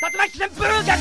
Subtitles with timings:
[0.00, 0.96] 竜巻旋風が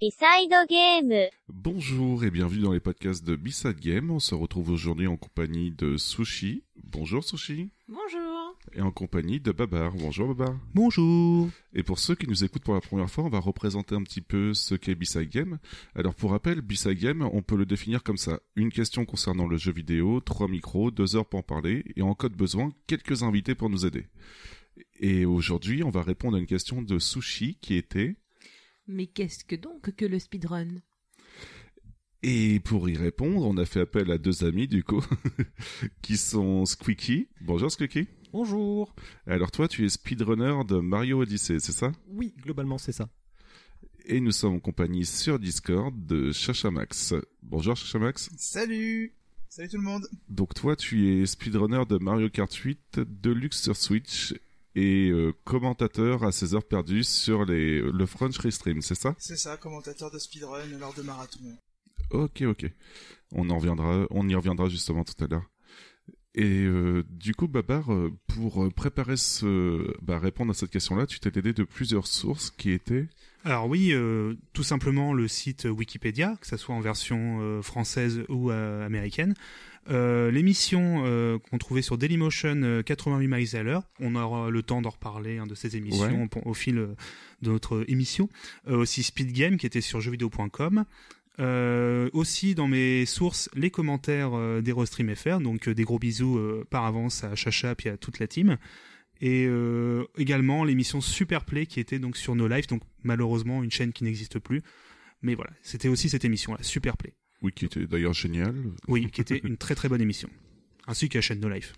[0.00, 1.30] リサイドゲーム。
[1.64, 4.10] Bonjour et bienvenue dans les podcasts de B-Side Game.
[4.10, 6.64] On se retrouve aujourd'hui en compagnie de Sushi.
[6.82, 7.70] Bonjour Sushi.
[7.86, 8.56] Bonjour.
[8.72, 9.92] Et en compagnie de Babar.
[9.94, 10.58] Bonjour Babar.
[10.74, 11.48] Bonjour.
[11.72, 14.22] Et pour ceux qui nous écoutent pour la première fois, on va représenter un petit
[14.22, 15.60] peu ce qu'est B-Side Game.
[15.94, 18.40] Alors pour rappel, B-Side Game, on peut le définir comme ça.
[18.56, 22.16] Une question concernant le jeu vidéo, trois micros, deux heures pour en parler, et en
[22.16, 24.08] cas de besoin, quelques invités pour nous aider.
[24.98, 28.16] Et aujourd'hui, on va répondre à une question de Sushi qui était...
[28.88, 30.80] Mais qu'est-ce que donc que le speedrun?
[32.24, 35.04] Et pour y répondre, on a fait appel à deux amis du coup,
[36.02, 37.28] qui sont Squeaky.
[37.40, 38.06] Bonjour Squeaky.
[38.32, 38.94] Bonjour.
[39.26, 41.90] Alors toi, tu es speedrunner de Mario Odyssey, c'est ça?
[42.06, 43.08] Oui, globalement c'est ça.
[44.04, 47.14] Et nous sommes en compagnie sur Discord de Chachamax.
[47.42, 48.30] Bonjour Chachamax.
[48.36, 49.14] Salut
[49.48, 53.76] Salut tout le monde Donc toi, tu es speedrunner de Mario Kart 8 Deluxe sur
[53.76, 54.32] Switch
[54.76, 59.14] et euh, commentateur à ses heures perdues sur les, le French Restream, c'est ça?
[59.18, 61.40] C'est ça, commentateur de speedrun lors de marathon.
[62.12, 62.66] Ok, ok.
[63.32, 65.48] On en reviendra, on y reviendra justement tout à l'heure.
[66.34, 71.20] Et euh, du coup, Babar, euh, pour préparer ce, bah, répondre à cette question-là, tu
[71.20, 73.06] t'es aidé de plusieurs sources qui étaient.
[73.44, 78.22] Alors oui, euh, tout simplement le site Wikipédia, que ce soit en version euh, française
[78.28, 79.34] ou euh, américaine.
[79.90, 84.62] Euh, L'émission euh, qu'on trouvait sur Dailymotion euh, 88 miles à l'heure, on aura le
[84.62, 86.94] temps d'en reparler hein, de ces émissions au, au fil euh,
[87.42, 88.28] de notre émission.
[88.68, 90.84] Euh, aussi Speed Game qui était sur jeuxvideo.com.
[91.40, 96.36] Euh, aussi dans mes sources les commentaires euh, d'Aerostream FR, donc euh, des gros bisous
[96.36, 98.58] euh, par avance à Chacha puis à toute la team.
[99.24, 99.48] Et
[100.18, 104.40] également l'émission Superplay qui était donc sur No Life, donc malheureusement une chaîne qui n'existe
[104.40, 104.64] plus.
[105.22, 107.12] Mais voilà, c'était aussi cette émission-là, Superplay.
[107.40, 108.52] Oui, qui était d'ailleurs génial.
[108.88, 110.28] Oui, qui était une très très bonne émission.
[110.88, 111.74] Ainsi que la chaîne No Life.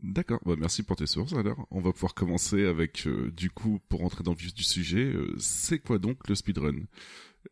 [0.00, 1.66] D'accord, bah merci pour tes sources alors.
[1.72, 5.80] On va pouvoir commencer avec, du coup, pour entrer dans le vif du sujet, c'est
[5.80, 6.84] quoi donc le speedrun?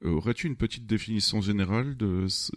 [0.03, 2.53] Aurais-tu une petite définition générale de, ce-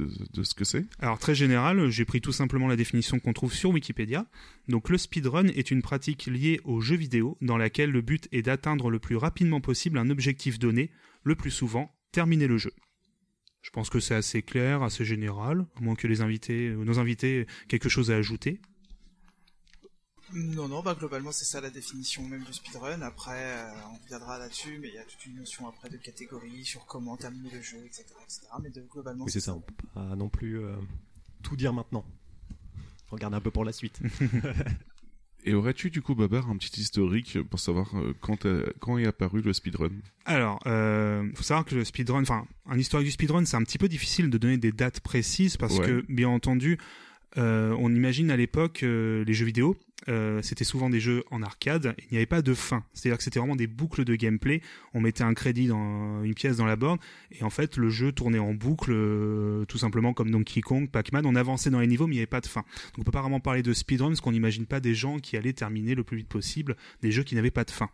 [0.56, 0.86] que c'est?
[1.00, 4.26] Alors très général, j'ai pris tout simplement la définition qu'on trouve sur Wikipédia.
[4.68, 8.42] Donc le speedrun est une pratique liée aux jeux vidéo dans laquelle le but est
[8.42, 10.92] d'atteindre le plus rapidement possible un objectif donné,
[11.24, 12.72] le plus souvent terminer le jeu.
[13.62, 17.00] Je pense que c'est assez clair, assez général, à moins que les invités, euh, nos
[17.00, 18.62] invités aient quelque chose à ajouter.
[20.34, 23.02] Non, non, bah globalement c'est ça la définition même du speedrun.
[23.02, 26.66] Après, euh, on reviendra là-dessus, mais il y a toute une notion après de catégorie
[26.66, 28.04] sur comment terminer le jeu, etc.
[28.26, 28.42] etc.
[28.62, 30.76] Mais de, globalement Oui, c'est ça, on peut pas non plus euh,
[31.44, 32.06] tout dire maintenant.
[33.10, 34.00] Regarde un peu pour la suite.
[35.46, 39.06] Et aurais-tu, du coup, Babar, un petit historique pour savoir euh, quand, est- quand est
[39.08, 39.92] apparu le speedrun?
[40.26, 43.78] Alors, euh, faut savoir que le speedrun, enfin, un historique du speedrun, c'est un petit
[43.78, 45.86] peu difficile de donner des dates précises parce Ouais.
[45.86, 46.78] que, bien entendu,
[47.38, 49.78] euh, on imagine à l'époque euh, les jeux vidéo,
[50.10, 52.84] euh, c'était souvent des jeux en arcade, il n'y avait pas de fin.
[52.94, 54.62] C'est-à-dire que c'était vraiment des boucles de gameplay.
[54.94, 57.00] On mettait un crédit dans une pièce dans la borne
[57.32, 61.26] et en fait le jeu tournait en boucle, euh, tout simplement comme Donkey Kong, Pac-Man.
[61.26, 62.62] On avançait dans les niveaux mais il n'y avait pas de fin.
[62.62, 65.36] Donc on peut pas vraiment parler de speedrun parce qu'on n'imagine pas des gens qui
[65.36, 67.90] allaient terminer le plus vite possible des jeux qui n'avaient pas de fin.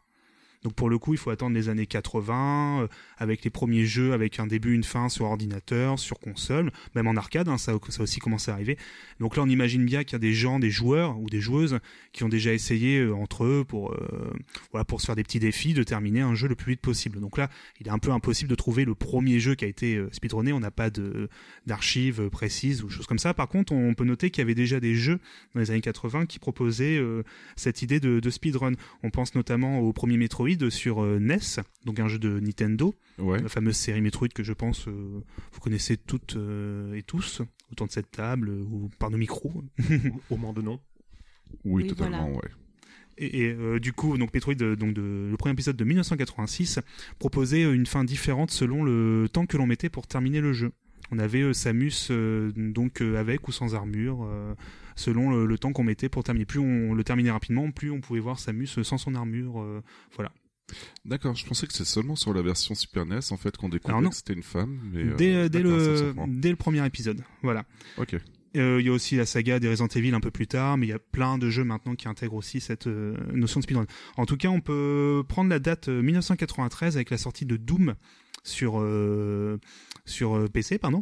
[0.64, 2.88] Donc pour le coup, il faut attendre les années 80, euh,
[3.18, 7.16] avec les premiers jeux avec un début, une fin sur ordinateur, sur console, même en
[7.16, 8.78] arcade, hein, ça, ça aussi commencé à arriver.
[9.20, 11.80] Donc là, on imagine bien qu'il y a des gens, des joueurs ou des joueuses
[12.12, 14.34] qui ont déjà essayé euh, entre eux pour, euh,
[14.72, 17.20] voilà, pour se faire des petits défis de terminer un jeu le plus vite possible.
[17.20, 17.50] Donc là,
[17.80, 20.54] il est un peu impossible de trouver le premier jeu qui a été euh, speedrunné.
[20.54, 21.30] On n'a pas de
[21.66, 23.34] d'archives précises ou choses comme ça.
[23.34, 25.20] Par contre, on peut noter qu'il y avait déjà des jeux
[25.54, 27.02] dans les années 80 qui proposaient
[27.56, 28.74] cette idée de, de speedrun.
[29.02, 33.42] On pense notamment au premier Metroid sur euh, NES, donc un jeu de Nintendo, Ouais.
[33.42, 35.22] la fameuse série Metroid que je pense euh,
[35.52, 37.42] vous connaissez toutes euh, et tous
[37.72, 39.64] autour de cette table euh, ou par nos micros.
[40.30, 40.80] Au moins de nom.
[41.64, 42.36] Oui, Oui, totalement, voilà.
[42.38, 42.50] ouais.
[43.20, 46.80] Et, et, euh, du coup, donc Metroid, donc de, le premier épisode de 1986,
[47.20, 50.72] proposait une fin différente selon le temps que l'on mettait pour terminer le jeu.
[51.12, 54.56] On avait euh, Samus euh, donc euh, avec ou sans armure, euh,
[54.96, 56.46] selon le, le temps qu'on mettait pour terminer.
[56.46, 59.62] Plus on le terminait rapidement, plus on pouvait voir Samus sans son armure.
[59.62, 59.84] euh,
[60.16, 60.32] voilà.
[61.06, 64.10] D'accord, je pensais que c'est seulement sur la version Super NES, en fait, qu'on non.
[64.10, 64.80] que c'était une femme.
[64.92, 66.28] Mais, euh, dès, euh, dès le, surprend.
[66.28, 67.22] dès le premier épisode.
[67.42, 67.66] Voilà.
[67.98, 68.16] Ok.
[68.56, 70.88] Euh, Il y a aussi la saga des Resident Evil un peu plus tard, mais
[70.88, 73.86] il y a plein de jeux maintenant qui intègrent aussi cette euh, notion de speedrun.
[74.18, 77.96] En tout cas, on peut prendre la date euh, 1993 avec la sortie de Doom
[78.44, 79.58] sur euh,
[80.06, 81.02] sur PC, pardon.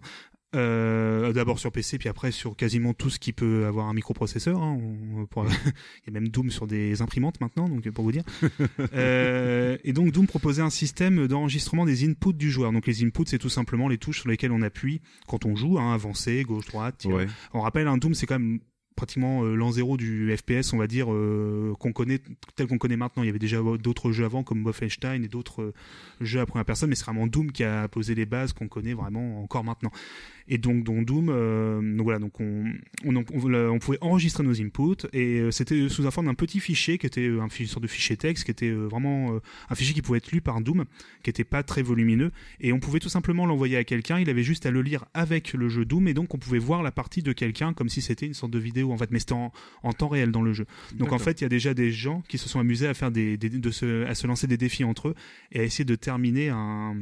[0.55, 4.61] Euh, D'abord sur PC, puis après sur quasiment tout ce qui peut avoir un microprocesseur.
[4.61, 4.77] hein.
[5.15, 5.45] On- pour-
[6.07, 8.23] Il y a même Doom sur des imprimantes maintenant, donc pour vous dire.
[8.93, 12.71] Euh, et donc Doom proposait un système d'enregistrement des inputs du joueur.
[12.73, 15.79] Donc les inputs, c'est tout simplement les touches sur lesquelles on appuie quand on joue,
[15.79, 17.05] hein, avancer, gauche, droite.
[17.05, 17.27] Ouais.
[17.53, 18.59] On rappelle, un Doom, c'est quand même
[18.97, 22.19] pratiquement euh, l'an zéro du FPS, on va dire, euh, qu'on connaît,
[22.55, 23.23] tel qu'on connaît maintenant.
[23.23, 25.73] Il y avait déjà d'autres jeux avant, comme Wolfenstein et d'autres euh,
[26.19, 28.93] jeux à première personne, mais c'est vraiment Doom qui a posé les bases qu'on connaît
[28.93, 29.91] vraiment encore maintenant.
[30.47, 32.65] Et donc, dans Doom, euh, donc voilà, donc on,
[33.05, 33.23] on, on,
[33.53, 37.05] on pouvait enregistrer nos inputs et euh, c'était sous la forme d'un petit fichier qui
[37.05, 39.39] était euh, un une sorte de fichier texte, qui était euh, vraiment euh,
[39.69, 40.85] un fichier qui pouvait être lu par Doom,
[41.23, 44.19] qui était pas très volumineux et on pouvait tout simplement l'envoyer à quelqu'un.
[44.19, 46.81] Il avait juste à le lire avec le jeu Doom et donc on pouvait voir
[46.83, 49.33] la partie de quelqu'un comme si c'était une sorte de vidéo en fait, mais c'était
[49.33, 49.51] en,
[49.83, 50.65] en temps réel dans le jeu.
[50.95, 53.11] Donc en fait, il y a déjà des gens qui se sont amusés à faire
[53.11, 55.15] des, des- de se, à se lancer des défis entre eux
[55.51, 56.95] et à essayer de terminer un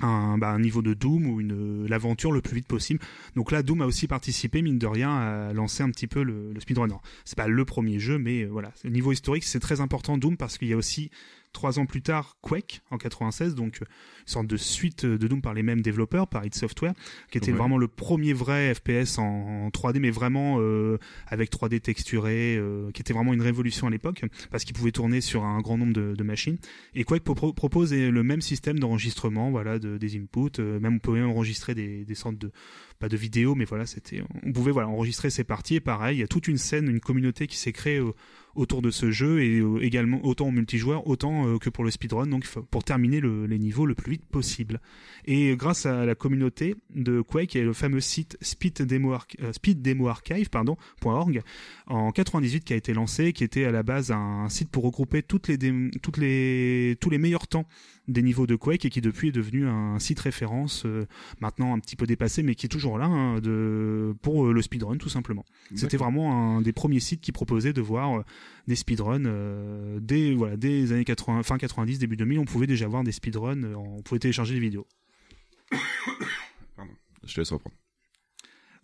[0.00, 3.00] un, bah, niveau de Doom ou une l'aventure le plus vite possible.
[3.34, 6.52] Donc là, Doom a aussi participé, mine de rien, à lancer un petit peu le,
[6.52, 6.96] le speedrunner.
[7.24, 10.36] C'est pas le premier jeu, mais euh, voilà, au niveau historique, c'est très important Doom
[10.36, 11.10] parce qu'il y a aussi
[11.52, 13.80] trois ans plus tard Quake en 96, donc
[14.26, 16.92] sorte de suite de Doom par les mêmes développeurs, par id Software,
[17.30, 17.58] qui était Ouais.
[17.58, 19.24] vraiment le premier vrai FPS en,
[19.66, 23.90] en 3D, mais vraiment euh, avec 3D texturé, euh, qui était vraiment une révolution à
[23.90, 26.58] l'époque parce qu'il pouvait tourner sur un grand nombre de, de machines.
[26.94, 30.58] Et Quake pro- propose le même système d'enregistrement, voilà, de, des inputs.
[30.60, 32.50] euh, même on pouvait même enregistrer des, des sortes de
[32.98, 35.74] pas de vidéos, mais voilà, c'était, on pouvait voilà enregistrer ces parties.
[35.76, 38.12] Et pareil, il y a toute une scène, une communauté qui s'est créée euh,
[38.54, 42.26] autour de ce jeu et également autant en multijoueur, autant que pour le speedrun.
[42.26, 44.80] Donc pour terminer le- les niveaux le plus vite possible.
[45.26, 50.50] Et grâce à la communauté de Quake, a le fameux site euh, Speed Demo Archive,
[50.50, 51.42] pardon, .org,
[51.86, 55.22] en 98 qui a été lancé, qui était à la base un site pour regrouper
[55.22, 57.66] tous les meilleurs temps
[58.08, 61.06] des niveaux de Quake et qui depuis est devenu un site référence euh,
[61.40, 64.62] maintenant un petit peu dépassé mais qui est toujours là hein, de, pour euh, le
[64.62, 65.44] speedrun tout simplement.
[65.74, 68.22] C'était vraiment un des premiers sites qui proposait de voir euh,
[68.68, 69.22] des speedruns
[70.00, 73.12] dès voilà dès les années 80 fin 90 début 2000 on pouvait déjà voir des
[73.12, 74.86] speedruns on pouvait télécharger des vidéos.
[77.24, 77.76] Je te laisse reprendre.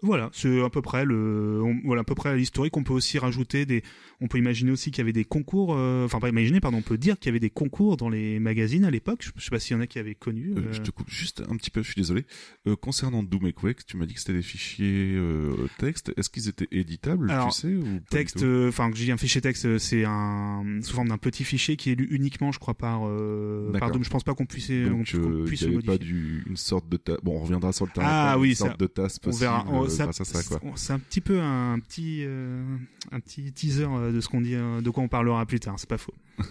[0.02, 2.76] Voilà, c'est à peu près le, on- voilà à peu près l'historique.
[2.76, 3.82] On peut aussi rajouter des,
[4.20, 6.82] on peut imaginer aussi qu'il y avait des concours, euh, enfin pas imaginer, pardon, on
[6.82, 9.20] peut dire qu'il y avait des concours dans les magazines à l'époque.
[9.22, 10.54] Je, je sais pas s'il y en a qui avaient connu.
[10.56, 12.25] Euh, euh, Je te coupe juste un petit peu, je suis désolé.
[12.66, 16.12] Euh, concernant Doom et Quake, tu m'as dit que c'était des fichiers euh, texte.
[16.16, 19.16] Est-ce qu'ils étaient éditables, Alors, tu sais ou texte, euh, enfin, que j'ai dit un
[19.16, 22.58] fichier texte, euh, c'est un sous forme d'un petit fichier qui est lu uniquement, je
[22.58, 23.90] crois, par euh, par.
[23.93, 24.02] Doom.
[24.02, 26.12] Je pense pas qu'on puisse, on Donc, qu'on euh, puisse il le avait pas modifier.
[26.14, 27.16] du, une sorte de ta...
[27.22, 28.06] Bon, on reviendra sur le terrain.
[28.08, 29.64] Ah après, mais oui, une ça- sorte de tasse On possible verra.
[29.69, 30.60] on- euh, ça- grâce à ça, quoi.
[30.76, 32.76] C'est un petit peu un petit, euh,
[33.10, 35.74] un petit teaser euh, de ce qu'on dit, euh, de quoi on parlera plus tard.
[35.78, 36.14] C'est pas faux.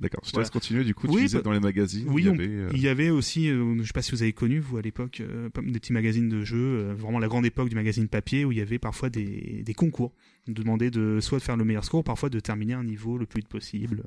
[0.00, 0.44] D'accord, je te Voilà.
[0.44, 0.84] laisse continuer.
[0.84, 2.46] Du coup, Oui, tu disais bah- dans les magazines, oui, il y on- avait...
[2.48, 4.82] euh, Il y avait aussi, euh, je sais pas si vous avez connu vous à
[4.82, 8.44] l'époque, euh, des petits magazines de jeux, euh, vraiment la grande époque du magazine papier
[8.44, 10.12] où il y avait parfois des, des concours.
[10.46, 13.24] On demandait de soit de faire le meilleur score, parfois de terminer un niveau le
[13.24, 14.02] plus vite possible.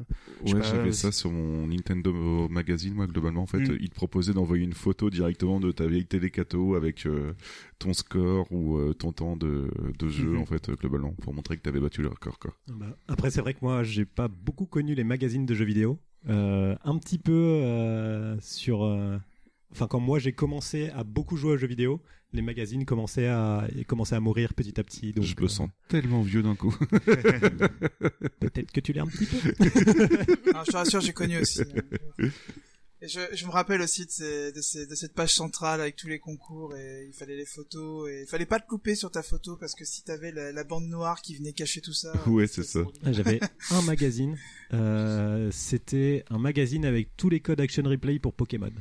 [0.46, 3.42] je Ouais, j'avais ça sur mon Nintendo Magazine, moi, globalement.
[3.42, 3.72] En fait, Mm.
[3.72, 7.34] euh, il te proposait d'envoyer une photo directement de ta vieille télé Cato avec euh,
[7.80, 9.68] ton score ou euh, ton temps de,
[9.98, 10.38] de jeu, Mhm.
[10.38, 12.54] en fait, globalement, pour montrer que tu avais battu le record, quoi.
[12.68, 15.77] Bah, après, c'est vrai que moi, j'ai pas beaucoup connu les magazines de jeux vidéo.
[16.30, 18.84] Euh, un petit peu euh, sur.
[18.84, 19.18] euh,
[19.72, 22.02] Enfin, quand moi j'ai commencé à beaucoup jouer aux jeux vidéo,
[22.34, 25.12] les magazines commençaient à, commençaient à mourir petit à petit.
[25.12, 26.74] Donc, je me euh, sens tellement vieux d'un coup.
[28.40, 30.50] Peut-être que tu l'es un petit peu.
[30.52, 31.62] Alors, je te rassure, j'ai connu aussi.
[33.00, 35.96] Et je, je me rappelle aussi de, ces, de, ces, de cette page centrale avec
[35.96, 39.12] tous les concours et il fallait les photos et il fallait pas te louper sur
[39.12, 42.12] ta photo parce que si t'avais la, la bande noire qui venait cacher tout ça.
[42.28, 42.86] Ouais, c'était c'est ça.
[43.06, 43.40] Ah, J'avais
[43.70, 44.36] un magazine.
[44.74, 48.72] euh, C'était un magazine avec tous les codes Action Replay pour Pokémon.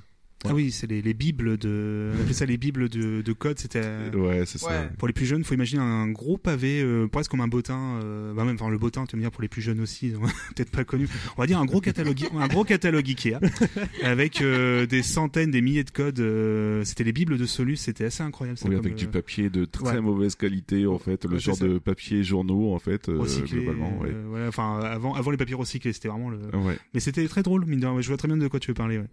[0.50, 3.58] Ah oui, c'est les, les bibles de, on appelait ça les bibles de, de code.
[3.58, 4.68] C'était euh, ouais, c'est ça.
[4.68, 4.88] Ouais.
[4.98, 8.32] pour les plus jeunes, faut imaginer un gros pavé, euh, presque comme un bottin, euh,
[8.34, 10.10] bah même, enfin le bottin, tu vas me dire pour les plus jeunes aussi,
[10.54, 11.08] peut-être pas connu.
[11.36, 13.38] On va dire un gros catalogue, un gros catalogue Ikea
[14.02, 16.20] avec euh, des centaines, des milliers de codes.
[16.20, 18.58] euh, c'était les bibles de Solus, c'était assez incroyable.
[18.58, 20.00] ça, Oui, comme, avec du papier de très ouais.
[20.00, 23.60] mauvaise qualité, en fait, le Ouais, genre de papier journaux, en fait, euh, recyclé.
[23.60, 24.08] globalement, ouais.
[24.12, 26.38] euh, voilà, enfin avant, avant les papiers recyclés, c'était vraiment le.
[26.56, 26.78] Ouais.
[26.94, 28.00] Mais c'était très drôle, mine de rien.
[28.00, 28.98] Je vois très bien de quoi tu veux parler.
[28.98, 29.06] Ouais.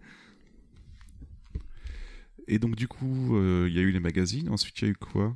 [2.48, 4.92] Et donc, du coup, euh, il y a eu les magazines, ensuite, il y a
[4.92, 5.36] eu quoi?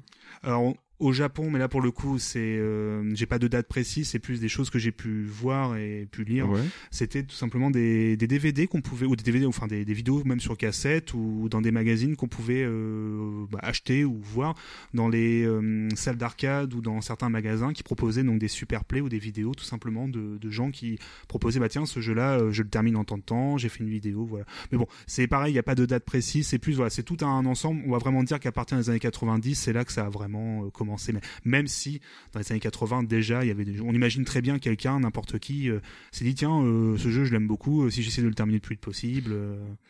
[1.00, 4.20] Au Japon, mais là pour le coup, c'est, euh, j'ai pas de date précise, c'est
[4.20, 6.50] plus des choses que j'ai pu voir et pu lire.
[6.50, 6.62] Ouais.
[6.92, 10.24] C'était tout simplement des, des DVD qu'on pouvait, ou des DVD, enfin des, des vidéos
[10.26, 14.56] même sur cassette ou dans des magazines qu'on pouvait euh, bah, acheter ou voir
[14.94, 19.02] dans les euh, salles d'arcade ou dans certains magasins qui proposaient donc des super plays
[19.02, 22.52] ou des vidéos tout simplement de, de gens qui proposaient bah tiens ce jeu-là, euh,
[22.52, 24.46] je le termine en temps de temps, j'ai fait une vidéo, voilà.
[24.72, 27.04] Mais bon, c'est pareil, il n'y a pas de date précise, c'est plus voilà, c'est
[27.04, 27.82] tout un ensemble.
[27.86, 30.66] On va vraiment dire qu'à partir des années 90, c'est là que ça a vraiment
[30.66, 30.70] euh,
[31.14, 32.00] Mais même si
[32.34, 33.84] dans les années 80 déjà, il y avait des jeux.
[33.86, 35.80] On imagine très bien quelqu'un, n'importe qui, euh,
[36.12, 37.84] s'est dit tiens, euh, ce jeu je l'aime beaucoup.
[37.84, 39.36] euh, si j'essaie de le terminer le plus vite possible.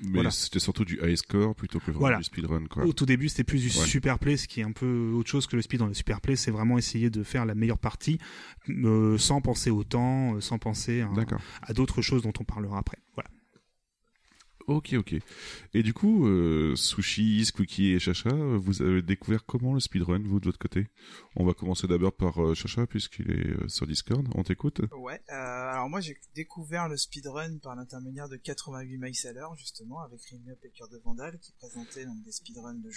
[0.02, 0.32] Mais Voilà.
[0.32, 2.18] c'était surtout du high score plutôt que Voilà.
[2.18, 2.86] du speedrun, quoi.
[2.86, 3.86] Au tout début, c'était plus du Ouais.
[3.86, 6.22] super play, ce qui est un peu autre chose que le speed dans le super
[6.22, 6.36] play.
[6.36, 8.18] C'est vraiment essayer de faire la meilleure partie
[9.18, 11.04] sans penser au temps, sans penser
[11.62, 12.98] à d'autres choses dont on parlera après.
[13.16, 13.30] Voilà.
[14.68, 15.16] Ok, ok.
[15.74, 20.42] Et du coup, euh, Sushi, Squeaky et Chacha, vous avez découvert comment le speedrun, vous,
[20.42, 20.88] de votre côté?
[21.38, 24.28] On va commencer d'abord par euh, Chacha, puisqu'il est euh, sur Discord.
[24.36, 29.28] On t'écoute Ouais, euh, alors moi j'ai découvert le speedrun par l'intermédiaire de 88 miles
[29.28, 32.90] à l'heure justement avec Up et Cœur de Vandal qui présentaient donc des speedruns de.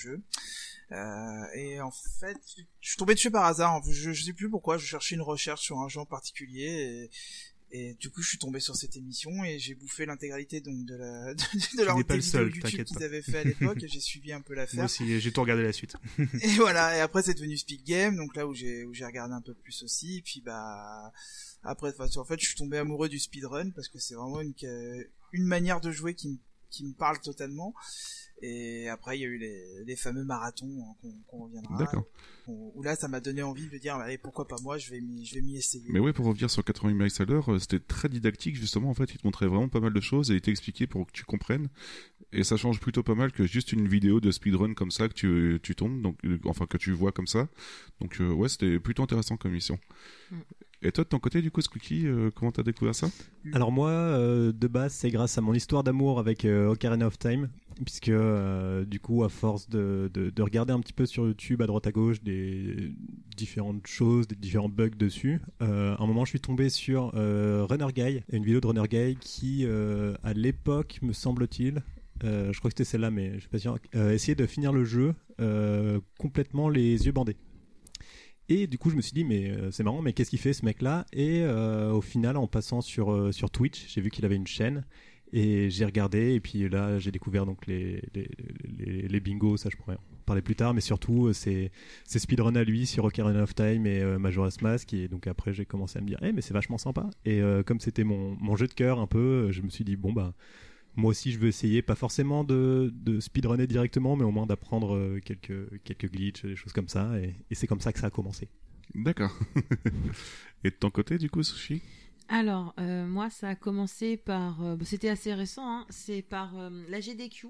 [0.92, 2.36] Euh, et en fait,
[2.80, 3.80] je suis tombé dessus par hasard.
[3.88, 4.76] Je, je sais plus pourquoi.
[4.76, 7.10] Je cherchais une recherche sur un jeu en particulier et,
[7.72, 10.96] et du coup je suis tombé sur cette émission et j'ai bouffé l'intégralité donc de
[10.96, 14.00] la de, de leur pas le seul, YouTube qu'ils avaient fait à l'époque et j'ai
[14.00, 14.84] suivi un peu Moi l'affaire.
[14.84, 15.94] aussi, j'ai tout regardé la suite.
[16.42, 19.34] Et voilà, et après c'est devenu Speed Game, donc là où j'ai où j'ai regardé
[19.34, 21.12] un peu plus aussi, et puis bah
[21.62, 24.54] après en fait je suis tombé amoureux du speedrun parce que c'est vraiment une
[25.32, 26.36] une manière de jouer qui me
[26.70, 27.74] qui me parle totalement.
[28.42, 31.76] Et après il y a eu les, les fameux marathons hein, qu'on qu'on reviendra.
[31.76, 32.06] D'accord.
[32.46, 35.24] Où là ça m'a donné envie de dire allez pourquoi pas moi, je vais m'y
[35.24, 35.84] je vais m'y essayer.
[35.88, 38.90] Mais ouais, pour revenir sur 80 miles à l'heure, euh, c'était très didactique, justement.
[38.90, 41.12] En fait, il te montrait vraiment pas mal de choses et il t'expliquait pour que
[41.12, 41.68] tu comprennes.
[42.32, 45.14] Et ça change plutôt pas mal que juste une vidéo de speedrun comme ça que
[45.14, 47.48] tu, tu tombes, donc, euh, enfin, que tu vois comme ça.
[48.00, 49.78] Donc, euh, ouais, c'était plutôt intéressant comme mission.
[50.30, 50.40] Mm.
[50.82, 53.10] Et toi, de ton côté, du coup, Squeaky, euh, comment t'as découvert ça?
[53.52, 57.18] Alors moi, euh, de base, c'est grâce à mon histoire d'amour avec euh, Ocarina of
[57.18, 57.50] Time,
[57.84, 61.60] puisque euh, du coup, à force de, de, de regarder un petit peu sur YouTube
[61.60, 62.94] à droite à gauche des
[63.36, 68.22] différentes choses, des différents bugs dessus, à un moment, je suis tombé sur Runner Guy,
[68.32, 71.82] une vidéo de Runner Guy qui, à l'époque, me semble-t-il,
[72.22, 75.14] je crois que c'était celle-là, mais je suis pas sûr, essayait de finir le jeu
[76.18, 77.36] complètement les yeux bandés.
[78.52, 80.52] Et du coup, je me suis dit, mais euh, c'est marrant, mais qu'est-ce qu'il fait
[80.52, 81.06] ce mec-là?
[81.12, 84.48] Et euh, au final, en passant sur, euh, sur Twitch, j'ai vu qu'il avait une
[84.48, 84.84] chaîne
[85.32, 86.34] et j'ai regardé.
[86.34, 88.28] Et puis là, j'ai découvert donc les, les,
[88.76, 91.70] les, les bingos, ça je pourrais en parler plus tard, mais surtout c'est
[92.04, 94.92] c'est speedrun à lui sur Ocarina of Time et euh, Majora's Mask.
[94.94, 97.08] Et donc après, j'ai commencé à me dire, eh, mais c'est vachement sympa.
[97.24, 100.12] Et comme c'était mon, mon jeu de cœur un peu, je me suis dit, bon,
[100.12, 100.34] bah.
[100.96, 104.94] Moi aussi, je veux essayer, pas forcément de, de speedrunner directement, mais au moins d'apprendre
[104.96, 107.18] euh, quelques, quelques glitches, des choses comme ça.
[107.20, 108.48] Et, et c'est comme ça que ça a commencé.
[108.94, 109.32] D'accord.
[110.64, 111.80] et de ton côté, du coup, Sushi?
[112.28, 114.62] Alors, euh, moi, ça a commencé par.
[114.62, 117.48] euh, bah, C'était assez récent, hein, c'est par euh, la GDQ.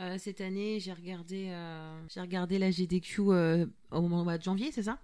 [0.00, 4.72] Euh, cette année, j'ai regardé, euh, j'ai regardé la GDQ euh, au mois de janvier,
[4.72, 4.98] c'est ça?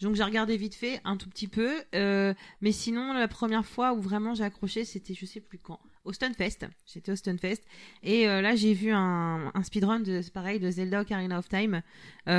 [0.00, 1.82] Donc j'ai regardé vite fait, un tout petit peu.
[1.92, 6.14] mais sinon, la première fois où vraiment j'ai accroché, c'était je sais plus quand, au
[6.14, 6.66] Stunfest.
[6.86, 7.60] J'étais au Stunfest.
[8.02, 11.82] Et là, j'ai vu un, un speedrun de, pareil, de Zelda Ocarina of Time,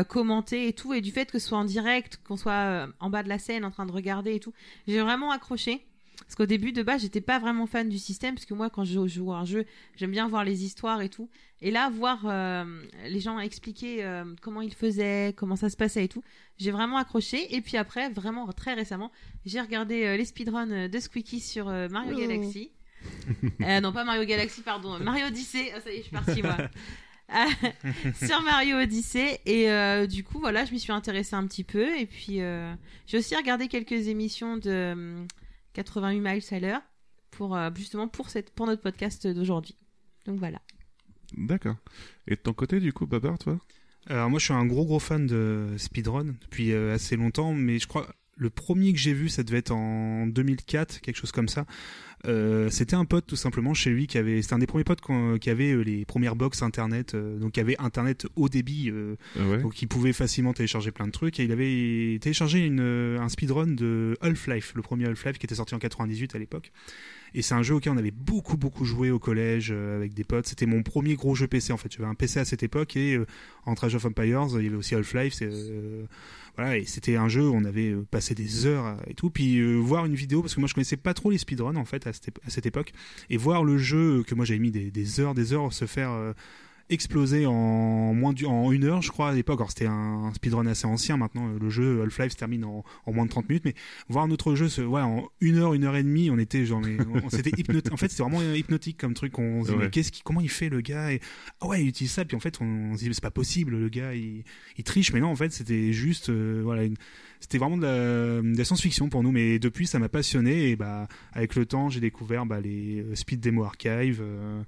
[0.08, 0.96] commenté et tout.
[0.96, 3.64] Et du fait que ce soit en direct, qu'on soit en bas de la scène
[3.64, 4.54] en train de regarder et tout,
[4.88, 5.86] j'ai vraiment accroché.
[6.22, 8.86] Parce qu'au début de base, j'étais pas vraiment fan du système, parce que moi, quand
[8.86, 11.30] je joue à un jeu, j'aime bien voir les histoires et tout.
[11.62, 12.64] Et là, voir euh,
[13.06, 16.24] les gens expliquer euh, comment ils faisaient, comment ça se passait et tout,
[16.58, 17.54] j'ai vraiment accroché.
[17.56, 19.12] Et puis après, vraiment très récemment,
[19.46, 22.20] j'ai regardé euh, les speedruns de Squeaky sur Mario Oh.
[22.20, 22.72] Galaxy.
[23.82, 25.72] Non, pas Mario Galaxy, pardon, Mario Odyssey.
[25.76, 26.56] Ah, ça y est, je suis partie, moi.
[28.26, 31.98] Sur Mario Odyssey et euh, du coup voilà je m'y suis intéressée un petit peu
[31.98, 32.74] et puis euh,
[33.08, 35.28] j'ai aussi regardé quelques émissions de hum,
[35.74, 36.82] 88 miles à l'heure
[37.32, 39.76] pour euh, justement pour cette pour notre podcast d'aujourd'hui.
[40.26, 40.62] Donc voilà.
[41.38, 41.76] D'accord.
[42.28, 43.60] Et de ton côté, du coup, Babar, toi?
[44.08, 47.78] Alors moi je suis un gros gros fan de speedrun depuis euh, assez longtemps, mais
[47.78, 48.08] je crois
[48.42, 51.66] le premier que j'ai vu ça devait être en 2004, quelque chose comme ça.
[52.28, 55.02] Euh, c'était un pote tout simplement chez lui qui avait, c'était un des premiers potes
[55.40, 59.58] qui avait euh, les premières box internet, euh, donc qui avait internet haut débit, ouais.
[59.60, 61.40] donc il pouvait facilement télécharger plein de trucs.
[61.40, 65.76] Et il avait téléchargé une, un speedrun de Half-Life, le premier Half-Life qui était sorti
[65.76, 66.72] en 98 à l'époque.
[67.34, 70.24] Et c'est un jeu auquel on avait beaucoup beaucoup joué au collège euh, avec des
[70.24, 70.48] potes.
[70.48, 71.92] C'était mon premier gros jeu PC en fait.
[71.92, 73.26] J'avais un PC à cette époque et euh,
[73.66, 75.36] entre Age of Empires, il y avait aussi Half-Life.
[75.42, 76.06] euh,
[76.58, 79.30] voilà, et c'était un jeu où on avait passé des heures et tout.
[79.30, 82.08] Puis voir une vidéo parce que moi je connaissais pas trop les speedruns en fait
[82.08, 82.92] à cette, époque
[83.30, 86.34] et voir le jeu que moi j'avais mis des, des heures des heures se faire
[86.92, 89.60] explosé en moins du, en une heure, je crois, à l'époque.
[89.60, 91.18] Alors, c'était un speedrun assez ancien.
[91.18, 93.66] Maintenant, le jeu Half-Life se termine en, en, moins de 30 minutes.
[93.66, 93.74] Mais
[94.10, 96.82] voir notre jeu, se, ouais, en une heure, une heure et demie, on était genre,
[96.82, 97.92] mais, on, c'était hypnotique.
[97.94, 99.40] En fait, c'était vraiment hypnotique comme truc.
[99.40, 99.86] On se dit, Ouais.
[99.86, 101.12] mais qu'est-ce qui, comment il fait le gars?
[101.14, 101.22] Et,
[101.62, 102.26] ah ouais, il utilise ça.
[102.26, 104.44] Puis en fait, on, on se dit, c'est pas possible, le gars, il,
[104.78, 105.14] il triche.
[105.14, 106.98] Mais non, en fait, c'était juste, euh, voilà, une-
[107.42, 109.32] c'était vraiment de la, science-fiction pour nous.
[109.32, 110.70] Mais depuis, ça m'a passionné.
[110.70, 114.62] Et bah, avec le temps, j'ai découvert bah, les euh, Speed Demo Archive, euh,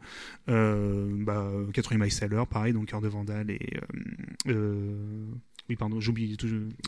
[0.50, 3.80] euh, bah, 80 miles à l'heure, pareil, donc Cœur de Vandal et
[4.48, 5.26] euh,
[5.70, 6.36] oui pardon, j'oublie.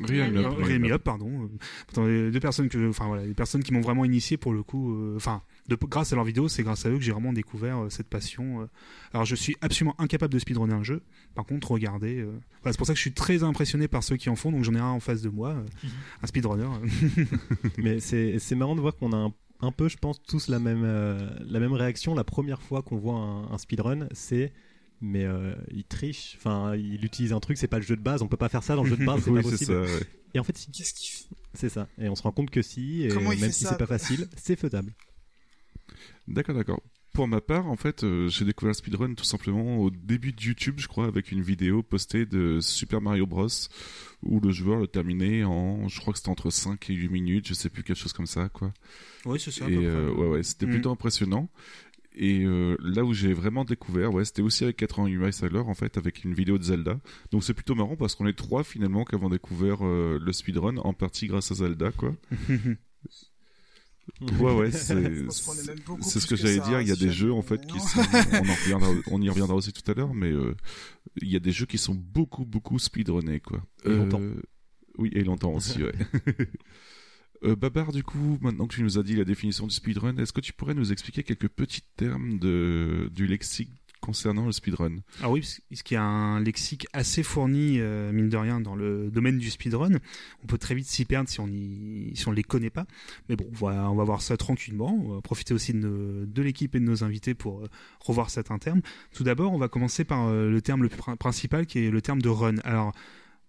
[0.03, 0.25] Rien
[0.59, 0.89] Rémi.
[0.89, 0.95] Up.
[0.95, 1.43] Up, pardon.
[1.43, 1.47] Euh,
[1.87, 4.63] Pourtant, les deux personnes que, enfin voilà, les personnes qui m'ont vraiment initié pour le
[4.63, 7.31] coup, euh, enfin, de, grâce à leurs vidéos, c'est grâce à eux que j'ai vraiment
[7.33, 8.61] découvert euh, cette passion.
[8.61, 8.65] euh.
[9.13, 11.01] Alors, je suis absolument incapable de speedrunner un jeu.
[11.35, 12.25] Par contre, regardez, euh,
[12.61, 14.51] voilà, c'est pour ça que je suis très impressionné par ceux qui en font.
[14.51, 15.87] Donc, j'en ai un en face de moi, euh,
[16.21, 16.67] un speedrunner.
[17.77, 20.59] Mais c'est c'est marrant de voir qu'on a un, un peu, je pense, tous la
[20.59, 22.13] même, euh, la même réaction.
[22.13, 24.51] La première fois qu'on voit un, un speedrun, c'est
[25.01, 28.21] mais euh, il triche, enfin il utilise un truc, c'est pas le jeu de base,
[28.21, 29.87] on peut pas faire ça dans le jeu de base, c'est Oui, pas possible.
[29.87, 29.93] ça.
[29.93, 30.03] ouais.
[30.33, 31.25] Et en fait, si, Qu'est-ce qu'il fait?
[31.53, 31.87] c'est ça.
[31.97, 34.57] Et on se rend compte que si, et Comment même si c'est pas facile, c'est
[34.59, 34.93] faisable.
[36.27, 36.81] D'accord, d'accord.
[37.13, 40.41] Pour ma part, en fait, euh, j'ai découvert le speedrun tout simplement au début de
[40.41, 43.47] YouTube, je crois, avec une vidéo postée de Super Mario Bros.
[44.23, 47.47] où le joueur le terminait en, je crois que c'était entre 5 et 8 minutes,
[47.47, 48.73] je sais plus, quelque chose comme ça, quoi.
[49.25, 49.65] Oui, c'est ça.
[49.65, 50.71] à Et euh, ouais, ouais, c'était Mm.
[50.71, 51.49] plutôt impressionnant.
[52.17, 55.67] Et euh, là où j'ai vraiment découvert, ouais, c'était aussi avec 88 miles à l'heure,
[55.67, 56.97] en fait, avec une vidéo de Zelda.
[57.31, 60.77] Donc c'est plutôt marrant parce qu'on est trois finalement qui avons découvert euh, le speedrun
[60.77, 62.15] en partie grâce à Zelda, quoi.
[64.39, 64.93] Ouais, ouais, c'est
[66.19, 66.79] ce que j'allais dire.
[66.79, 67.99] Il y a si des jeux en fait qui sont,
[68.33, 70.55] on, en reviendra, on y reviendra aussi tout à l'heure, mais euh,
[71.21, 73.63] il y a des jeux qui sont beaucoup beaucoup speedrunnés quoi.
[73.83, 74.21] Et longtemps.
[74.97, 75.91] Oui, et longtemps aussi, ouais.
[77.45, 80.33] Euh, Babar, du coup, maintenant que tu nous as dit la définition du speedrun, est-ce
[80.33, 83.69] que tu pourrais nous expliquer quelques petits termes du lexique
[84.05, 84.97] concernant le speedrun?
[85.21, 88.75] Ah oui, parce qu'il y a un lexique assez fourni, euh, mine de rien, dans
[88.75, 89.97] le domaine du speedrun.
[90.43, 91.45] On peut très vite s'y perdre si on
[92.27, 92.85] on les connaît pas.
[93.29, 94.99] Mais bon, on va voir ça tranquillement.
[95.05, 98.81] On va profiter aussi de, l'équipe et de nos invités pour euh, revoir certains termes.
[99.11, 102.21] Tout d'abord, on va commencer par euh, le terme le principal, qui est le terme
[102.21, 102.57] de run.
[102.63, 102.93] Alors,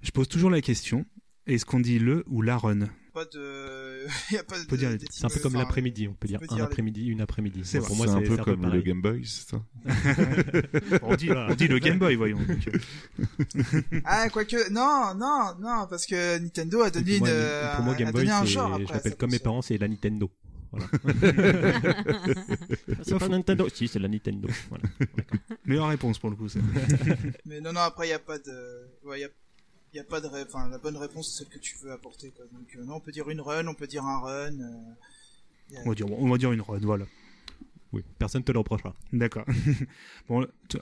[0.03, 1.07] je pose toujours la question
[1.47, 2.88] est-ce qu'on dit le ou la run?
[3.17, 4.07] Pas de.
[4.31, 4.67] Il y a pas de.
[4.67, 7.63] Peut dire C'est un peu comme l'après-midi, on peut dire un après-midi, une après-midi.
[7.65, 8.83] C'est Pour moi, c'est un peu un comme le.
[8.83, 9.63] Game Boy, c'est ça
[11.03, 12.39] on dit, on dit le Game Boy, voyons.
[12.39, 14.71] Euh, Ah, quoique.
[14.71, 17.33] Non, non, non, parce que Nintendo a donné pour, une.
[17.33, 18.95] moi, euh, pour moi, Game a Boy, donné un genre je après.
[18.97, 20.31] l'appelle comme mes parents, c'est la Nintendo.
[20.73, 20.87] Voilà.
[23.02, 23.67] c'est pas Nintendo.
[23.73, 24.47] Si, c'est la Nintendo.
[24.69, 24.85] Voilà.
[25.65, 26.50] meilleure réponse pour le coup.
[26.50, 26.61] c'est-
[27.47, 28.91] Mais non, non, après, il n'y a pas de.
[29.05, 29.29] Ouais, il y a...
[29.97, 30.28] y a pas de.
[30.28, 32.45] Enfin, la bonne réponse, c'est celle que tu veux apporter, quoi.
[32.52, 34.61] Donc, euh, non, on peut dire une run, on peut dire un run.
[34.61, 37.06] euh, a- On va dire, on va dire une run, voilà.
[37.93, 38.95] Oui, personne te le reprochera.
[39.13, 39.45] D'accord.
[40.28, 40.78] bon, tu-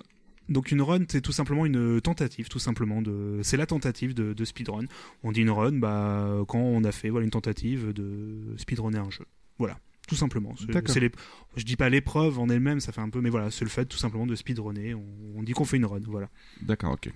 [0.49, 3.41] donc une run, c'est tout simplement une tentative, tout simplement de.
[3.43, 4.85] C'est la tentative de, de speedrun.
[5.23, 9.11] On dit une run, bah quand on a fait voilà une tentative de speedrunner un
[9.11, 9.25] jeu.
[9.59, 10.55] Voilà, tout simplement.
[10.59, 10.93] C'est- D'accord.
[10.93, 11.17] c'est l'ép-
[11.57, 13.87] Je dis pas l'épreuve en elle-même, ça fait un peu, mais voilà, c'est le fait
[13.87, 14.93] tout simplement de speedrunner.
[14.95, 15.05] On,
[15.37, 16.29] on dit qu'on fait une run, voilà.
[16.61, 17.11] D'accord, ok.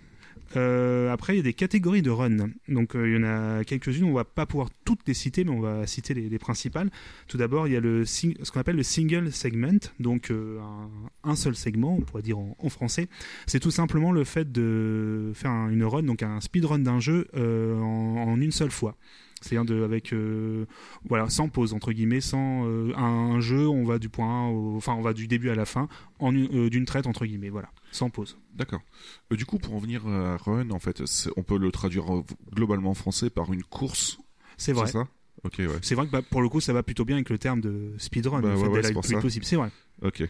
[0.57, 2.51] Euh, après, il y a des catégories de run.
[2.69, 4.05] Donc, euh, il y en a quelques-unes.
[4.05, 6.91] On va pas pouvoir toutes les citer, mais on va citer les, les principales.
[7.27, 10.59] Tout d'abord, il y a ce qu'on appelle le single segment, donc euh,
[11.25, 13.09] un, seul segment, on pourrait dire en, français.
[13.47, 17.27] C'est tout simplement le fait de faire un- une run, donc un speedrun d'un jeu
[17.35, 18.97] en une seule fois.
[19.41, 20.67] C'est-à-dire de, avec euh,
[21.09, 23.03] voilà sans pause entre guillemets, sans euh, un,
[23.37, 25.89] un jeu, on va du point, au- enfin on va du début à la fin,
[26.19, 28.37] en euh, d'une traite entre guillemets, voilà, sans pause.
[28.55, 28.81] D'accord.
[29.31, 31.03] Du coup, pour en venir à Run, en fait,
[31.37, 32.05] on peut le traduire
[32.55, 34.19] globalement en français par une course.
[34.57, 34.89] C'est vrai.
[34.89, 35.07] ça?
[35.45, 35.69] Ok, ouais.
[35.83, 37.93] C'est vrai que bah, pour le coup, ça va plutôt bien avec le terme de
[37.99, 39.45] speedrun, Bah le ouais, fait ouais, c'est possible.
[39.45, 39.71] C'est vrai.
[40.03, 40.25] Ok.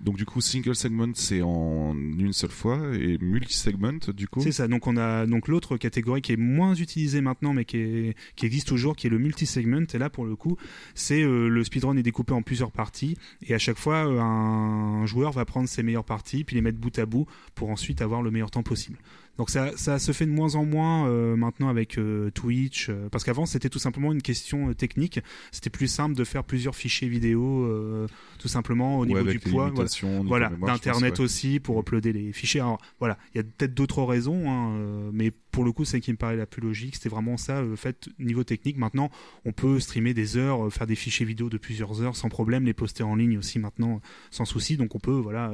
[0.00, 4.52] Donc du coup, single segment, c'est en une seule fois, et multi-segment, du coup C'est
[4.52, 4.68] ça.
[4.68, 8.94] Donc on a donc l'autre catégorie qui est moins utilisée maintenant, mais qui, existe toujours,
[8.96, 9.86] qui est le multi-segment.
[9.94, 10.56] Et là, pour le coup,
[10.94, 15.06] c'est euh, le speedrun est découpé en plusieurs parties, et à chaque fois, euh, un
[15.06, 18.22] joueur va prendre ses meilleures parties, puis les mettre bout à bout pour ensuite avoir
[18.22, 18.98] le meilleur temps possible.
[19.38, 23.08] Donc ça, ça se fait de moins en moins euh, maintenant avec euh, Twitch, euh,
[23.10, 25.20] parce qu'avant c'était tout simplement une question euh, technique.
[25.52, 28.06] C'était plus simple de faire plusieurs fichiers vidéo, euh,
[28.38, 29.70] tout simplement au Ouais, niveau avec du poids.
[30.24, 30.50] voilà.
[30.66, 31.24] d'internet ouais.
[31.24, 32.60] aussi pour uploader les fichiers.
[32.60, 36.00] Alors voilà, il y a peut-être d'autres raisons, hein, euh, mais pour le coup, c'est
[36.00, 36.96] qui me paraît la plus logique.
[36.96, 38.76] C'était vraiment ça, le fait niveau technique.
[38.76, 39.10] Maintenant,
[39.44, 42.64] on peut streamer des heures, euh, faire des fichiers vidéo de plusieurs heures sans problème,
[42.64, 44.76] les poster en ligne aussi maintenant sans souci.
[44.76, 45.52] Donc on peut voilà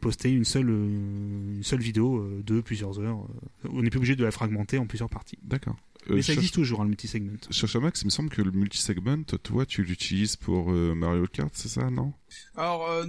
[0.00, 3.18] poster une seule euh, une seule vidéo euh, de plusieurs heures.
[3.64, 5.38] Euh, On n'est plus obligé de la fragmenter en plusieurs parties.
[5.42, 5.76] D'accord.
[6.10, 7.38] Euh, Mais ça existe toujours, hein, le multisegment.
[7.50, 11.50] Cherche Max, il me semble que le multisegment, toi, tu l'utilises pour euh, Mario Kart,
[11.54, 12.12] c'est ça, non?
[12.56, 13.06] Alors, euh,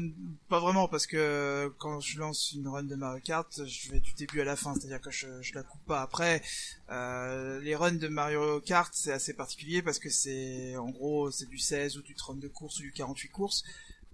[0.47, 3.99] pas vraiment, parce que euh, quand je lance une run de Mario Kart, je vais
[3.99, 6.01] du début à la fin, c'est-à-dire que je, je la coupe pas.
[6.01, 6.41] Après,
[6.89, 11.49] euh, les runs de Mario Kart, c'est assez particulier parce que c'est, en gros, c'est
[11.49, 13.63] du 16 ou du 32 courses ou du 48 courses.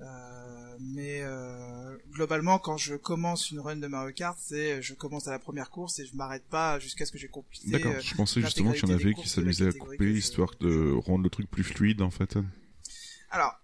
[0.01, 5.27] Euh, mais euh, globalement, quand je commence une run de Mario Kart, c'est je commence
[5.27, 7.69] à la première course et je m'arrête pas jusqu'à ce que j'ai complété.
[7.69, 10.91] D'accord, euh, je pensais justement qu'il y en avait qui s'amusaient à couper, histoire de
[10.91, 12.37] rendre le truc plus fluide, en fait.
[13.29, 13.60] Alors,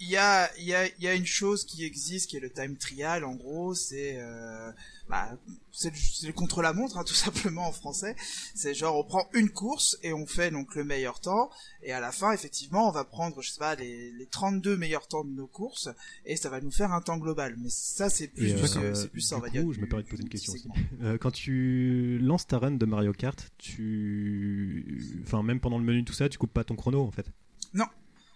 [0.00, 2.40] il y a, il y, a, il y a une chose qui existe, qui est
[2.40, 4.72] le time trial, en gros, c'est euh,
[5.10, 5.28] bah,
[5.72, 8.16] c'est le, le contre-la-montre, hein, tout simplement en français.
[8.54, 11.50] C'est genre, on prend une course et on fait donc le meilleur temps,
[11.82, 15.06] et à la fin, effectivement, on va prendre, je sais pas, les, les 32 meilleurs
[15.06, 15.90] temps de nos courses,
[16.24, 17.56] et ça va nous faire un temps global.
[17.58, 19.62] Mais ça, c'est plus, euh, c'est plus ça, on va dire.
[19.62, 20.68] coup, je me permets de poser une question aussi.
[21.02, 26.04] Euh, quand tu lances ta run de Mario Kart, tu, enfin même pendant le menu
[26.04, 27.26] tout ça, tu coupes pas ton chrono en fait?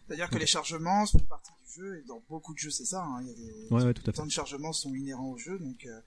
[0.06, 3.02] C'est-à-dire que les chargements font partie du jeu, et dans beaucoup de jeux, c'est ça.
[3.04, 4.18] Hein, il y a des, Ouais, ouais, tout à Les fait.
[4.18, 6.00] temps de chargement sont inhérents au jeu, donc euh,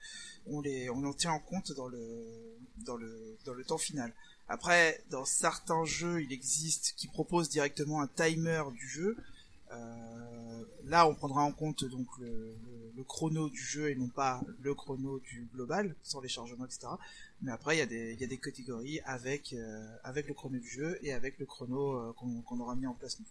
[0.46, 2.56] on les on en tient en compte dans le
[2.86, 4.12] dans le dans le temps final.
[4.48, 9.16] Après, dans certains jeux, il existe qui proposent directement un timer du jeu.
[9.72, 14.08] Euh, là, on prendra en compte donc le, le- le chrono du jeu et non
[14.08, 16.88] pas le chrono du global, sans les chargements, etc.
[17.42, 20.34] Mais après, il y a des il y a des catégories avec euh, avec le
[20.34, 23.18] chrono du jeu et avec le chrono euh, qu'on qu'on aura mis en place.
[23.20, 23.26] nous.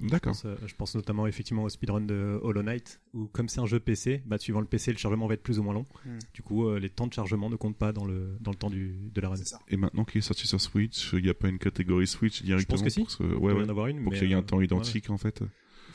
[0.00, 0.32] Je D'accord.
[0.32, 3.66] pense, euh, je pense notamment effectivement au speedrun de Hollow Knight, où comme c'est un
[3.66, 5.86] jeu PC, bah, suivant le PC, le chargement va être plus ou moins long.
[6.04, 6.18] Hmm.
[6.34, 8.70] Du coup, euh, les temps de chargement ne comptent pas dans le, dans le temps
[8.70, 9.36] du, de la run.
[9.68, 12.82] Et maintenant qu'il est sorti sur Switch, il n'y a pas une catégorie Switch directement
[12.82, 13.00] que si.
[13.00, 13.64] pour ce- Il Ouais, doit y ouais.
[13.64, 15.42] en avoir une, Pour mais, qu'il y ait un euh, temps identique, en fait.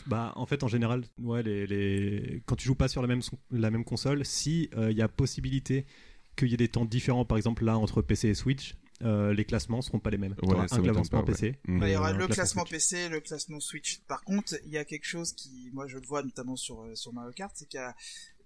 [0.06, 2.44] Bah, en fait, en général, ouais, les, les...
[2.46, 5.08] quand tu joues pas sur la même, la même console, si euh, il y a
[5.08, 5.86] possibilité
[6.36, 9.46] qu'il y ait des temps différents, par exemple là entre PC et Switch, euh, les
[9.46, 10.36] classements seront pas les mêmes.
[10.44, 11.26] Ouais, un classement pas, ouais.
[11.26, 11.60] PC.
[11.68, 11.80] Mm.
[11.80, 12.72] Bah, il y aura le classement Switch.
[12.72, 14.00] PC, le classement Switch.
[14.08, 16.96] Par contre, il y a quelque chose qui, moi, je le vois notamment sur euh,
[16.96, 17.96] sur Mario Kart, c'est qu'il y a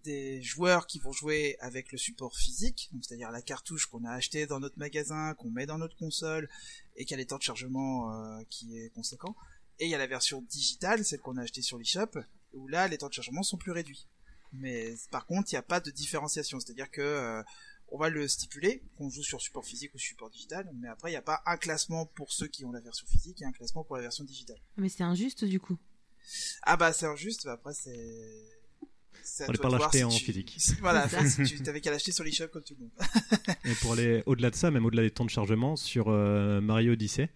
[0.03, 4.11] des joueurs qui vont jouer avec le support physique, donc c'est-à-dire la cartouche qu'on a
[4.11, 6.49] achetée dans notre magasin, qu'on met dans notre console,
[6.95, 9.35] et qui a les temps de chargement euh, qui est conséquent.
[9.79, 12.19] Et il y a la version digitale, celle qu'on a achetée sur l'eShop,
[12.53, 14.07] où là, les temps de chargement sont plus réduits.
[14.53, 17.43] Mais par contre, il n'y a pas de différenciation, c'est-à-dire que euh,
[17.89, 21.13] on va le stipuler, qu'on joue sur support physique ou support digital, mais après, il
[21.13, 23.83] n'y a pas un classement pour ceux qui ont la version physique et un classement
[23.83, 24.57] pour la version digitale.
[24.77, 25.77] Mais c'est injuste du coup.
[26.63, 28.43] Ah bah c'est injuste, bah après c'est...
[29.47, 30.57] On est toi pas l'acheter si en tu- physique.
[30.81, 32.91] Voilà, si tu t'avais qu'à l'acheter sur l'eShop comme tout le monde.
[33.65, 36.93] Et pour aller au-delà de ça, même au-delà des temps de chargement, sur euh, Mario
[36.93, 37.29] Odyssey,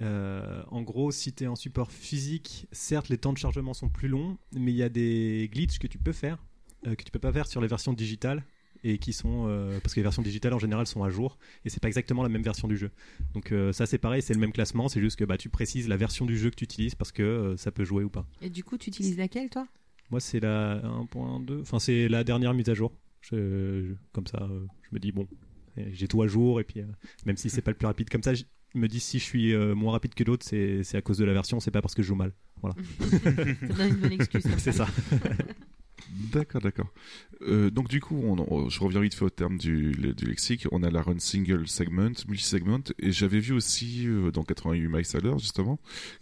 [0.00, 3.88] euh, en gros, si tu es en support physique, certes, les temps de chargement sont
[3.88, 6.44] plus longs, mais il y a des glitches que tu peux faire,
[6.86, 8.44] euh, que tu peux pas faire sur les versions digitales,
[8.84, 9.46] et qui sont.
[9.48, 12.22] euh, parce que les versions digitales en général sont à jour, et c'est pas exactement
[12.22, 12.90] la même version du jeu.
[13.34, 15.88] Donc euh, ça, c'est pareil, c'est le même classement, c'est juste que bah, tu précises
[15.88, 18.26] la version du jeu que tu utilises parce que euh, ça peut jouer ou pas.
[18.40, 19.66] Et du coup, tu utilises laquelle toi?
[20.10, 22.92] Moi, c'est la 1.2, enfin, c'est la dernière mise à jour.
[23.22, 24.46] Je- je- comme ça,
[24.82, 25.26] je me dis, bon,
[25.92, 26.82] j'ai tout à jour, et puis
[27.24, 28.42] même si c'est pas le plus rapide, comme ça, je
[28.74, 31.60] me dis si je suis moins rapide que l'autre, c'est à cause de la version,
[31.60, 32.32] c'est pas parce que je joue mal.
[32.62, 33.18] Ça
[33.74, 34.44] donne une bonne excuse.
[34.58, 34.86] c'est ça.
[36.10, 36.88] D'accord, d'accord.
[37.42, 40.26] Euh, donc du coup, on, on- je reviens vite fait au terme du, le- du
[40.26, 40.66] lexique.
[40.72, 45.04] On a la run single segment, multi-segment, et j'avais vu aussi euh, dans 88 miles
[45.14, 45.78] à l'heure justement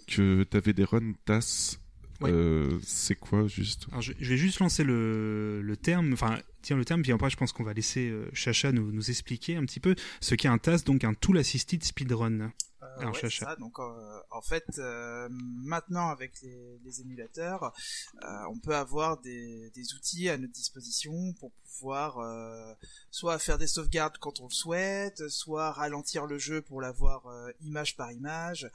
[0.07, 1.79] que tu avais des runs TAS.
[2.21, 2.31] Ouais.
[2.31, 3.87] Euh, c'est quoi juste?
[3.91, 7.31] Alors, je, je vais juste lancer le, le terme, enfin, tiens le terme, puis après,
[7.31, 10.59] je pense qu'on va laisser Chacha nous, nous expliquer un petit peu ce qu'est un
[10.59, 12.53] TAS, donc un Tool Assisted Speedrun.
[12.83, 17.75] Euh, ouais, ça, donc euh, en fait, euh, maintenant avec les, les émulateurs,
[18.23, 22.73] euh, on peut avoir des, des outils à notre disposition pour pouvoir euh,
[23.11, 27.51] soit faire des sauvegardes quand on le souhaite, soit ralentir le jeu pour l'avoir euh,
[27.61, 28.71] image par image,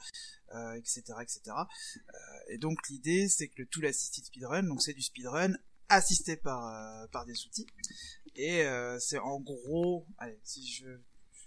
[0.54, 1.40] euh, etc., etc.
[1.56, 2.10] Euh,
[2.48, 5.54] et donc l'idée, c'est que le tool assisted speedrun, donc c'est du speedrun
[5.88, 7.66] assisté par euh, par des outils,
[8.36, 10.86] et euh, c'est en gros, allez, si je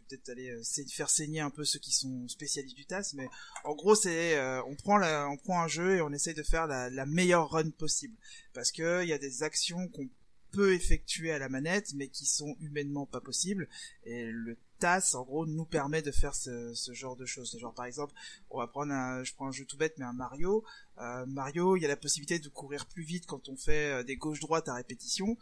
[0.10, 3.30] peut-être aller euh, faire saigner un peu ceux qui sont spécialistes du TAS, mais
[3.64, 6.44] en gros c'est euh, on prend la, on prend un jeu et on essaye de
[6.44, 8.16] faire la, meilleure run possible
[8.54, 10.10] parce que il y a des actions qu'on
[10.52, 13.68] peut effectuer à la manette mais qui sont humainement pas possibles
[14.04, 17.58] et le TAS en gros nous permet de faire ce, genre de choses.
[17.60, 18.14] Genre par exemple,
[18.50, 20.64] on va prendre un, je prends un jeu tout bête mais un Mario.
[21.00, 24.16] Euh, Mario, il y a la possibilité de courir plus vite quand on fait des
[24.16, 25.38] gauche-droite à répétition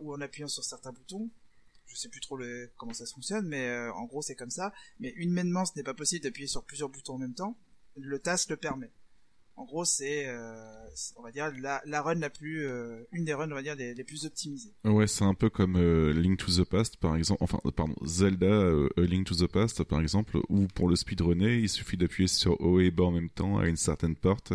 [0.00, 1.30] ou en appuyant sur certains boutons
[1.92, 4.50] je sais plus trop le, comment ça se fonctionne, mais euh, en gros c'est comme
[4.50, 4.72] ça.
[5.00, 7.56] Mais humainement, ce n'est pas possible d'appuyer sur plusieurs boutons en même temps.
[7.96, 8.90] Le TAS le permet.
[9.54, 10.54] En gros, c'est, euh,
[11.16, 14.02] on va dire, la, run la plus, euh, une des runs, on va dire, les,
[14.02, 14.72] plus optimisées.
[14.82, 15.78] Ouais, c'est un peu comme
[16.10, 17.44] Link to the Past, par exemple.
[17.44, 21.98] Enfin, pardon, Zelda Link to the Past, par exemple, où pour le speedrunner, il suffit
[21.98, 24.54] d'appuyer sur O et bas en même temps à une certaine porte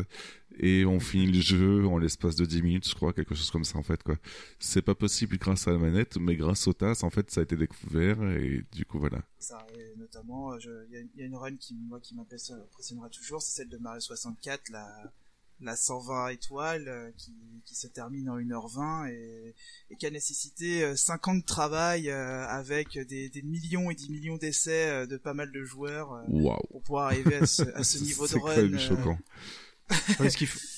[0.59, 3.63] et on finit le jeu en l'espace de 10 minutes, je crois, quelque chose comme
[3.63, 4.17] ça en fait quoi.
[4.59, 7.43] C'est pas possible grâce à la manette, mais grâce au TAS en fait ça a
[7.43, 9.21] été découvert et du coup voilà.
[9.39, 10.57] Ça, et notamment, euh,
[10.89, 13.69] il y, a- il y a une run qui, moi, qui m'impressionnera toujours, c'est celle
[13.69, 15.13] de Mario 64, la,
[15.61, 19.55] la 120 étoiles, euh, qui, qui se termine en 1h20 et,
[19.89, 23.95] et qui a nécessité euh, 5 ans de travail euh, avec des, des millions et
[23.95, 26.23] des millions d'essais euh, de pas mal de joueurs euh,
[26.71, 28.55] pour pouvoir arriver à ce, à ce niveau de C'est run.
[28.55, 28.77] même euh,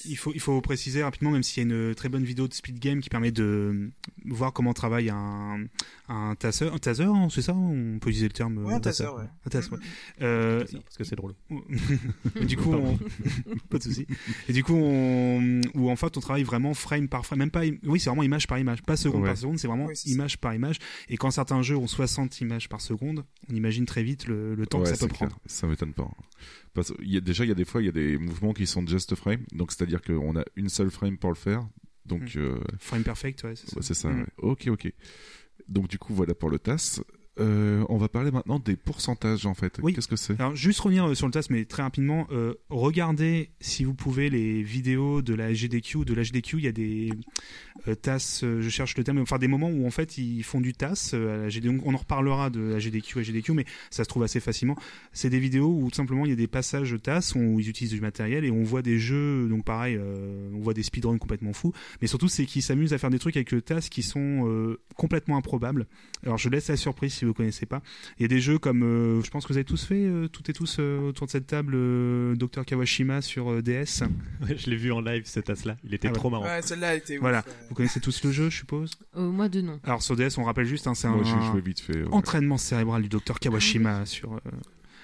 [0.06, 2.54] il faut, il faut préciser rapidement, même s'il y a une très bonne vidéo de
[2.54, 3.92] Speed Game qui permet de
[4.26, 5.66] voir comment travaille un,
[6.10, 8.58] un taser, un taser, hein, c'est ça On peut utiliser le terme.
[8.66, 9.24] Ouais, euh, un taser, ouais.
[9.46, 9.78] un taser, ouais.
[10.22, 11.36] Euh, Parce que c'est drôle.
[12.46, 12.98] du coup, on...
[13.70, 14.08] pas de souci.
[14.48, 15.62] Et du coup, on...
[15.76, 17.62] où en fait, on travaille vraiment frame par frame, même pas.
[17.84, 19.30] Oui, c'est vraiment image par image, pas seconde Ouais.
[19.30, 19.60] par seconde.
[19.60, 20.14] C'est vraiment Oui, c'est ça.
[20.16, 20.78] image par image.
[21.10, 24.66] Et quand certains jeux ont 60 images par seconde, on imagine très vite le, le
[24.68, 25.30] temps Ouais, que ça peut clair.
[25.30, 25.40] prendre.
[25.46, 26.10] Ça m'étonne pas.
[26.74, 28.54] Parce il y a déjà il y a des fois il y a des mouvements
[28.54, 31.68] qui sont just frame, donc c'est-à-dire qu'on a une seule frame pour le faire.
[32.06, 32.40] Donc Mm.
[32.40, 33.56] euh, Frame perfect, ouais.
[33.56, 33.76] C'est ça.
[33.76, 34.10] Ouais, c'est ça.
[34.10, 34.20] Mm.
[34.22, 34.26] ouais.
[34.38, 34.92] Ok, ok.
[35.70, 37.02] Donc du coup, voilà pour le TAS.
[37.40, 39.80] Euh, on va parler maintenant des pourcentages en fait.
[39.82, 39.94] Oui.
[39.94, 40.40] Qu'est-ce que c'est?
[40.40, 44.30] Alors, juste revenir euh, sur le TAS, mais très rapidement, euh, regardez si vous pouvez
[44.30, 46.06] les vidéos de la GDQ.
[46.06, 47.12] De la GDQ, il y a des
[47.88, 50.74] euh, TAS, je cherche le terme, enfin des moments où en fait ils font du
[50.74, 51.12] TAS.
[51.14, 51.78] à la GDQ.
[51.78, 54.76] Donc, on en reparlera de la GDQ à GDQ, mais ça se trouve assez facilement.
[55.14, 57.94] C'est des vidéos où tout simplement il y a des passages TAS où ils utilisent
[57.94, 60.00] du matériel et on voit des jeux, donc pareil,
[60.54, 61.74] on voit des speedruns complètement fous.
[62.02, 65.38] Mais surtout, c'est qu'ils s'amusent à faire des trucs avec le TAS qui sont complètement
[65.38, 65.88] improbables.
[66.24, 67.82] Alors, je laisse la surprise si vous connaissez pas.
[68.18, 70.28] Il y a des jeux comme, euh, je pense que vous avez tous fait, euh,
[70.28, 74.04] toutes et tous euh, autour de cette table, euh, Dr Kawashima sur euh, DS.
[74.42, 75.78] Ouais, je l'ai vu en live ce tas-là.
[75.84, 76.16] Il était Ah ouais.
[76.18, 76.46] trop marrant.
[76.46, 77.40] Ouais, celle-là, elle était ouf, Voilà.
[77.48, 77.52] euh.
[77.70, 79.80] Vous connaissez tous le jeu, je suppose Euh, moi de non.
[79.84, 81.98] Alors sur DS, on rappelle juste, hein, c'est Moi, un j'ai joué vite fait.
[82.04, 82.08] ouais.
[82.14, 84.40] entraînement cérébral du Dr Kawashima sur...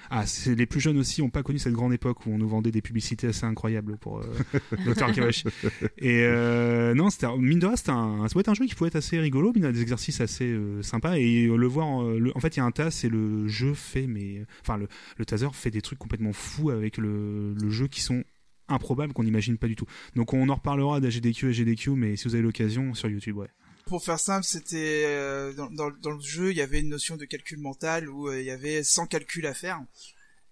[0.09, 2.47] Ah, c'est les plus jeunes aussi n'ont pas connu cette grande époque où on nous
[2.47, 4.23] vendait des publicités assez incroyables pour euh,
[4.85, 5.29] Dr.
[5.97, 8.95] Et euh, non, c'était mine de rien, c'était un, ça un jeu qui pouvait être
[8.95, 12.03] assez rigolo, mais il y a des exercices assez euh, sympas et le voir.
[12.03, 14.87] le- en fait, il y a un tas et le jeu fait, mais enfin le,
[15.17, 18.23] le taser fait des trucs complètement fous avec le, le jeu qui sont
[18.67, 19.85] improbables qu'on n'imagine pas du tout.
[20.15, 23.47] Donc on en reparlera d'AGDQ et GDQ, mais si vous avez l'occasion sur YouTube, ouais.
[23.85, 27.59] Pour faire simple, c'était euh, dans, le jeu, il y avait une notion de calcul
[27.59, 29.79] mental où euh, il y avait 100 calculs à faire.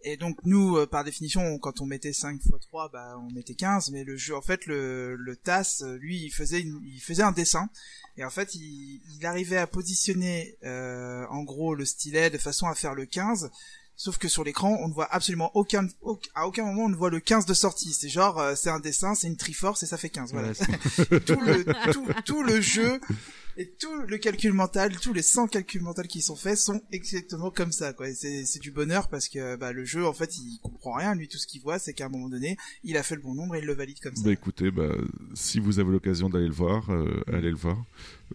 [0.03, 3.55] Et donc nous, euh, par définition, quand on mettait 5 x 3, bah, on mettait
[3.55, 7.01] 15, mais le jeu, en fait, le, le TAS, euh, lui, il faisait, une- il
[7.01, 7.69] faisait un dessin,
[8.17, 12.93] et en fait, il, arrivait à positionner, en gros, le stylet de façon à faire
[12.93, 13.49] le 15,
[13.95, 16.95] sauf que sur l'écran, on ne voit absolument aucun, au- à aucun moment, on ne
[16.95, 17.93] voit le 15 de sortie.
[17.93, 20.53] C'est genre, euh, c'est un dessin, c'est une triforce, et ça fait 15, voilà
[21.25, 22.99] tout le tout, tout le jeu
[23.55, 27.51] et tout le calcul mental, tous les 100 calculs mentaux qui sont faits sont exactement
[27.51, 28.07] comme ça quoi.
[28.15, 31.27] C'est c'est du bonheur parce que bah, le jeu en fait il comprend rien, lui
[31.27, 33.55] tout ce qu'il voit c'est qu'à un moment donné il a fait le bon nombre
[33.55, 34.23] et il le valide comme ça.
[34.25, 34.89] Bah écoutez, bah,
[35.35, 37.77] si vous avez l'occasion d'aller le voir, euh, allez le voir.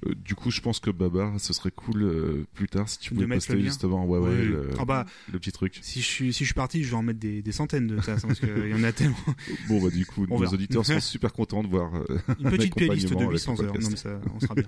[0.07, 3.15] Euh, du coup, je pense que Babar, ce serait cool euh, plus tard si tu
[3.15, 5.79] pouvais mettre poster justement ouais, ouais, le, Ah bah, le petit truc.
[5.83, 7.97] si je suis si je suis parti, je vais en mettre des, des centaines de
[7.99, 9.17] hein, parce qu'il y en a tellement.
[9.69, 10.55] Bon bah du coup, On nos verra.
[10.55, 11.93] auditeurs sont super contents de voir.
[11.95, 12.05] euh,
[12.41, 13.85] Une petite playlist de accompagnement avec 800 le heures, podcast.
[13.85, 14.65] non, mais ça, on sera bien.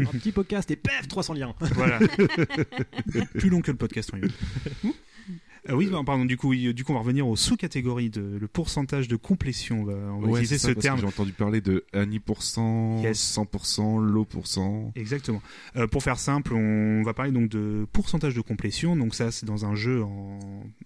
[0.00, 1.54] Un petit podcast et pef 300 liens.
[1.74, 1.98] Voilà.
[3.34, 4.18] Plus long que le podcast en.
[5.68, 8.38] Euh, oui, bah, pardon, du coup, oui, du coup, on va revenir aux sous-catégories de
[8.40, 9.80] le pourcentage de complétion.
[9.82, 11.00] On va, on va Ouais, utiliser ça, ce parce terme.
[11.00, 13.18] J'ai entendu parler de Annie %, Yes.
[13.38, 14.92] 100%, low %.
[14.96, 15.42] Exactement.
[15.76, 18.96] Euh, pour faire simple, on va parler donc de pourcentage de complétion.
[18.96, 20.38] Donc ça, c'est dans un jeu en,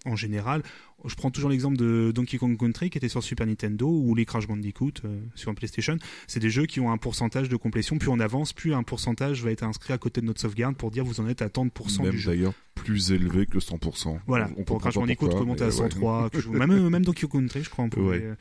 [0.04, 0.62] en général.
[1.04, 4.24] Je prends toujours l'exemple de Donkey Kong Country qui était sur Super Nintendo ou les
[4.24, 5.96] Crash Bandicoot euh, sur PlayStation.
[6.28, 7.98] C'est des jeux qui ont un pourcentage de complétion.
[7.98, 10.90] Plus on avance, plus un pourcentage va être inscrit à côté de notre sauvegarde pour
[10.92, 12.30] dire vous en êtes à tant de pourcents du jeu.
[12.32, 14.18] d'ailleurs plus élevé que 100%.
[14.26, 15.70] Voilà, On pour Crash Bandicoot, remonte à ouais.
[15.70, 16.52] 103, quelque chose.
[16.52, 18.00] même, même Donkey Kong Country, je crois, un peu.
[18.00, 18.20] Ouais.
[18.22, 18.34] euh,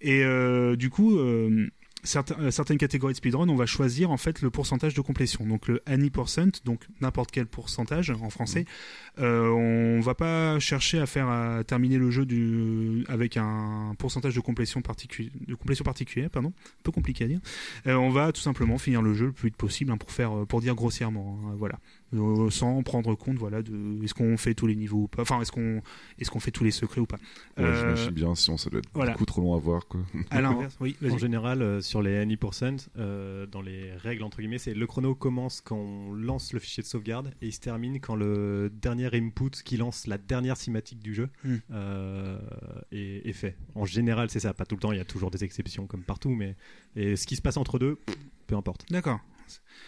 [0.00, 1.66] Et euh, du coup, euh,
[2.04, 5.44] certains- euh, certaines catégories de speedrun, on va choisir en fait le pourcentage de complétion.
[5.46, 8.64] Donc le any percent, donc n'importe quel pourcentage en français.
[9.18, 14.34] Euh, on va pas chercher à faire à terminer le jeu du, avec un pourcentage
[14.34, 17.40] de complétion particulier, de complétion particulière, pardon, un peu compliqué à dire.
[17.88, 20.46] Euh, on va tout simplement finir le jeu le plus vite possible hein, pour faire,
[20.48, 21.80] pour dire grossièrement, hein, voilà.
[22.14, 25.40] Euh, sans prendre compte voilà de est-ce qu'on fait tous les niveaux ou pas enfin
[25.42, 25.82] est-ce qu'on
[26.18, 27.18] est-ce qu'on fait tous les secrets ou pas
[27.58, 29.12] Ouais, Euh, J'imagine bien, sinon ça doit être voilà.
[29.12, 29.86] beaucoup trop long à voir.
[29.86, 30.00] Quoi.
[30.30, 31.12] à l'inverse oui vas-y.
[31.12, 35.14] En général, euh, sur les any%, euh, dans les règles entre guillemets, c'est le chrono
[35.14, 39.10] commence quand on lance le fichier de sauvegarde et il se termine quand le dernier
[39.14, 41.56] input qui lance la dernière cinématique du jeu Hmm.
[41.72, 42.38] euh,
[42.92, 43.56] est, est fait.
[43.74, 44.54] En général, c'est ça.
[44.54, 46.56] Pas tout le temps, il y a toujours des exceptions comme partout, mais
[46.96, 47.98] et ce qui se passe entre deux,
[48.46, 48.84] peu importe.
[48.90, 49.20] d'accord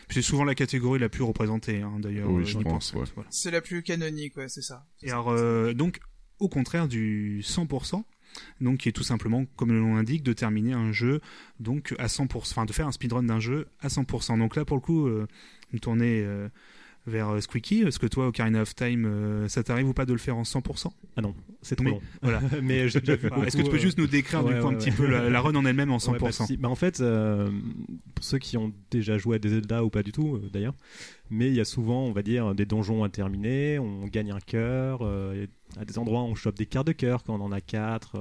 [0.09, 3.05] c'est souvent la catégorie la plus représentée hein, d'ailleurs Oui, euh, je 10%, pense, ouais.
[3.15, 3.29] voilà.
[3.33, 4.87] C'est la plus canonique, ouais, c'est ça.
[5.03, 6.01] Et alors, euh, donc,
[6.39, 8.03] au contraire du 100%,
[8.61, 11.21] donc qui est tout simplement, comme le nom l'indique, de terminer un jeu
[11.59, 14.39] donc à 100%, enfin de faire un speedrun d'un jeu à 100%.
[14.39, 15.27] Donc là, pour le coup, euh,
[15.73, 16.49] me tourner euh,
[17.07, 20.13] vers euh, Squeaky, est-ce que toi, Ocarina of Time, euh, ça t'arrive ou pas de
[20.13, 22.01] le faire en 100% Ah non, c'est trop Mais- long.
[22.23, 22.41] voilà.
[22.63, 24.71] mais j'ai déjà Est-ce que tu peux euh, juste nous décrire du ouais, coup un
[24.73, 26.57] ouais, petit peu la, la run en elle-même en 100% Ouais, bah, si.
[26.57, 27.51] Bah, en fait, euh,
[28.15, 30.75] pour ceux qui ont déjà joué à des Zelda ou pas du tout, euh, d'ailleurs,
[31.31, 34.41] mais il y a souvent, on va dire, des donjons à terminer, on gagne un
[34.41, 35.47] cœur, euh,
[35.79, 38.17] à des endroits on chope des cartes de cœur quand on en a quatre,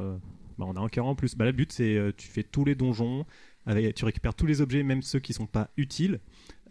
[0.57, 1.35] bah, on a un cœur en plus.
[1.35, 3.25] Bah, le but c'est tu fais tous les donjons,
[3.65, 6.19] avec, tu récupères tous les objets, même ceux qui sont pas utiles.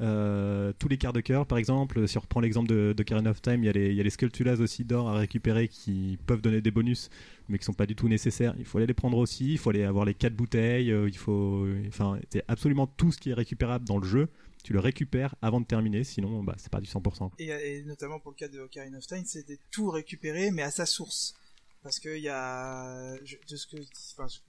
[0.00, 3.42] Euh, tous les quarts de cœur, par exemple, si on reprend l'exemple de, de of
[3.42, 6.60] Time, il y a les, il y les aussi d'or à récupérer qui peuvent donner
[6.60, 7.10] des bonus,
[7.48, 8.54] mais qui sont pas du tout nécessaires.
[8.58, 11.16] Il faut aller les prendre aussi, il faut aller avoir les quatre bouteilles, euh, il
[11.16, 14.28] faut, enfin, c'est absolument tout ce qui est récupérable dans le jeu.
[14.62, 17.30] Tu le récupères avant de terminer, sinon, bah, c'est pas du 100%.
[17.38, 20.70] Et, et notamment pour le cas de Ocarina of Time, de tout récupérer, mais à
[20.70, 21.34] sa source.
[21.82, 23.76] Parce qu'il y a, de ce que,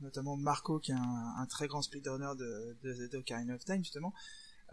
[0.01, 3.83] notamment Marco, qui est un, un très grand speedrunner de, de, de Ocarina of Time,
[3.83, 4.13] justement,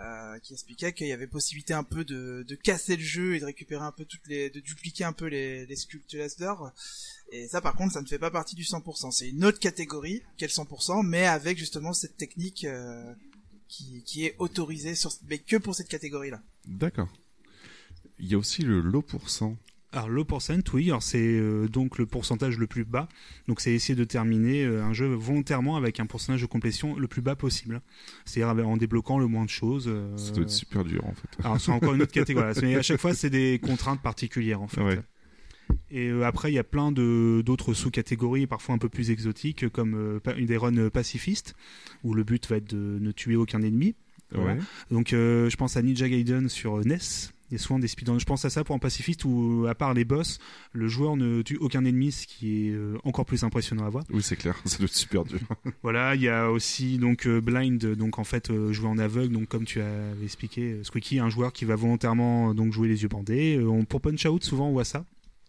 [0.00, 3.40] euh, qui expliquait qu'il y avait possibilité un peu de, de casser le jeu et
[3.40, 6.70] de récupérer un peu toutes les, de dupliquer un peu les, les sculptures d'or.
[7.32, 9.10] Et ça, par contre, ça ne fait pas partie du 100%.
[9.10, 13.14] C'est une autre catégorie qu'est le 100%, mais avec justement cette technique euh,
[13.68, 16.42] qui, qui est autorisée sur, mais que pour cette catégorie-là.
[16.66, 17.08] D'accord.
[18.18, 19.56] Il y a aussi le low pourcent.
[19.96, 23.08] Alors low percent, oui, alors c'est euh, donc le pourcentage le plus bas.
[23.48, 27.08] Donc c'est essayer de terminer euh, un jeu volontairement avec un pourcentage de complétion le
[27.08, 27.80] plus bas possible.
[28.26, 29.86] C'est-à-dire en débloquant le moins de choses.
[29.88, 31.28] euh, Ça doit être super dur en fait.
[31.42, 32.52] Alors c'est encore une autre catégorie.
[32.62, 34.82] Mais à chaque fois, c'est des contraintes particulières en fait.
[34.82, 35.00] Ouais.
[35.90, 39.68] Et euh, après, il y a plein de d'autres sous-catégories, parfois un peu plus exotiques,
[39.70, 41.54] comme pa- des runs pacifistes,
[42.04, 43.94] où le but va être de ne tuer aucun ennemi.
[44.30, 44.54] Voilà.
[44.54, 44.60] Ouais.
[44.90, 46.98] Donc euh, je pense à Ninja Gaiden sur NES.
[47.52, 48.18] A souvent des speedruns.
[48.18, 50.38] Je pense à ça pour un pacifiste où, à part les boss,
[50.72, 54.02] le joueur ne tue aucun ennemi, ce qui est euh, encore plus impressionnant à voir.
[54.10, 54.60] Oui, c'est clair.
[54.64, 55.38] Ça doit être super dur.
[55.82, 59.32] Voilà, il y a aussi donc euh, blind, donc en fait euh, jouer en aveugle,
[59.32, 62.88] donc comme tu avais expliqué, euh, Squeaky, un joueur qui va volontairement euh, donc jouer
[62.88, 63.56] les yeux bandés.
[63.56, 65.04] Euh, on- pour Punch Out, souvent on voit ça.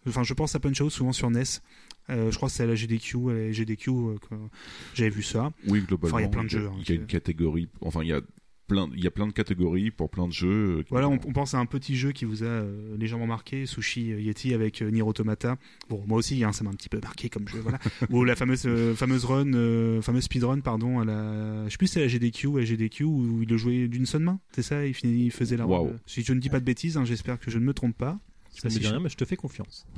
[0.07, 1.43] Enfin, je pense à Punch Out souvent sur NES.
[2.10, 4.36] Euh, je crois que c'est à la GDQ, à la GDQ euh, que
[4.93, 5.51] j'avais vu ça.
[5.67, 6.15] Oui, globalement.
[6.17, 7.67] Enfin, il y a plein de jeux, hein, Il y a une catégorie.
[7.81, 8.21] Enfin, il y a
[8.67, 8.89] plein.
[8.95, 10.77] Il y a plein de catégories pour plein de jeux.
[10.80, 13.65] euh, Voilà, on, on pense à un petit jeu qui vous a euh, légèrement marqué,
[13.65, 15.58] Sushi euh, Yeti avec euh, Nier Automata.
[15.89, 17.80] Bon, moi aussi, hein, ça m'a un petit peu marqué comme jeu, voilà.
[18.12, 21.88] Ou la fameuse euh, fameuse run, euh, fameuse speedrun, pardon, à la, je sais plus
[21.88, 24.86] si c'est la GDQ, à GDQ où il le jouait d'une seule main, c'est ça,
[24.86, 25.91] il, finit, il faisait la run.
[26.06, 28.19] Si je ne dis pas de bêtises, hein, j'espère que je ne me trompe pas.
[28.49, 29.86] Ça me dit rien, mais je te fais confiance.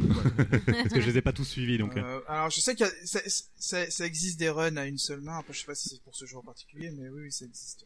[0.66, 1.96] Parce que je les ai pas tous suivis, donc.
[1.96, 3.20] euh, alors je sais ça,
[3.58, 5.38] ça, ça existe des runs à une seule main.
[5.38, 7.46] Après je sais pas si c'est pour ce jeu en particulier, mais oui, oui ça
[7.46, 7.86] existe.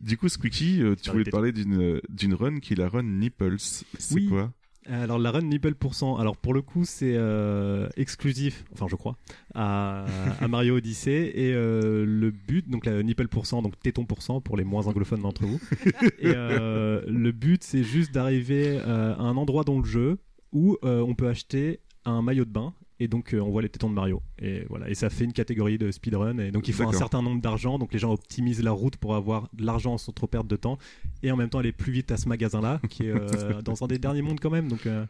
[0.00, 3.56] Du coup, Squeaky, euh, tu voulais parler d'une d'une run qui est la run Nipples.
[3.58, 4.26] C'est Oui.
[4.28, 4.52] quoi
[4.86, 9.16] Alors la run nipple pourcent, alors pour le coup c'est euh, exclusif, enfin je crois,
[9.54, 10.06] à,
[10.40, 14.56] à Mario Odyssey et euh, le but, donc la nipple pourcent, donc téton pourcent pour
[14.56, 15.60] les moins anglophones d'entre vous,
[16.20, 20.18] et euh, le but c'est juste d'arriver euh, à un endroit dans le jeu
[20.52, 23.68] où euh, on peut acheter un maillot de bain et donc euh, on voit les
[23.68, 24.22] tétons de Mario.
[24.40, 24.88] Et voilà.
[24.88, 26.38] Et ça fait une catégorie de speedrun.
[26.38, 27.78] Et donc il faut un certain nombre d'argent.
[27.78, 30.78] Donc les gens optimisent la route pour avoir de l'argent sans trop perdre de temps.
[31.22, 33.84] Et en même temps aller plus vite à ce magasin là qui est euh, dans
[33.84, 34.68] un des derniers mondes quand même.
[34.68, 35.06] Donc euh,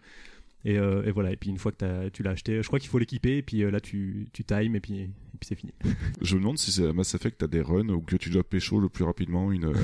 [0.65, 1.33] et, euh, et voilà.
[1.33, 3.39] Et puis une fois que tu l'as acheté je crois qu'il faut l'équiper.
[3.39, 5.73] Et puis là tu tu times et puis et puis c'est fini.
[6.21, 8.43] Je me demande si c'est à Mass Effect, t'as des runs ou que tu dois
[8.43, 9.73] pécho le plus rapidement une.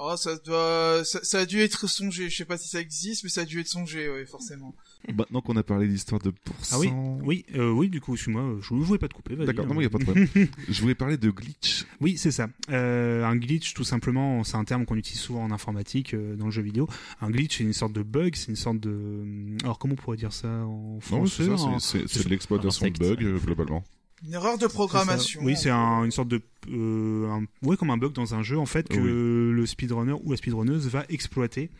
[0.00, 2.30] Oh ça doit, ça, ça a dû être songé.
[2.30, 4.72] Je sais pas si ça existe, mais ça a dû être songé, oui, forcément.
[5.16, 6.76] Maintenant qu'on a parlé d'histoire de pourcent.
[6.76, 6.90] Ah oui,
[7.22, 9.36] oui, euh, oui, du coup, excuse-moi, je ne voulais pas te couper.
[9.36, 9.68] D'accord, hein.
[9.68, 10.28] non, mais il n'y a pas de problème.
[10.68, 11.86] Je voulais parler de glitch.
[12.00, 12.48] Oui, c'est ça.
[12.70, 16.46] Euh, un glitch, tout simplement, c'est un terme qu'on utilise souvent en informatique, euh, dans
[16.46, 16.88] le jeu vidéo.
[17.20, 19.24] Un glitch, c'est une sorte de bug, c'est une sorte de...
[19.62, 22.28] Alors, comment on pourrait dire ça en Non, français c'est ça, en- c'est- c'est de
[22.30, 23.84] l'exploitation de bugs, euh, globalement.
[24.26, 25.40] Une erreur de programmation.
[25.44, 28.58] Oui, c'est un- une sorte de, euh, un- ouais, comme un bug dans un jeu
[28.58, 29.54] en fait que Oui.
[29.56, 31.70] le speedrunner ou la speedrunneuse va exploiter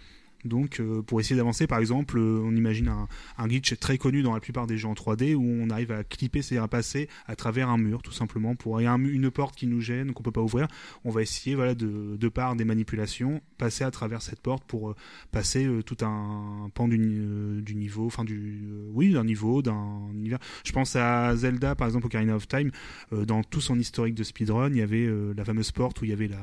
[0.44, 4.22] Donc, euh, pour essayer d'avancer, par exemple, euh, on imagine un, un glitch très connu
[4.22, 7.08] dans la plupart des jeux en 3D où on arrive à clipper, c'est-à-dire à passer
[7.26, 8.54] à travers un mur, tout simplement.
[8.54, 10.68] Pour il y a un une porte qui nous gêne, qu'on peut pas ouvrir,
[11.04, 14.90] on va essayer, voilà, de, de par des manipulations, passer à travers cette porte pour
[14.90, 14.94] euh,
[15.32, 20.38] passer tout un pan du, ni- du niveau, enfin du, oui, d'un niveau, d'un univers.
[20.64, 22.70] Je pense à Zelda, par exemple, Ocarina of Time.
[23.26, 26.12] dans tout son historique de speedrun, il y avait la fameuse porte où il y
[26.12, 26.38] avait la,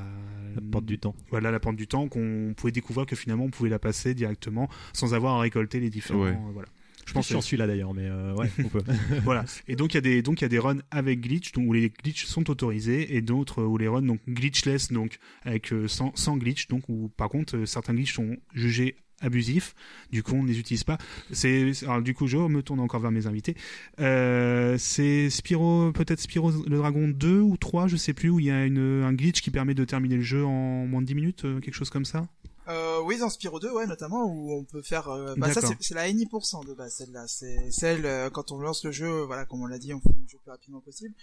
[0.55, 1.15] La porte du temps.
[1.29, 4.69] voilà la porte du temps qu'on pouvait découvrir que finalement on pouvait la passer directement
[4.93, 6.31] sans avoir à récolter les différents Ouais.
[6.31, 6.67] euh, voilà.
[7.07, 8.81] Je pense suis que celui-là d'ailleurs, mais euh, ouais, on peut.
[9.23, 9.45] voilà.
[9.67, 11.69] Et donc il y a des donc il y a des runs avec glitch donc
[11.69, 15.71] où les glitches sont autorisés et d'autres euh, où les runs donc glitchless donc avec
[15.87, 19.75] sans, sans glitch donc où par contre certains glitches sont jugés abusifs
[20.11, 20.97] du coup on ne les utilise pas.
[21.31, 23.55] C'est alors du coup je me tourne encore vers mes invités.
[23.99, 28.47] Euh, c'est Spyro peut-être Spyro le dragon 2 ou 3 je sais plus où il
[28.47, 31.13] y a une, un glitch qui permet de terminer le jeu en moins de 10
[31.15, 32.27] minutes quelque chose comme ça?
[32.67, 35.07] Euh, oui, dans Spyro 2, ouais, notamment, où on peut faire...
[35.09, 37.27] euh, bah, ça, c'est- la NI% de base, celle-là.
[37.27, 40.09] C'est celle, euh, quand on lance le jeu, voilà, comme on l'a dit, on fait
[40.09, 41.13] le jeu le plus rapidement possible.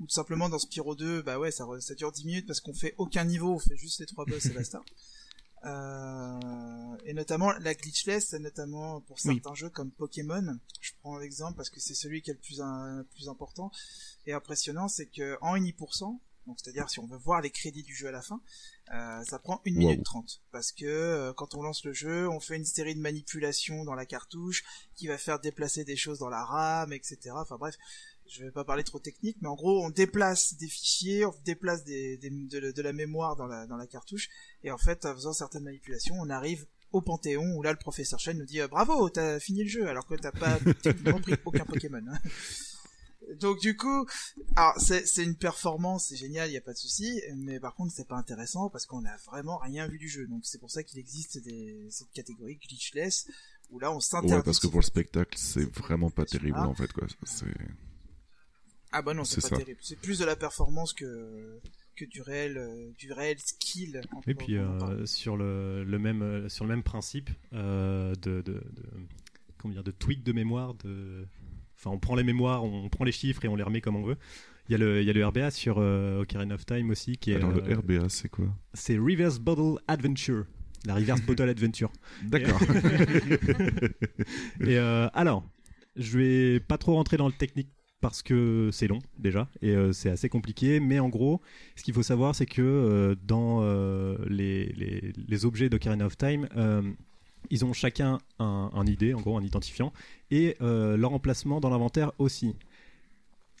[0.00, 2.72] Ou tout simplement, dans Spyro 2, bah ouais, ça, ça dure 10 minutes parce qu'on
[2.74, 4.80] fait aucun niveau, on fait juste les trois boss et basta.
[5.64, 9.34] Euh, et notamment, la glitchless, c'est notamment pour Oui.
[9.36, 10.58] certains jeux comme Pokémon.
[10.80, 13.70] Je prends l'exemple parce que c'est celui qui est le plus, un- le plus important
[14.26, 17.94] et impressionnant, c'est que en NI%, donc c'est-à-dire si on veut voir les crédits du
[17.94, 18.40] jeu à la fin,
[18.92, 19.78] euh, ça prend 1 Wow.
[19.78, 20.42] minute 30.
[20.50, 23.94] Parce que euh, quand on lance le jeu, on fait une série de manipulations dans
[23.94, 24.64] la cartouche
[24.96, 27.18] qui va faire déplacer des choses dans la RAM, etc.
[27.34, 27.76] Enfin bref,
[28.28, 31.84] je vais pas parler trop technique, mais en gros, on déplace des fichiers, on déplace
[31.84, 34.28] des, des- de, de la mémoire dans la, dans la cartouche,
[34.64, 38.18] et en fait, en faisant certaines manipulations, on arrive au Panthéon où là le professeur
[38.20, 40.58] Chen nous dit euh, bravo t'as fini le jeu alors que t'as pas
[41.22, 42.18] pris aucun Pokémon hein.
[43.40, 44.06] Donc du coup
[44.56, 47.92] alors c'est une performance c'est génial il y a pas de souci mais par contre
[47.92, 50.82] c'est pas intéressant parce qu'on a vraiment rien vu du jeu donc c'est pour ça
[50.82, 53.28] qu'il existe des cette catégorie glitchless
[53.70, 56.68] où là on s'interdit Ouais, parce que pour le spectacle, c'est vraiment pas terrible Ah.
[56.68, 57.06] en fait quoi.
[58.92, 59.56] Ah bah non c'est pas ça.
[59.56, 61.60] terrible c'est plus de la performance que
[61.96, 66.22] que du réel euh, du réel skill en Et puis euh, sur le, le même
[66.22, 68.62] euh, sur le même principe euh, de, de, de
[69.58, 71.26] comment dire de tweak de mémoire de
[71.82, 74.04] enfin on prend les mémoires on prend les chiffres et on les remet comme on
[74.04, 74.16] veut.
[74.68, 77.16] Il y a le il y a le RBA sur euh, Ocarina of Time aussi
[77.16, 78.46] qui est alors euh, le RBA, c'est quoi?
[78.74, 80.46] c'est Reverse Bottle Adventure.
[80.84, 81.92] La Reverse Bottle Adventure.
[82.24, 82.60] D'accord.
[84.60, 85.44] et euh, alors
[85.96, 87.68] je vais pas trop rentrer dans le technique
[88.00, 91.40] parce que c'est long déjà et euh, c'est assez compliqué mais en gros
[91.76, 96.16] ce qu'il faut savoir c'est que euh, dans euh, les, les, les objets d'Ocarina of
[96.18, 96.82] Time euh,
[97.50, 99.92] ils ont chacun un, un en gros un identifiant
[100.30, 102.54] et euh, leur emplacement dans l'inventaire aussi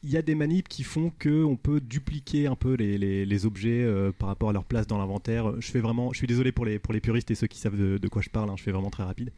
[0.04, 3.82] il y a des manips qui font que on peut dupliquer un peu les, objets
[3.82, 5.60] euh, par rapport à leur place dans l'inventaire.
[5.60, 8.20] Je fais vraiment, je suis désolé pour les puristes et ceux qui savent de, quoi
[8.20, 8.50] je parle.
[8.50, 9.32] hein, je fais vraiment très rapide,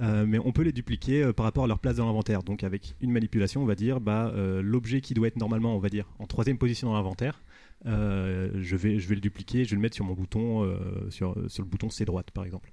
[0.00, 2.42] Euh, mais on peut les dupliquer par rapport à leur place dans l'inventaire.
[2.42, 4.32] Donc avec une manipulation, on va dire, bah
[4.62, 7.42] l'objet qui doit être normalement, on va dire, en troisième position dans l'inventaire,
[7.84, 10.76] je vais le dupliquer, je vais le mettre sur mon bouton,
[11.10, 12.70] sur le bouton C droite par exemple.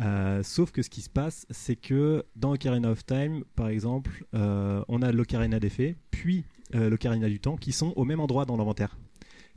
[0.00, 4.24] Euh, sauf que ce qui se passe, c'est que dans Ocarina of Time, par exemple,
[4.34, 8.44] euh, on a l'Ocarina des puis euh, l'Ocarina du Temps, qui sont au même endroit
[8.44, 8.98] dans l'inventaire.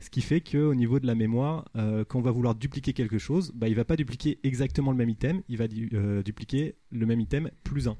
[0.00, 3.50] Ce qui fait qu'au niveau de la mémoire, quand on va vouloir dupliquer quelque chose,
[3.52, 5.90] bah, il va pas dupliquer exactement le même item, il va du-
[6.24, 7.96] dupliquer le même item plus un.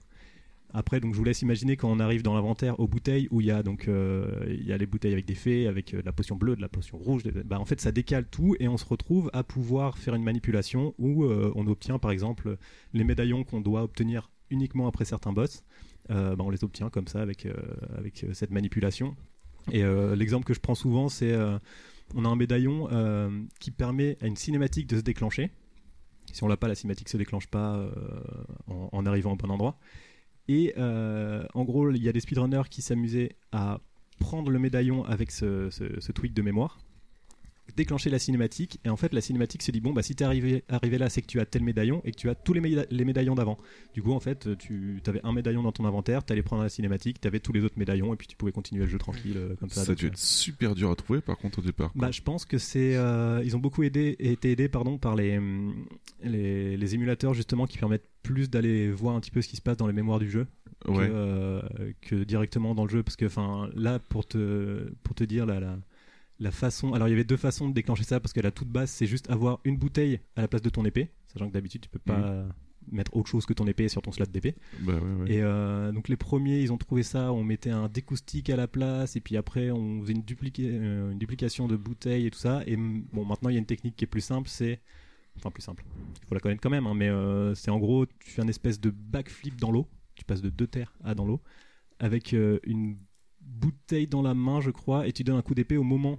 [0.74, 3.46] Après, donc je vous laisse imaginer quand on arrive dans l'inventaire aux bouteilles où il
[3.46, 6.06] y a donc euh, il y a les bouteilles avec des fées, avec euh, de
[6.06, 7.22] la potion bleue, de la potion rouge.
[7.46, 10.94] Bah, en fait, ça décale tout et on se retrouve à pouvoir faire une manipulation
[10.98, 12.58] où euh, on obtient par exemple
[12.92, 15.64] les médaillons qu'on doit obtenir uniquement après certains boss.
[16.08, 17.46] Bah, on les obtient comme ça avec
[17.98, 19.14] avec cette manipulation.
[19.72, 19.82] Et
[20.16, 21.36] l'exemple que je prends souvent, c'est
[22.14, 22.88] on a un médaillon
[23.60, 25.50] qui permet à une cinématique de se déclencher.
[26.32, 27.90] Si on l'a pas, la cinématique se déclenche pas
[28.68, 29.78] en arrivant au bon endroit.
[30.49, 33.80] Et euh, en gros, il y a des speedrunners qui s'amusaient à
[34.18, 36.78] prendre le médaillon avec ce, tweak de mémoire,
[37.79, 40.64] déclencher la cinématique, et en fait, la cinématique se dit bon, bah si t'es arrivé,
[40.68, 42.87] arrivé là, c'est que tu as tel médaillon et que tu as tous les, méda-
[42.91, 43.57] les médaillons d'avant.
[43.95, 47.20] Du coup, en fait, tu avais un médaillon dans ton inventaire, t'allais prendre la cinématique,
[47.20, 49.70] t'avais tous les autres médaillons, et puis tu pouvais continuer le jeu tranquille euh, comme
[49.70, 49.85] ça.
[49.85, 51.93] Ça a dû être super dur à trouver par contre au départ.
[51.93, 52.03] quoi.
[52.03, 52.97] bah, je pense que c'est.
[52.97, 55.87] euh, ils ont beaucoup aidé, été aidés pardon, par les, hum,
[56.22, 59.62] les, les émulateurs justement qui permettent plus d'aller voir un petit peu ce qui se
[59.62, 60.47] passe dans les mémoires du jeu
[60.85, 61.62] que, euh,
[62.03, 63.03] que directement dans le jeu.
[63.03, 65.79] Parce que enfin, là, pour te, pour te dire la, la,
[66.39, 66.93] la façon.
[66.95, 69.07] Alors, il y avait deux façons de déclencher ça parce que la toute base, c'est
[69.07, 71.11] juste avoir une bouteille à la place de ton épée.
[71.26, 72.47] Sachant que d'habitude, tu peux pas
[72.93, 74.55] mettre autre chose que ton épée sur ton slot d'épée.
[74.80, 75.32] Bah ouais, ouais.
[75.32, 78.68] Et euh, donc les premiers, ils ont trouvé ça, on mettait un découstique à la
[78.68, 80.24] place, et puis après on faisait une,
[80.61, 82.62] euh, une duplication de bouteilles et tout ça.
[82.66, 84.80] Et bon, maintenant il y a une technique qui est plus simple, c'est
[85.36, 85.84] enfin plus simple.
[86.22, 88.49] Il faut la connaître quand même, hein, mais euh, c'est en gros, tu fais un
[88.49, 89.86] espèce de backflip dans l'eau.
[90.14, 91.41] Tu passes de deux terres à dans l'eau
[92.01, 92.97] avec euh, une
[93.49, 96.18] bouteille dans la main, je crois, et tu donnes un coup d'épée au moment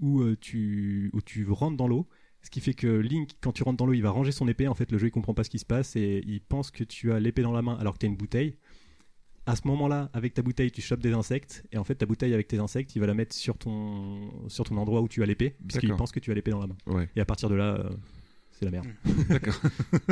[0.00, 2.08] où euh, tu où tu rentres dans l'eau.
[2.42, 4.66] Ce qui fait que Link, quand tu rentres dans l'eau, il va ranger son épée.
[4.66, 6.82] En fait, le jeu il comprend pas ce qui se passe et il pense que
[6.82, 8.56] tu as l'épée dans la main alors que tu as une bouteille.
[9.46, 12.32] À ce moment-là, avec ta bouteille, tu chopes des insectes et en fait, ta bouteille
[12.32, 15.26] avec tes insectes, il va la mettre sur ton sur ton endroit où tu as
[15.26, 16.76] l'épée, puisqu'il pense que tu as l'épée dans la main.
[16.86, 17.08] Ouais.
[17.16, 17.90] Et à partir de là, euh,
[18.52, 18.86] c'est la merde.
[19.28, 19.60] D'accord.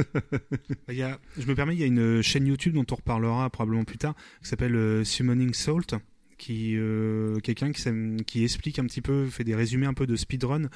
[0.88, 3.48] Il y a, je me permets, il y a une chaîne YouTube dont on reparlera
[3.50, 5.94] probablement plus tard, qui s'appelle euh, Summoning Salt,
[6.40, 7.82] qui euh, quelqu'un qui,
[8.24, 10.70] qui explique un petit peu, fait des résumés un peu de speedrun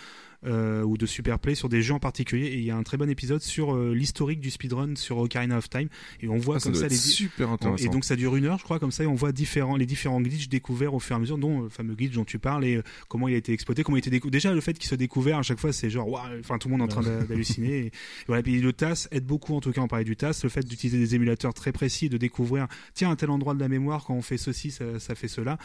[0.46, 2.46] euh, ou de superplay sur des jeux en particulier.
[2.46, 5.58] Et il y a un très bon épisode sur euh, l'historique du speedrun sur Ocarina
[5.58, 5.88] of Time.
[6.20, 7.84] Et on voit Ah, ça comme ça les, super intéressant.
[7.84, 9.86] et donc ça dure une heure, je crois, comme ça, et on voit différents, les
[9.86, 12.64] différents glitches découverts au fur et à mesure, dont le fameux glitch dont tu parles
[12.64, 14.32] et euh, comment il a été exploité, comment il a été découvert.
[14.32, 16.76] Déjà, le fait qu'il soit découvert à chaque fois, c'est genre, waouh, enfin tout le
[16.76, 17.86] monde est en train d'halluciner.
[17.86, 17.92] Et,
[18.26, 20.64] voilà, puis le TAS aide beaucoup, en tout cas, on parlait du TAS, le fait
[20.66, 24.14] d'utiliser des émulateurs très précis, de découvrir, tiens, à tel endroit de la mémoire, quand
[24.14, 25.58] on fait ceci, ça, ça fait cela.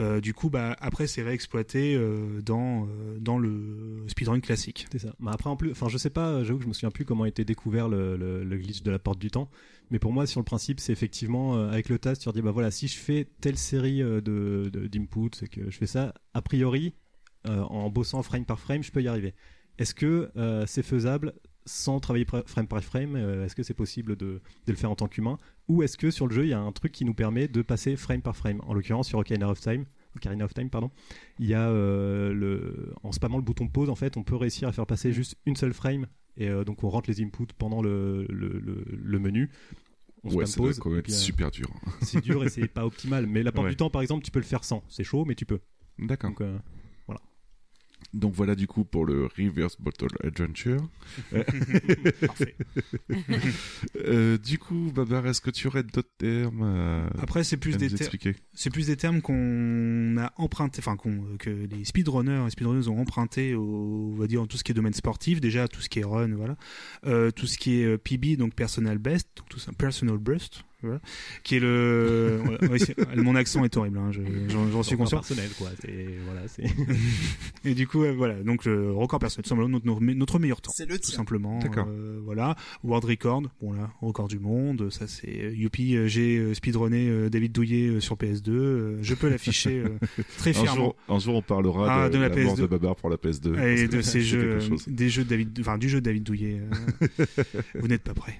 [0.00, 4.86] Euh, du coup, bah après, c'est réexploité euh, dans euh, dans le speedrun classique.
[4.92, 5.14] C'est ça.
[5.18, 7.24] Mais après, en plus, enfin, je sais pas, j'avoue que je me souviens plus comment
[7.24, 9.50] a été découvert le, glitch de la porte du temps.
[9.90, 12.42] Mais pour moi, sur le principe, c'est effectivement euh, avec le TAS, tu leur dis,
[12.42, 16.14] bah voilà, si je fais telle série euh, de d'inputs, c'est que je fais ça,
[16.34, 16.94] a priori,
[17.48, 19.34] euh, en bossant frame par frame, je peux y arriver.
[19.78, 21.32] Est-ce que euh, c'est faisable
[21.64, 24.96] sans travailler frame par frame euh, Est-ce que c'est possible de, de le faire en
[24.96, 25.38] tant qu'humain?
[25.68, 27.62] Ou est-ce que sur le jeu, il y a un truc qui nous permet de
[27.62, 28.60] passer frame par frame?
[28.66, 29.86] En l'occurrence, sur Ocarina of Time,
[30.16, 30.90] Ocarina of Time, pardon,
[31.38, 34.68] il y a euh, le, en spammant le bouton pause, en fait, on peut réussir
[34.68, 36.06] à faire passer juste une seule frame.
[36.36, 39.50] Et euh, donc, on rentre les inputs pendant le, le, le- le menu.
[40.22, 40.78] On Ouais, ça doit pause.
[40.78, 41.68] quand même et être puis, euh, super dur.
[42.02, 43.26] c'est dur et c'est pas optimal.
[43.26, 43.70] Mais la porte Ouais.
[43.70, 44.82] du temps, par exemple, tu peux le faire sans.
[44.88, 45.60] C'est chaud, mais tu peux.
[45.98, 46.30] D'accord.
[46.30, 46.40] Donc,
[48.12, 50.88] Donc voilà du coup pour le Reverse Bottle Adventure.
[52.26, 52.56] Parfait.
[54.04, 57.88] Euh, du coup, Babar, est-ce que tu aurais d'autres termes à, Après, c'est plus des
[58.52, 62.88] C'est plus des termes qu'on a emprunté, enfin qu'on- euh, que les speedrunners et speedrunners
[62.88, 65.80] ont emprunté au, on va dire, en tout ce qui est domaine sportif, déjà tout
[65.80, 66.56] ce qui est run, voilà,
[67.06, 70.64] Euh, tout ce qui est euh, PB, donc personal best, donc tout ça, personal best,
[70.82, 71.00] voilà,
[71.44, 74.94] qui est le, ouais, ouais, c'est- mon accent est horrible, hein, je- j'en j'en suis
[74.94, 75.18] record conscient.
[75.18, 75.68] personnel, quoi.
[75.80, 76.64] C'est, voilà, c'est.
[77.68, 80.72] Et du coup, euh, voilà, donc le record personnel, tout simplement notre, notre, meilleur temps.
[80.74, 81.16] C'est le Tout tien.
[81.16, 81.86] simplement, D'accord.
[81.88, 82.56] euh, voilà.
[82.84, 87.08] World Record, bon là, record du monde, ça c'est euh, youpi, euh, j'ai euh, speedrunné
[87.08, 89.98] euh, David Douillet euh, sur PS2, euh, je peux l'afficher euh,
[90.38, 90.74] très un fièrement.
[90.76, 92.60] jour, un jour, on parlera Ah, de, de la la, mort PS2.
[92.62, 93.52] de Babar pour la PS2.
[93.54, 96.22] parce Et que de ces jeux, des jeux de David, enfin du jeu de David
[96.22, 96.60] Douillet.
[96.60, 97.24] euh,
[97.74, 98.38] vous n'êtes pas prêts.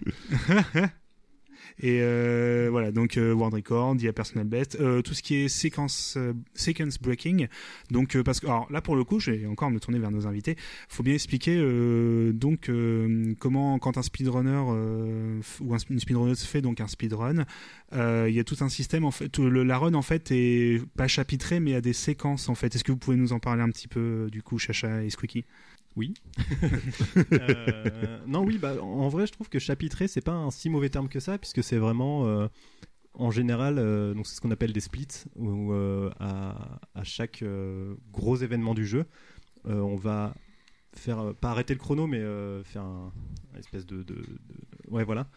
[1.82, 5.22] Et euh, voilà, donc euh, World Record, il y a Personal Best, euh, tout ce
[5.22, 7.48] qui est séquence, euh, sequence breaking.
[7.90, 10.26] Donc parce que alors là pour le coup, je vais encore me tourner vers nos
[10.26, 10.56] invités.
[10.88, 11.58] Faut bien expliquer
[12.32, 12.70] donc
[13.38, 14.60] comment quand un speedrunner
[15.60, 17.46] ou un, une speedrunneuse fait donc un speedrun,
[17.92, 19.38] il y a tout un système en fait.
[19.38, 22.74] la run en fait est pas chapitrée mais a des séquences en fait.
[22.74, 25.44] Est-ce que vous pouvez nous en parler un petit peu du coup, Chacha et Squeaky?
[25.96, 26.14] Oui.
[27.32, 30.88] Euh, non, oui, bah, en vrai, je trouve que chapitré, c'est pas un si mauvais
[30.88, 32.48] terme que ça, puisque c'est vraiment, euh,
[33.14, 35.72] en général, euh, donc c'est ce qu'on appelle des splits, où
[36.18, 37.44] à, chaque
[38.12, 39.06] gros événement du jeu,
[39.64, 40.34] on va
[40.94, 42.20] faire, pas arrêter le chrono, mais
[42.64, 43.12] faire un,
[43.58, 44.04] espèce de,
[44.88, 45.28] ouais, voilà,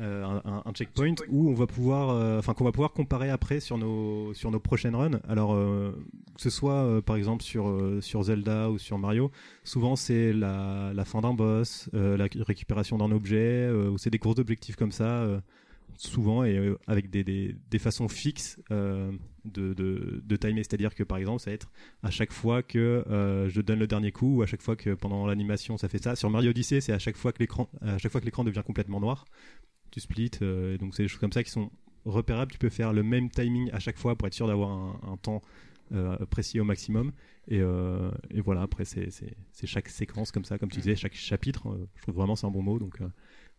[0.00, 3.76] un, un- checkpoint où on va pouvoir, euh, enfin, qu'on va pouvoir comparer après sur
[3.78, 5.20] nos, sur nos prochaines runs.
[5.28, 5.92] Alors, euh,
[6.34, 9.30] que ce soit, euh, par exemple, sur, euh, sur Zelda ou sur Mario,
[9.64, 13.36] souvent c'est la, fin d'un boss, euh, la récupération d'un objet,
[13.68, 15.40] euh, ou c'est des courses d'objectifs comme ça, euh,
[15.96, 19.12] souvent, et euh, avec des, des, des façons fixes euh,
[19.44, 20.62] de, de, de timer.
[20.62, 21.70] C'est-à-dire que par exemple, ça va être
[22.02, 24.94] à chaque fois que euh, je donne le dernier coup, ou à chaque fois que
[24.94, 26.16] pendant l'animation ça fait ça.
[26.16, 27.68] Sur Mario Odyssey, c'est à chaque fois que l'écran
[28.44, 29.26] devient complètement noir,
[29.90, 30.30] tu splits.
[30.42, 31.70] euh, et donc c'est des choses comme ça qui sont
[32.04, 32.52] repérables.
[32.52, 35.16] Tu peux faire le même timing à chaque fois pour être sûr d'avoir un, un
[35.16, 35.42] temps
[35.92, 37.12] euh, précis au maximum.
[37.48, 39.10] Et, euh, et voilà, après, c'est
[39.64, 41.76] chaque séquence comme ça, comme tu disais, chaque chapitre.
[41.96, 42.78] je trouve vraiment c'est un bon mot.
[42.78, 43.10] Donc, euh,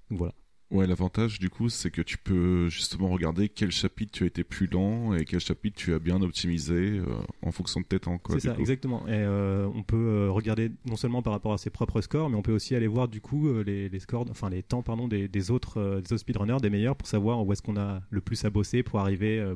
[0.09, 0.33] donc voilà.
[0.71, 4.45] Ouais, l'avantage du coup, c'est que tu peux justement regarder quel chapitre tu as été
[4.45, 7.05] plus lent et quel chapitre tu as bien optimisé euh,
[7.41, 8.21] en fonction de tes temps.
[8.29, 8.61] C'est ça, coup.
[8.61, 9.05] exactement.
[9.05, 12.37] Et euh, on peut euh, regarder non seulement par rapport à ses propres scores, mais
[12.37, 15.27] on peut aussi aller voir du coup les, les scores, enfin les temps pardon des,
[15.27, 18.45] des autres des autres speedrunners, des meilleurs, pour savoir où est-ce qu'on a le plus
[18.45, 19.55] à bosser pour arriver euh,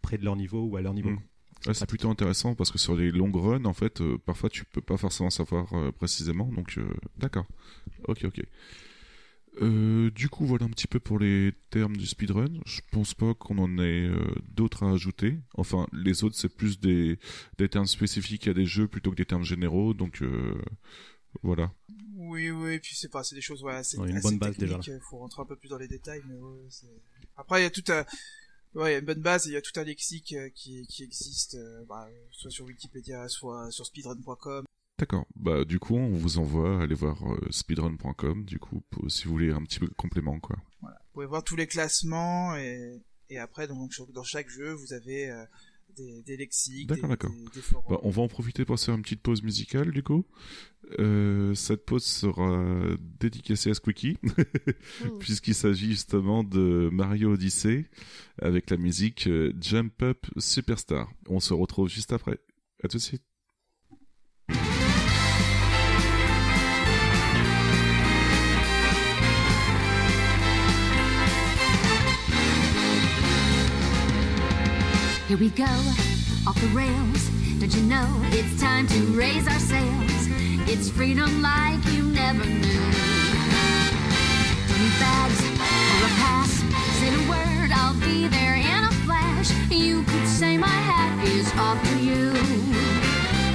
[0.00, 1.10] près de leur niveau ou à leur niveau.
[1.10, 1.18] Mm.
[1.66, 4.80] Ouais, c'est plutôt intéressant parce que sur les longues runs, en fait, parfois tu peux
[4.80, 6.46] pas forcément savoir précisément.
[6.46, 6.78] Donc,
[7.18, 7.46] d'accord.
[8.08, 8.42] Ok, ok.
[9.60, 12.48] Euh, du coup, voilà un petit peu pour les termes du speedrun.
[12.64, 15.38] Je pense pas qu'on en ait euh, d'autres à ajouter.
[15.54, 17.18] Enfin, les autres, c'est plus des,
[17.58, 19.92] des termes spécifiques à des jeux plutôt que des termes généraux.
[19.92, 20.54] Donc, euh,
[21.42, 21.70] voilà.
[22.14, 24.56] Oui, oui, puis c'est pas, c'est des choses, ouais, c'est Ouais, une assez bonne base,
[24.56, 26.86] déjà, techniques, faut rentrer un peu plus dans les détails, mais ouais, c'est...
[27.36, 28.04] Après, il y a tout un,
[28.74, 30.48] ouais, il y a une bonne base, et il y a tout un lexique euh,
[30.54, 34.64] qui, qui existe, euh, bah, soit sur Wikipédia, soit sur speedrun.com.
[35.02, 35.26] D'accord.
[35.34, 39.32] Bah du coup, on vous envoie aller voir euh, speedrun.com du coup pour- si vous
[39.32, 40.56] voulez un petit peu de complément quoi.
[40.80, 40.96] Voilà.
[41.08, 44.92] Vous pouvez voir tous les classements, et, et après, donc, sur- dans chaque jeu, vous
[44.92, 45.44] avez euh,
[45.96, 47.30] des, des lexiques, des, D'accord, d'accord.
[47.32, 47.84] des, des forums.
[47.96, 50.24] Bah, on va en profiter pour faire une petite pause musicale du coup.
[51.00, 52.64] Euh, cette pause sera
[53.18, 54.18] dédicacée à Squeaky
[55.18, 57.90] puisqu'il s'agit justement de Mario Odyssey
[58.40, 59.28] avec la musique
[59.60, 61.10] Jump Up Superstar.
[61.28, 62.38] On se retrouve juste après.
[62.84, 63.22] À tout de suite.
[75.32, 75.64] Here we go,
[76.46, 77.30] off the rails.
[77.58, 80.28] Don't you know it's time to raise our sails?
[80.68, 82.92] It's freedom like you never knew.
[84.68, 86.52] Twenty bags or a pass.
[87.00, 89.50] Say the word, I'll be there in a flash.
[89.70, 92.32] You could say my hat is off to you.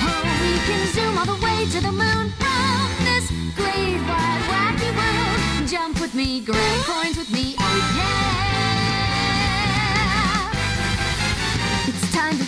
[0.01, 4.89] Oh, we can zoom all the way to the moon from this great wide wacky
[4.97, 5.69] world.
[5.69, 8.46] Jump with me, grab coins with me, oh yeah.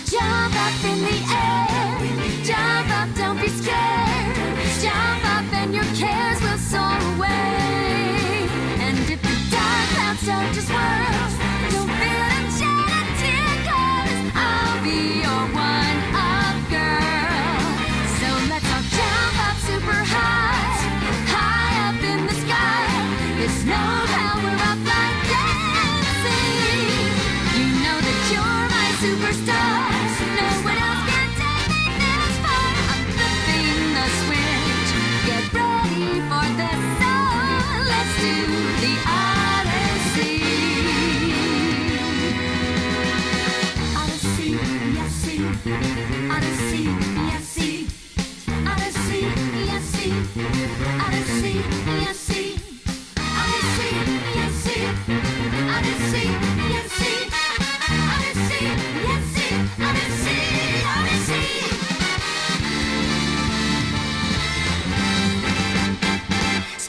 [0.10, 1.59] Jump up in the air.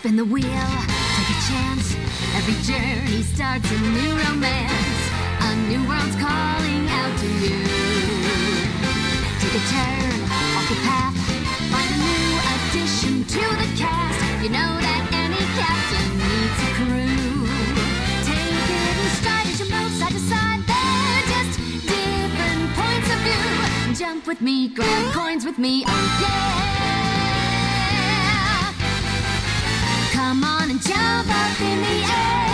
[0.01, 1.95] Spin the wheel, take a chance.
[2.33, 5.03] Every journey starts a new romance.
[5.45, 7.61] A new world's calling out to you.
[9.45, 10.17] Take a turn
[10.57, 11.13] off the path.
[11.69, 14.43] Find a new addition to the cast.
[14.43, 17.45] You know that any captain needs a crew.
[18.25, 20.61] Take it in stride as you move side to side.
[20.65, 23.95] They're just different points of view.
[24.01, 25.85] Jump with me, grab coins with me.
[25.87, 27.10] Oh yeah.
[30.31, 32.50] Come on and jump up in the air.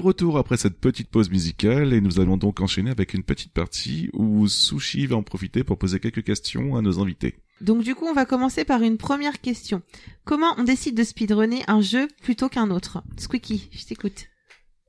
[0.00, 4.10] Retour après cette petite pause musicale et nous allons donc enchaîner avec une petite partie
[4.12, 7.36] où Sushi va en profiter pour poser quelques questions à nos invités.
[7.60, 9.82] Donc du coup, on va commencer par une première question.
[10.24, 13.02] Comment on décide de speedrunner un jeu plutôt qu'un autre?
[13.18, 14.26] Squeaky, je t'écoute.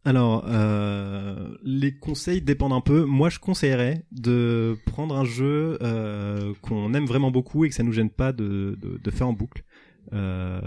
[0.03, 3.03] Alors, euh, les conseils dépendent un peu.
[3.05, 7.83] Moi, je conseillerais de prendre un jeu euh, qu'on aime vraiment beaucoup et que ça
[7.83, 9.63] nous gêne pas de, de, de faire en boucle.
[10.13, 10.59] Euh,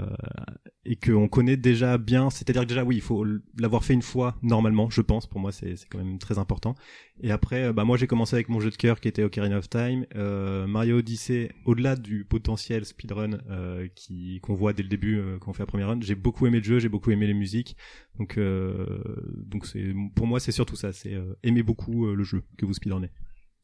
[0.87, 3.25] et qu'on connaît déjà bien, c'est-à-dire que déjà oui, il faut
[3.59, 5.27] l'avoir fait une fois normalement, je pense.
[5.27, 6.75] Pour moi, c'est quand même très important.
[7.23, 9.59] Et après, euh, bah moi j'ai commencé avec mon jeu de cœur qui était Ocarina
[9.59, 11.53] of Time, euh, Mario Odyssey.
[11.65, 15.63] Au-delà du potentiel speedrun euh, qui qu'on voit dès le début euh, quand on fait
[15.63, 17.77] la première run, j'ai beaucoup aimé le jeu, j'ai beaucoup aimé les musiques.
[18.19, 22.75] Donc donc c'est pour moi c'est surtout ça, c'est aimer beaucoup le jeu que vous
[22.75, 23.11] speedrunnez.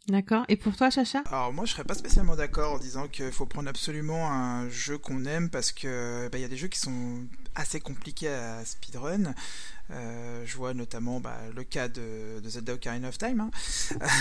[0.08, 0.44] D'accord.
[0.48, 1.22] Et pour toi, Chacha?
[1.26, 4.98] Alors moi je serais pas spécialement d'accord en disant qu'il faut prendre absolument un jeu
[4.98, 7.24] qu'on aime parce que bah, il y a des jeux qui sont
[7.54, 9.34] assez compliqués à speedrun.
[9.92, 13.40] Euh, je vois notamment bah, le cas de, de Zelda Ocarina of Time.
[13.40, 13.50] hein.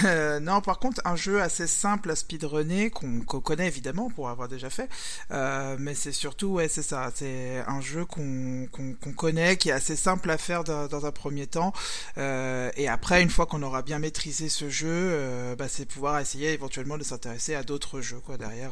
[0.06, 4.30] Euh, non, par contre, un jeu assez simple à speedrunner qu'on qu'on connaît évidemment pour
[4.30, 4.90] avoir déjà fait,
[5.32, 9.70] euh, mais c'est surtout ouais c'est ça, c'est un jeu qu'on qu'on qu'on connaît, qui
[9.70, 11.74] est assez simple à faire dans, dans un premier temps,
[12.18, 16.20] euh, et après une fois qu'on aura bien maîtrisé ce jeu, euh, bah, c'est pouvoir
[16.20, 18.72] essayer éventuellement de s'intéresser à d'autres jeux quoi derrière,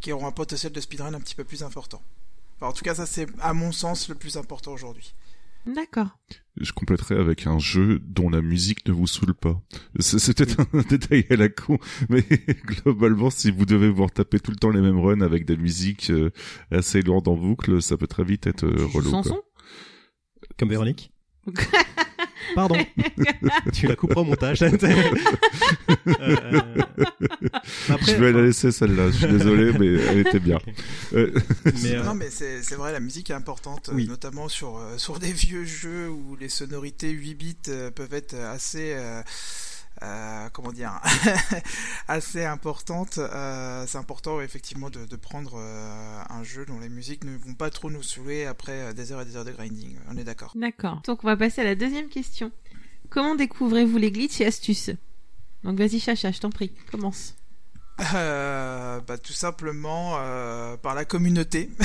[0.00, 2.02] qui auront un potentiel de speedrun un petit peu plus important.
[2.60, 5.14] En tout cas, ça c'est à mon sens le plus important aujourd'hui.
[5.66, 6.18] D'accord.
[6.56, 9.60] Je compléterai avec un jeu dont la musique ne vous saoule pas.
[9.98, 12.22] C'est peut-être un détail à la con, mais
[12.64, 16.10] globalement, si vous devez vous retaper tout le temps les mêmes runs avec des musiques
[16.10, 16.30] euh,
[16.70, 19.22] assez lourdes en boucle, ça peut très vite être euh, relou.
[20.58, 21.12] Comme Véronique?
[22.54, 22.76] Pardon.
[23.72, 24.62] tu la couperas au montage.
[26.20, 26.60] Euh,
[27.88, 30.58] après, je vais la laisser celle-là, je suis désolé, mais elle était bien.
[31.14, 31.32] Euh,
[31.82, 34.06] mais, euh, Non, mais c'est vrai, la musique est importante, euh, Oui.
[34.08, 38.34] notamment sur, euh, sur des vieux jeux où les sonorités 8 bits euh, peuvent être
[38.34, 38.94] assez.
[40.02, 41.00] Euh, comment dire
[42.08, 47.36] assez importantes Euh, c'est important effectivement de, prendre euh, un jeu dont les musiques ne
[47.36, 50.24] vont pas trop nous saouler après des heures et des heures de grinding on est
[50.24, 51.02] d'accord D'accord.
[51.06, 52.50] Donc on va passer à la deuxième question.
[53.10, 54.90] Comment découvrez-vous les glitches et astuces?
[55.64, 57.34] Donc vas-y, Chacha, je t'en prie, commence.
[58.14, 61.70] Euh, bah, tout simplement euh, par la communauté.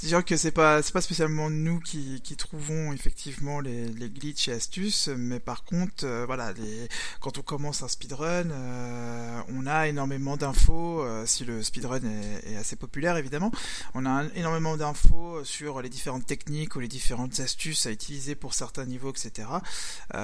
[0.00, 4.48] C'est-à-dire que c'est pas c'est pas spécialement nous qui, qui trouvons effectivement les, les glitches
[4.48, 6.88] et astuces, mais par contre euh, voilà les,
[7.20, 11.02] quand on commence un speedrun, euh, on a énormément d'infos.
[11.02, 13.52] euh, si le speedrun est, est assez populaire évidemment,
[13.94, 18.54] on a énormément d'infos sur les différentes techniques ou les différentes astuces à utiliser pour
[18.54, 19.48] certains niveaux, etc.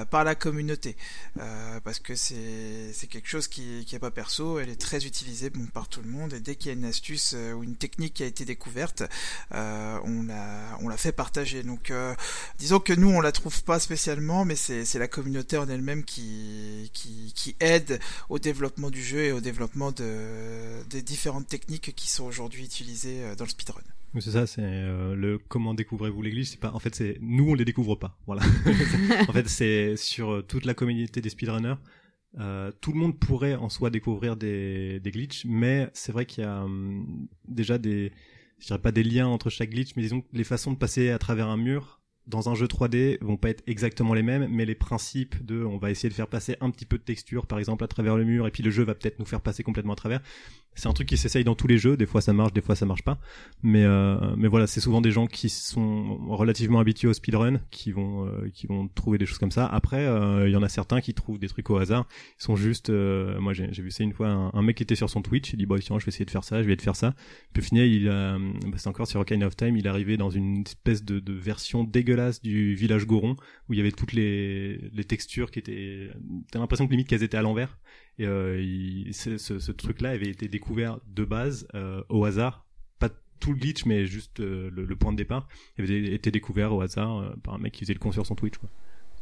[0.09, 0.97] par la communauté.
[1.83, 5.49] Parce que c'est c'est quelque chose qui qui est pas perso, elle est très utilisée
[5.49, 7.75] bon, par tout le monde et dès qu'il y a une astuce euh, ou une
[7.75, 9.03] technique qui a été découverte,
[9.53, 11.63] euh, on la fait partager.
[11.63, 12.15] Donc euh,
[12.57, 16.89] disons que nous on la trouve pas spécialement, mais c'est la communauté en elle-même qui
[17.59, 22.63] aide au développement du jeu et au développement de des différentes techniques qui sont aujourd'hui
[22.63, 23.81] utilisées dans le speedrun.
[24.19, 26.57] C'est ça, c'est le comment découvrez-vous l'église.
[26.63, 28.17] En fait, nous on les découvre pas.
[28.25, 28.41] Voilà.
[29.27, 31.75] en fait, c'est sur toute la communauté des speedrunners.
[32.39, 36.43] Euh, tout le monde pourrait en soi découvrir des, des glitches, mais c'est vrai qu'il
[36.43, 38.11] y a hum, déjà des,
[38.59, 41.09] je dirais pas des liens entre chaque glitch, mais disons que les façons de passer
[41.09, 44.65] à travers un mur dans un jeu 3D vont pas être exactement les mêmes, mais
[44.65, 47.57] les principes de, on va essayer de faire passer un petit peu de texture, par
[47.57, 49.93] exemple, à travers le mur, et puis le jeu va peut-être nous faire passer complètement
[49.93, 50.21] à travers.
[50.77, 51.97] C'est un truc qui s'essaye dans tous les jeux.
[51.97, 53.17] Des fois ça marche, des fois ça marche pas.
[53.63, 57.91] Mais euh, mais voilà, c'est souvent des gens qui sont relativement habitués au speedrun qui
[57.91, 59.65] vont euh, qui vont trouver des choses comme ça.
[59.65, 62.07] Après, euh, il y en a certains qui trouvent des trucs au hasard.
[62.39, 65.09] Ils sont juste, euh, moi j'ai vu ça une fois, un, mec qui était sur
[65.09, 66.81] son Twitch, il dit bah tiens je vais essayer de faire ça, je vais de
[66.81, 67.15] faire ça.
[67.53, 70.15] Puis au final il a, bah, c'est encore sur Ocarina of Time, il est arrivé
[70.15, 73.35] dans une espèce de, de version dégueulasse du village Goron
[73.67, 76.09] où il y avait toutes les les textures qui étaient,
[76.51, 77.77] t'as l'impression que limite qu'elles étaient à l'envers.
[78.19, 82.65] Et euh, il- ce, ce, ce truc-là avait été découvert de base euh, au hasard,
[82.99, 83.09] pas
[83.39, 85.47] tout le glitch, mais juste euh, le, le point de départ.
[85.77, 88.25] Il avait été découvert au hasard euh, par un mec qui faisait le con sur
[88.25, 88.57] son Twitch.
[88.57, 88.69] Quoi.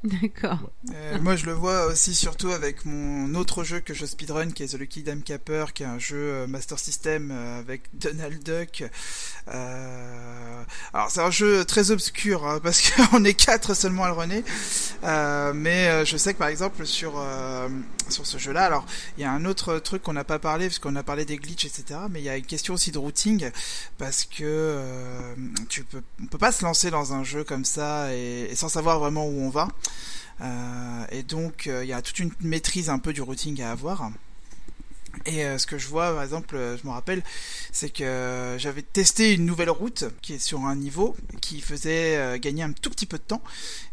[0.04, 0.70] D'accord.
[0.93, 4.62] Euh, moi, je le vois aussi surtout avec mon autre jeu que je speedrun, qui
[4.62, 8.43] est The Lucky Dime Capper, qui est un jeu euh, Master System euh, avec Donald
[8.43, 8.84] Duck.
[9.48, 14.14] Euh, Alors, c'est un jeu très obscur, hein, parce qu'on est quatre seulement à le
[14.14, 14.43] runner.
[15.04, 17.68] Euh, mais euh, je sais que par exemple sur euh,
[18.12, 18.86] sur ce jeu-là, alors
[19.18, 21.38] il y a un autre truc qu'on n'a pas parlé, parce qu'on a parlé des
[21.38, 22.01] glitches, etc.
[22.10, 23.49] Mais il y a une question aussi de routing,
[23.97, 25.36] parce que euh,
[25.70, 28.99] tu peux, on peut pas se lancer dans un jeu comme ça et, sans savoir
[28.99, 29.68] vraiment où on va.
[30.41, 33.72] Euh, et donc, euh, il y a toute une maîtrise un peu du routing à
[33.72, 34.10] avoir.
[35.28, 37.23] Et euh, ce que je vois, par exemple, euh, je me rappelle,
[37.71, 42.15] c'est que euh, j'avais testé une nouvelle route qui est sur un niveau qui faisait
[42.17, 43.41] euh, gagner un tout petit peu de temps.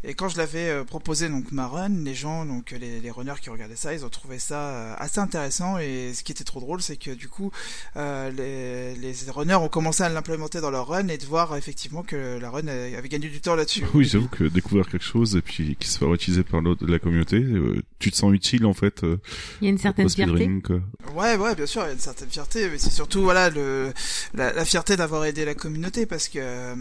[0.03, 3.33] Et quand je l'avais euh, proposé donc ma run, les gens, donc les, les runners
[3.41, 5.79] qui regardaient ça, ils ont trouvé ça euh, assez intéressant.
[5.79, 7.51] Et ce qui était trop drôle, c'est que du coup,
[7.97, 12.03] euh, les, les runners ont commencé à l'implémenter dans leur run et de voir effectivement
[12.03, 13.83] que la run avait gagné du temps là-dessus.
[13.95, 16.99] Oui, j'avoue que découvrir quelque chose et puis qui se fait utiliser par l'autre- la
[16.99, 19.03] communauté, euh, tu te sens utile en fait.
[19.03, 19.17] euh,
[19.61, 20.33] Il y a une certaine fierté.
[20.33, 20.81] speedrunning, quoi.
[21.15, 23.93] Ouais, ouais, bien sûr, il y a une certaine fierté, mais c'est surtout voilà le
[24.33, 26.75] la, fierté d'avoir aidé la communauté parce que euh,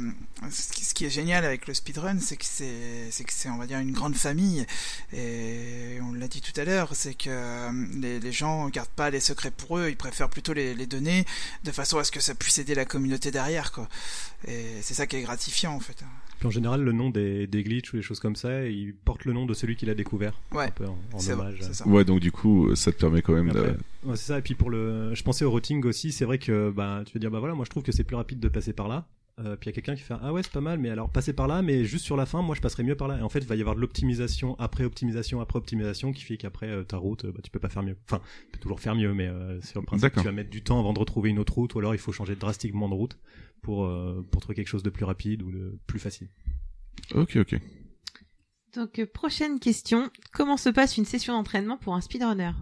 [0.51, 3.67] ce qui, est génial avec le speedrun, c'est que c'est c'est que c'est on va
[3.67, 4.67] dire une grande famille
[5.13, 9.11] et on l'a dit tout à l'heure, c'est que euh, les, les gens gardent pas
[9.11, 11.25] les secrets pour eux, ils préfèrent plutôt les, les donner
[11.65, 13.89] de façon à ce que ça puisse aider la communauté derrière quoi.
[14.49, 16.03] Et c'est ça qui est gratifiant en fait.
[16.43, 19.25] Puis en général, le nom des, des glitches ou des choses comme ça, il porte
[19.27, 20.41] le nom de celui qui l'a découvert.
[20.51, 21.61] Ouais, Un peu en, en C'est vrai, hommage.
[21.71, 21.87] ça.
[21.87, 24.09] Ouais, donc du coup, ça te permet quand même Après, de...
[24.09, 24.39] ouais, c'est ça.
[24.41, 26.11] Et puis pour le, je pensais au routing aussi.
[26.11, 28.17] C'est vrai que bah tu veux dire bah voilà, moi je trouve que c'est plus
[28.17, 29.07] rapide de passer par là.
[29.39, 31.09] Euh, puis il y a quelqu'un qui fait ah ouais c'est pas mal, mais alors
[31.11, 33.19] passer par là, mais juste sur la fin, moi je passerais mieux par là.
[33.19, 36.37] Et en fait, il va y avoir de l'optimisation après optimisation après optimisation qui fait
[36.39, 37.97] qu'après euh, ta route, bah, tu peux pas faire mieux.
[38.11, 40.25] Enfin, tu peux toujours faire mieux, mais euh, sur le principe, D'accord.
[40.25, 42.11] tu vas mettre du temps avant de retrouver une autre route, ou alors il faut
[42.11, 43.17] changer drastiquement de route
[43.63, 46.29] pour euh, pour trouver quelque chose de plus rapide ou de plus facile.
[47.15, 47.59] Ok, ok.
[48.75, 50.11] Donc, euh, prochaine question.
[50.33, 52.53] Comment se passe une session d'entraînement pour un speedrunner?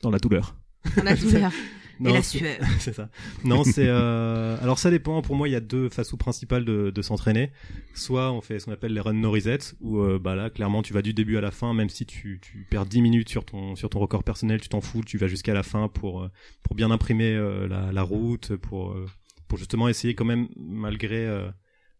[0.00, 0.56] Dans la douleur.
[0.96, 1.52] Dans la douleur
[2.00, 2.56] et la sueur.
[2.78, 3.08] c'est ça.
[3.44, 4.56] Non, c'est euh...
[4.62, 5.22] alors ça dépend.
[5.22, 7.52] Pour moi, il y a deux façons principales de, de s'entraîner.
[7.94, 10.82] Soit on fait ce qu'on appelle les run no reset, où euh, bah là, clairement,
[10.82, 13.44] tu vas du début à la fin, même si tu, tu perds 10 minutes sur
[13.44, 16.28] ton sur ton record personnel, tu t'en fous, tu vas jusqu'à la fin pour
[16.62, 19.06] pour bien imprimer euh, la, la route, pour euh,
[19.48, 21.50] pour justement essayer quand même malgré euh,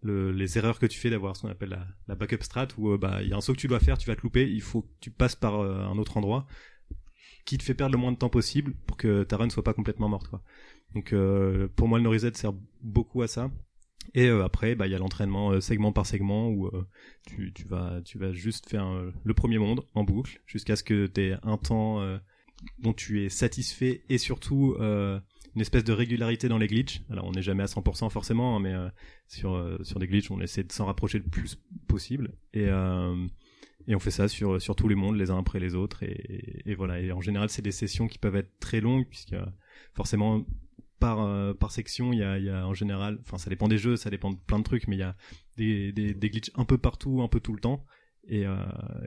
[0.03, 2.99] le, les erreurs que tu fais d'avoir ce qu'on appelle la, backup strat où euh,
[2.99, 4.63] bah il y a un saut que tu dois faire, tu vas te louper, il
[4.63, 6.47] faut que tu passes par euh, un autre endroit
[7.45, 9.75] qui te fait perdre le moins de temps possible pour que ta run soit pas
[9.75, 10.43] complètement morte quoi.
[10.95, 11.13] Donc
[11.75, 13.51] pour moi le no sert beaucoup à ça.
[14.15, 16.71] Et après bah il y a l'entraînement segment par segment où
[17.27, 18.87] tu, vas tu vas juste faire
[19.25, 22.01] le premier monde en boucle jusqu'à ce que tu aies un temps
[22.79, 25.19] dont tu es satisfait et surtout euh,
[25.55, 27.03] une espèce de régularité dans les glitches.
[27.11, 28.89] Alors on n'est jamais à 100% forcément, hein, mais euh,
[29.29, 32.33] sur euh, sur des glitches on essaie de s'en rapprocher le plus possible.
[32.53, 32.69] Et
[33.87, 36.03] et on fait ça sur sur tous les mondes les uns après les autres.
[36.03, 37.01] Et, voilà.
[37.01, 39.37] Et en général c'est des sessions qui peuvent être très longues puisque
[39.93, 40.45] forcément
[41.01, 43.97] par par section il y a y a en général enfin ça dépend des jeux
[43.97, 45.17] ça dépend de plein de trucs mais il y a
[45.57, 47.85] des des, des glitches un peu partout un peu tout le temps
[48.29, 48.57] et, euh,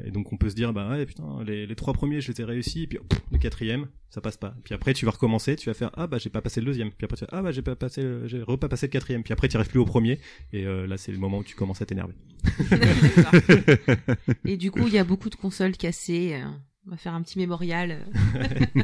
[0.05, 2.41] et donc on peut se dire bah ouais putain les, les trois premiers je les
[2.41, 5.55] ai réussis et puis pff, le quatrième ça passe pas puis après tu vas recommencer
[5.55, 7.41] tu vas faire ah bah j'ai pas passé le deuxième puis après tu vas ah
[7.41, 9.79] bah j'ai pas passé le- j'ai repas passé le quatrième puis après tu arrives plus
[9.79, 10.19] au premier
[10.53, 12.13] et euh, là c'est le moment où tu commences à t'énerver.
[14.45, 16.33] Et du coup, il y a beaucoup de consoles cassées.
[16.35, 16.45] euh,
[16.87, 18.05] On va faire un petit mémorial.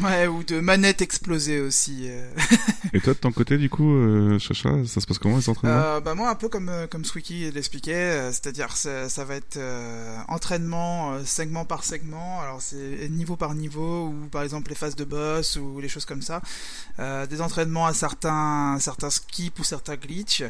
[0.00, 2.06] Ouais, ou de manettes explosées aussi.
[2.08, 2.32] euh.
[2.94, 5.78] Et toi, de ton côté, du coup, euh, Chacha, ça se passe comment les entraînements?
[5.78, 9.58] Euh, bah moi un peu comme euh, comme Squeaky l'expliquait, c'est-à-dire ça, ça va être
[9.58, 12.40] euh, entraînement segment par segment.
[12.40, 16.06] Alors c'est niveau par niveau ou par exemple les phases de boss ou les choses
[16.06, 16.40] comme ça.
[16.98, 20.42] Des entraînements à certains certains skips ou certains glitches.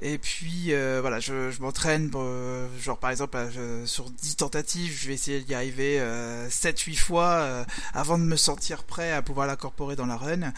[0.00, 2.10] Et puis voilà, je, je m'entraîne
[2.80, 3.36] genre par exemple
[3.86, 8.36] sur 10 tentatives, je vais essayer d'y arriver euh, 7 8 fois avant de me
[8.36, 10.52] sentir prêt à pouvoir l'incorporer dans la run.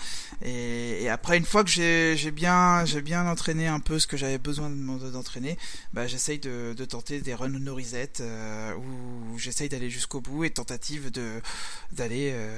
[0.44, 4.68] Et, après, une fois que j'ai bien, bien entraîné un peu ce que j'avais besoin
[4.70, 5.56] de- d'entraîner,
[5.92, 10.50] bah, j'essaye de, tenter des runs no reset euh, où j'essaye d'aller jusqu'au bout et
[10.50, 11.40] tentative euh,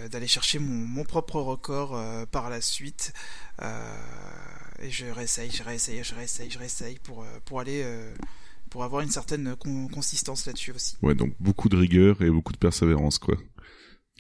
[0.08, 3.12] d'aller chercher mon, mon propre record euh, par la suite.
[4.80, 7.84] Et je réessaye, je réessaye, je réessaye, je réessaye pour pour aller
[8.70, 10.96] pour avoir une certaine con- consistance là-dessus aussi.
[11.02, 13.36] Ouais, donc beaucoup de rigueur et beaucoup de persévérance, quoi.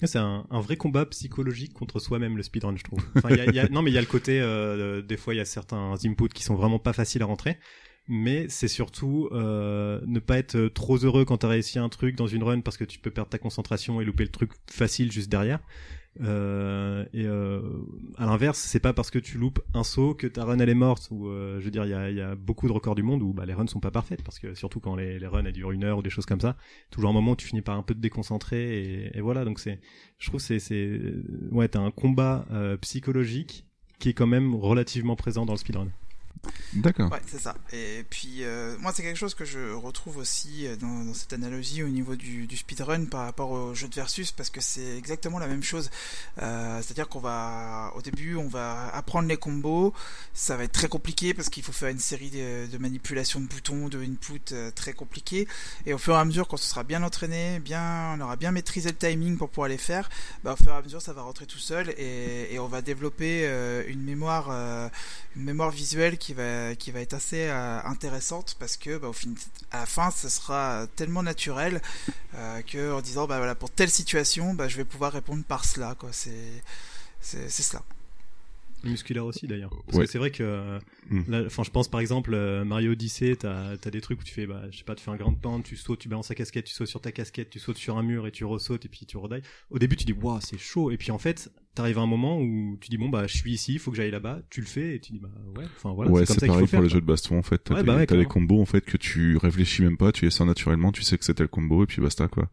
[0.04, 3.04] C'est un, vrai combat psychologique contre soi-même le speedrun, je trouve.
[3.70, 6.28] Non, mais il y a le côté, euh, des fois, il y a certains inputs
[6.28, 7.58] qui sont vraiment pas faciles à rentrer.
[8.10, 12.26] Mais c'est surtout euh, ne pas être trop heureux quand t'as réussi un truc dans
[12.26, 15.28] une run parce que tu peux perdre ta concentration et louper le truc facile juste
[15.28, 15.60] derrière.
[16.20, 17.60] Euh, et euh,
[18.16, 20.74] à l'inverse, c'est pas parce que tu loupes un saut que ta run elle est
[20.74, 21.08] morte.
[21.10, 23.22] Ou euh, je veux dire, il y a, y a beaucoup de records du monde
[23.22, 25.52] où bah, les runs sont pas parfaites parce que surtout quand les, les runs elles
[25.52, 26.56] durent une heure ou des choses comme ça,
[26.90, 29.44] toujours un moment où tu finis par un peu te déconcentrer et, et voilà.
[29.44, 29.80] Donc c'est,
[30.18, 31.00] je trouve c'est c'est
[31.50, 33.64] ouais t'as un combat euh, psychologique
[33.98, 35.88] qui est quand même relativement présent dans le speedrun.
[36.74, 37.10] D'accord.
[37.10, 37.54] Ouais, c'est ça.
[37.72, 41.32] Et puis, euh, moi, c'est quelque chose que je retrouve aussi euh, dans, dans cette
[41.32, 44.96] analogie au niveau du, du speedrun par rapport au jeu de versus, parce que c'est
[44.96, 45.90] exactement la même chose.
[46.42, 49.92] Euh, C'est-à-dire qu'on va, au début, on va apprendre les combos.
[50.34, 53.46] Ça va être très compliqué parce qu'il faut faire une série de, de manipulations de
[53.46, 55.48] boutons, de input euh, très compliquées.
[55.86, 58.52] Et au fur et à mesure, quand on sera bien entraîné, bien, on aura bien
[58.52, 60.08] maîtrisé le timing pour pouvoir les faire,
[60.44, 62.82] bah, au fur et à mesure, ça va rentrer tout seul et, et on va
[62.82, 64.88] développer euh, une mémoire, euh,
[65.36, 69.12] une mémoire visuelle qui va, qui va être assez euh, intéressante parce que, bah, au
[69.12, 69.30] fin,
[69.70, 71.80] à la fin, ce sera tellement naturel
[72.34, 75.64] euh, que en disant, bah voilà, pour telle situation, bah, je vais pouvoir répondre par
[75.64, 76.10] cela, quoi.
[76.12, 76.62] C'est,
[77.20, 77.82] c'est, c'est cela.
[78.84, 79.70] Musculaire aussi d'ailleurs.
[79.86, 80.04] Parce Ouais.
[80.04, 80.78] que c'est vrai que, euh,
[81.10, 81.22] Mm.
[81.26, 84.32] là, enfin, je pense par exemple euh, Mario Odyssey, t'as as des trucs où tu
[84.32, 86.36] fais, bah, je sais pas, tu fais un grand pente, tu sautes, tu balances ta
[86.36, 88.88] casquette, tu sautes sur ta casquette, tu sautes sur un mur et tu ressautes et
[88.88, 89.42] puis tu redailles.
[89.70, 90.92] Au début, tu dis, waouh, c'est chaud.
[90.92, 93.52] Et puis en fait, t'arrives à un moment où tu dis, bon bah, je suis
[93.52, 94.40] ici, il faut que j'aille là-bas.
[94.50, 95.64] Tu le fais et tu dis, bah ouais.
[95.76, 96.10] Enfin voilà.
[96.10, 96.78] ouais, c'est pareil faut faire.
[96.78, 96.94] pour les quoi.
[96.96, 97.58] jeux de baston en fait.
[97.58, 98.24] T'as Ouais, des, bah ouais, clairement.
[98.28, 101.24] combos en fait que tu réfléchis même pas, tu les sens naturellement, tu sais que
[101.24, 102.50] c'est tel combo et puis basta quoi.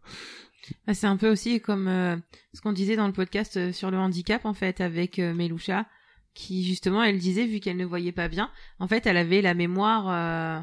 [0.88, 2.16] Ah, c'est un peu aussi comme euh,
[2.52, 5.86] ce qu'on disait dans le podcast euh, sur le handicap en fait avec euh, Meloucha
[6.34, 8.50] qui justement elle disait vu qu'elle ne voyait pas bien
[8.80, 10.60] en fait elle avait la mémoire euh,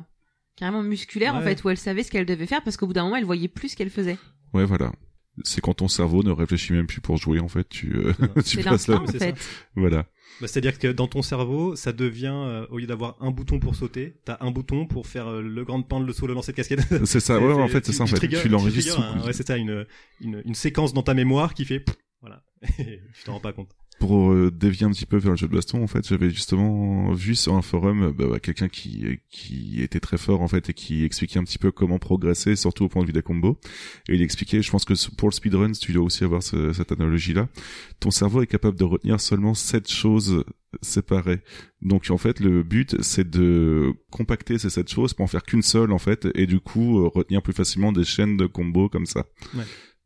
[0.57, 3.03] carrément musculaire en fait où elle savait ce qu'elle devait faire parce qu'au bout d'un
[3.03, 4.18] moment elle voyait plus ce qu'elle faisait.
[4.53, 4.91] Ouais, voilà.
[5.43, 8.13] C'est quand ton cerveau ne réfléchit même plus pour jouer en fait, tu euh,
[8.45, 9.01] tu C'est passes là.
[9.01, 9.34] en fait.
[9.75, 10.05] Voilà.
[10.41, 13.75] Bah, C'est-à-dire que dans ton cerveau, ça devient, euh, au lieu d'avoir un bouton pour
[13.75, 16.57] sauter, t'as un bouton pour faire euh, le grand pan, le saut, le lancer de
[16.57, 16.81] casquette.
[17.05, 17.39] C'est ça.
[17.39, 18.15] Ouais, ouais, en fait, c'est ça en fait.
[18.15, 19.25] trigger- Tu l'enregistres.
[19.25, 19.86] ouais, c'est ça, une,
[20.21, 22.43] une, une séquence dans ta mémoire qui fait, pff, voilà.
[22.77, 23.69] tu t'en rends pas compte.
[23.99, 27.13] Pour euh, dévier un petit peu vers le jeu de baston, en fait, j'avais justement
[27.13, 30.69] vu sur un forum euh, bah, bah, quelqu'un qui qui était très fort en fait
[30.69, 33.59] et qui expliquait un petit peu comment progresser, surtout au point de vue des combos.
[34.09, 36.91] Et il expliquait, je pense que pour le speedrun, tu dois aussi avoir ce- cette
[36.91, 37.47] analogie-là.
[37.99, 40.43] Ton cerveau est capable de retenir seulement sept choses
[40.81, 41.41] séparées.
[41.81, 45.61] Donc en fait, le but c'est de compacter ces sept choses pour en faire qu'une
[45.61, 49.05] seule en fait, et du coup euh, retenir plus facilement des chaînes de combos comme
[49.05, 49.25] ça.
[49.55, 49.63] Ouais.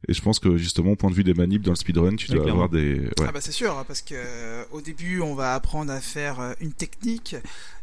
[0.07, 2.27] Et je pense que justement, au point de vue des manips dans le speedrun, tu
[2.27, 2.63] dois clairement.
[2.63, 2.99] avoir des.
[2.99, 3.25] Ouais.
[3.27, 6.39] Ah bah c'est sûr, hein, parce que euh, au début on va apprendre à faire
[6.39, 7.35] euh, une technique,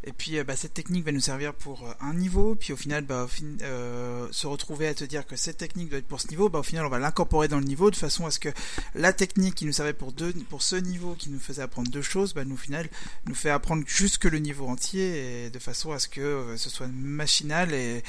[0.06, 2.76] et puis euh, bah, cette technique va nous servir pour euh, un niveau, puis au
[2.76, 6.06] final bah, au fin- euh, se retrouver à te dire que cette technique doit être
[6.06, 8.30] pour ce niveau, bah au final on va l'incorporer dans le niveau de façon à
[8.30, 8.48] ce que
[8.94, 12.02] la technique qui nous servait pour deux, pour ce niveau qui nous faisait apprendre deux
[12.02, 12.88] choses, bah nous au final
[13.26, 16.70] nous fait apprendre jusque le niveau entier, et de façon à ce que euh, ce
[16.70, 18.02] soit machinal et,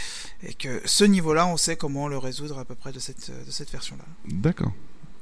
[0.44, 3.52] et que ce niveau-là on sait comment le résoudre à peu près de cette de
[3.52, 4.06] cette version-là.
[4.28, 4.72] D'accord.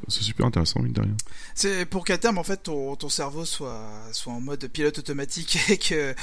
[0.08, 1.16] C'est super intéressant, mine de rien.
[1.56, 5.58] C'est pour qu'à terme, en fait, ton, ton cerveau soit, soit en mode pilote automatique
[5.70, 6.14] et que,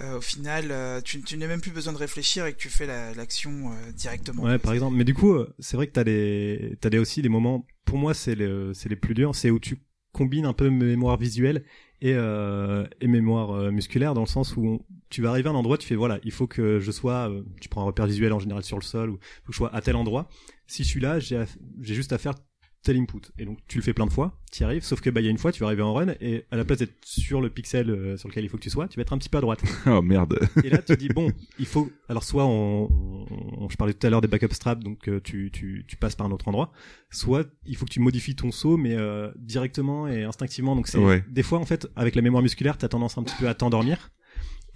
[0.00, 2.68] euh, au final, euh, tu, tu n'as même plus besoin de réfléchir et que tu
[2.68, 4.42] fais la- l'action euh, directement.
[4.42, 4.96] Ouais, par exemple.
[4.96, 7.66] Mais du coup, euh, c'est vrai que t'as des, t'as des aussi des moments.
[7.84, 9.34] Pour moi, c'est les, c'est les plus durs.
[9.34, 9.82] C'est où tu
[10.12, 11.64] combines un peu mémoire visuelle
[12.02, 15.54] et, euh, et mémoire musculaire dans le sens où on- tu vas arriver à un
[15.56, 17.28] endroit, tu fais voilà, il faut que je sois.
[17.30, 19.14] euh, tu prends un repère visuel en général sur le sol ou
[19.44, 20.28] faut que je sois à tel endroit.
[20.66, 21.44] Si je suis là, j'ai
[21.80, 22.34] juste à faire
[22.82, 23.20] tel input.
[23.38, 24.82] Et donc tu le fais plein de fois, tu y arrives.
[24.82, 26.56] Sauf que bah il y a une fois, tu vas arriver en run et à
[26.56, 28.96] la place d'être sur le pixel euh, sur lequel il faut que tu sois, tu
[28.96, 29.62] vas être un petit peu à droite.
[29.86, 30.38] Oh merde.
[30.64, 31.90] Et là, tu dis bon, il faut.
[32.08, 32.88] Alors soit on,
[33.30, 36.16] on- je parlais tout à l'heure des backup straps, donc euh, tu, tu, tu passes
[36.16, 36.72] par un autre endroit.
[37.10, 40.74] Soit il faut que tu modifies ton saut, mais euh, directement et instinctivement.
[40.76, 41.24] Donc c'est Ouais.
[41.28, 44.10] des fois en fait avec la mémoire musculaire, t'as tendance un petit peu à t'endormir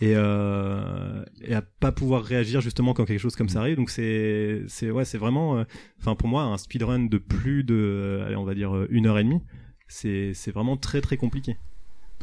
[0.01, 3.77] et euh, et à pas pouvoir réagir justement quand quelque chose comme ça arrive.
[3.77, 5.59] Donc c'est c'est ouais c'est vraiment.
[5.59, 5.65] euh,
[6.01, 9.07] Enfin pour moi un speedrun de plus de euh, allez on va dire euh, une
[9.07, 9.41] heure et demie,
[9.89, 11.57] c'est c'est vraiment très très compliqué.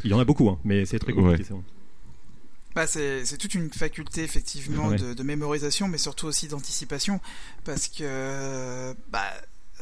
[0.04, 1.40] Il y en a beaucoup, hein, mais c'est très compliqué.
[1.40, 1.44] Ouais.
[1.48, 1.64] c'est bon.
[2.74, 4.98] Bah, c'est c'est toute une faculté effectivement Ouais.
[4.98, 7.20] de, de mémorisation, mais surtout aussi d'anticipation,
[7.66, 9.26] parce que bah,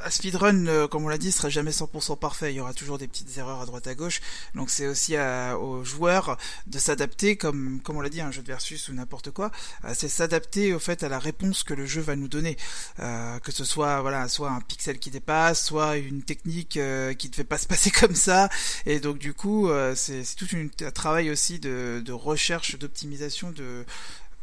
[0.05, 2.53] un speedrun, euh, comme on l'a dit, sera jamais 100% parfait.
[2.53, 4.21] Il y aura toujours des petites erreurs à droite à gauche.
[4.55, 6.37] Donc c'est aussi à- aux joueurs
[6.67, 9.51] de s'adapter, comme comme on l'a dit, un jeu de versus ou n'importe quoi.
[9.85, 12.57] euh, c'est s'adapter au fait à la réponse que le jeu va nous donner,
[12.99, 17.29] Euh, que ce soit voilà, soit un pixel qui dépasse, soit une technique euh, qui
[17.29, 18.49] ne fait pas se passer comme ça.
[18.85, 20.47] Et donc du coup, c'est tout
[20.81, 23.85] un travail aussi de, de recherche, d'optimisation de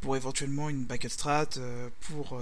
[0.01, 1.47] pour éventuellement une backup strat,
[2.01, 2.39] pour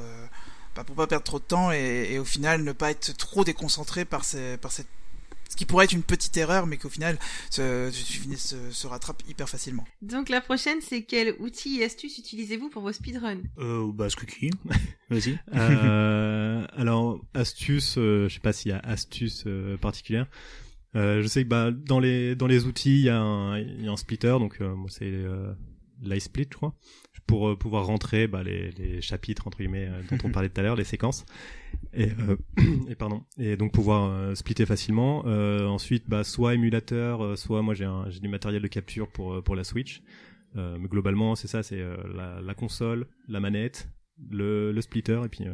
[0.74, 3.44] bah, pour pas perdre trop de temps et, et au final ne pas être trop
[3.44, 4.88] déconcentré par ces par cette
[5.50, 7.16] ce qui pourrait être une petite erreur, mais qu'au final
[7.50, 9.84] se, se, se, se rattrape hyper facilement.
[10.02, 13.42] Donc la prochaine c'est quel outil et astuce utilisez-vous pour vos speedruns?
[13.58, 14.50] Euh, bah, Squeaky.
[15.10, 15.38] Vas-y.
[15.54, 20.26] Euh, alors astuce, euh, je sais pas s'il y a astuce euh, particulière.
[20.96, 23.84] Euh, je sais que bah dans les dans les outils il y a un il
[23.84, 25.52] y a un splitter donc euh, moi c'est euh,
[26.02, 26.74] l'iSplit je crois
[27.26, 30.64] pour euh, pouvoir rentrer bah, les, chapitres entre guillemets euh, dont on parlait tout à
[30.64, 31.24] l'heure les séquences
[31.92, 35.24] et, euh, pardon et donc pouvoir splitter facilement.
[35.24, 40.02] Ensuite bah soit émulateur soit moi j'ai du matériel de capture pour pour la Switch.
[40.56, 41.82] Mais globalement, c'est ça, c'est
[42.14, 43.88] la, console, la manette,
[44.30, 45.46] le, le splitter et puis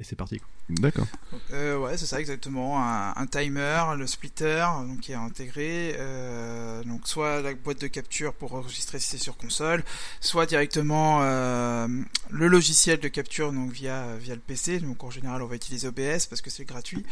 [0.00, 0.40] et c'est parti.
[0.70, 1.06] D'accord.
[1.52, 2.82] Euh, ouais, c'est ça exactement.
[2.82, 5.94] Un, un timer, le splitter, donc qui est intégré.
[5.98, 9.84] Euh, donc soit la boîte de capture pour enregistrer si c'est sur console,
[10.20, 11.86] soit directement euh,
[12.30, 14.80] le logiciel de capture donc via via le PC.
[14.80, 17.04] Donc en général, on va utiliser OBS parce que c'est gratuit.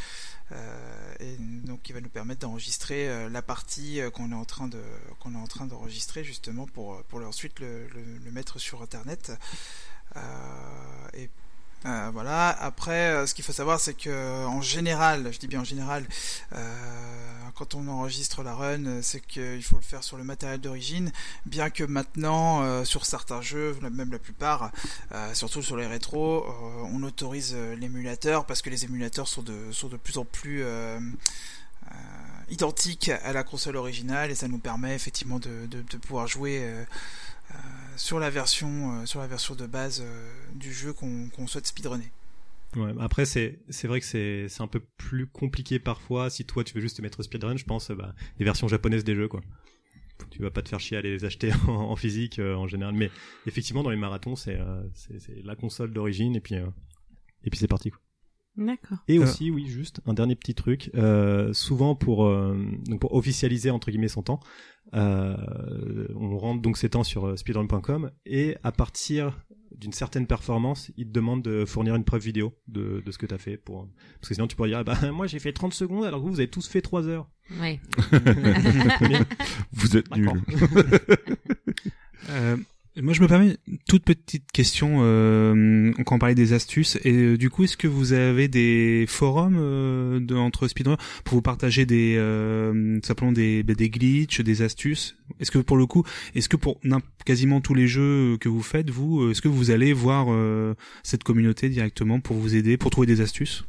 [0.53, 4.47] Euh, et donc qui va nous permettre d'enregistrer euh, la partie euh, qu'on est en
[4.47, 4.81] train de
[5.21, 9.33] qu'on est en train d'enregistrer justement pour pour ensuite le, le, le mettre sur internet.
[10.17, 10.21] Euh,
[11.13, 11.29] et
[11.87, 12.49] euh, voilà.
[12.49, 16.05] Après, euh, ce qu'il faut savoir, c'est que en général, je dis bien en général,
[16.55, 16.75] euh,
[17.55, 21.13] quand on enregistre la run, c'est qu'il faut le faire sur le matériel d'origine.
[21.47, 24.71] Bien que maintenant, sur certains jeux, même la plupart,
[25.33, 26.47] surtout sur les rétros,
[26.93, 30.65] on autorise l'émulateur parce que les émulateurs sont de sont de plus en plus
[32.49, 35.67] identiques à la console originale et ça nous permet effectivement de,
[36.07, 36.65] pouvoir jouer
[37.97, 42.11] sur la version euh, sur la version de base euh, du jeu qu'on souhaite speedrunner.
[42.77, 46.45] Ouais, bah après c'est c'est vrai que c'est c'est un peu plus compliqué parfois si
[46.45, 49.05] toi tu veux juste te mettre au speedrun, je pense euh, bah les versions japonaises
[49.05, 49.41] des jeux quoi.
[50.31, 52.67] Tu vas pas te faire chier à aller les acheter en, en physique euh, en
[52.67, 53.11] général, mais
[53.47, 56.67] effectivement dans les marathons c'est euh, c'est la console d'origine et puis euh,
[57.45, 58.01] et puis c'est parti quoi.
[58.57, 58.99] D'accord.
[59.07, 59.23] Et Euh.
[59.23, 60.91] aussi, oui, juste un dernier petit truc.
[60.97, 66.77] Euh, souvent pour euh, donc pour officialiser entre guillemets son temps, euh, on rentre donc
[66.77, 69.39] ses temps sur euh, speedrun.com et à partir
[69.77, 73.27] d'une certaine performance, il te demande de fournir une preuve vidéo de, de ce que
[73.27, 73.87] tu as fait pour
[74.21, 76.25] parce que sinon tu pourrais dire ah bah moi j'ai fait 30 secondes alors que
[76.25, 77.29] vous vous avez tous fait 3 heures.
[77.61, 77.81] Ouais.
[79.73, 80.31] Vous êtes nuls.
[82.31, 82.57] Euh,
[83.03, 86.99] moi, je me permets une toute petite question euh, quand on parlait des astuces.
[87.05, 91.43] Et euh, du coup, est-ce que vous avez des forums euh, entre speedrunners pour vous
[91.43, 95.17] partager des euh, simplement des, bah, des glitches, des astuces?
[95.41, 96.81] Est-ce que pour le coup, est-ce que pour
[97.25, 100.75] quasiment tous les jeux que vous faites, vous, euh, est-ce que vous allez voir euh,
[101.03, 103.65] cette communauté directement pour vous aider, pour trouver des astuces?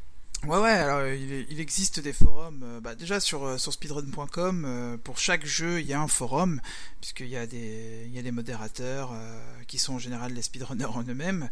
[0.47, 2.61] Ouais ouais, alors euh, il, il existe des forums.
[2.63, 6.07] euh, bah, déjà sur euh, sur speedrun.com, euh, pour chaque jeu, il y a un
[6.07, 6.61] forum
[7.01, 9.37] puisqu'il y a des il y a des modérateurs euh,
[9.67, 11.49] qui sont en général les speedrunners en eux-mêmes.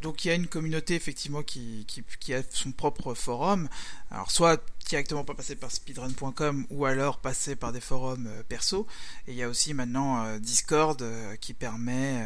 [0.00, 3.68] Donc il y a une communauté effectivement qui qui qui a son propre forum.
[4.12, 8.86] Alors soit directement pas passer par speedrun.com ou alors passer par des forums perso.
[9.26, 11.04] Et il y a aussi maintenant Discord
[11.40, 12.24] qui permet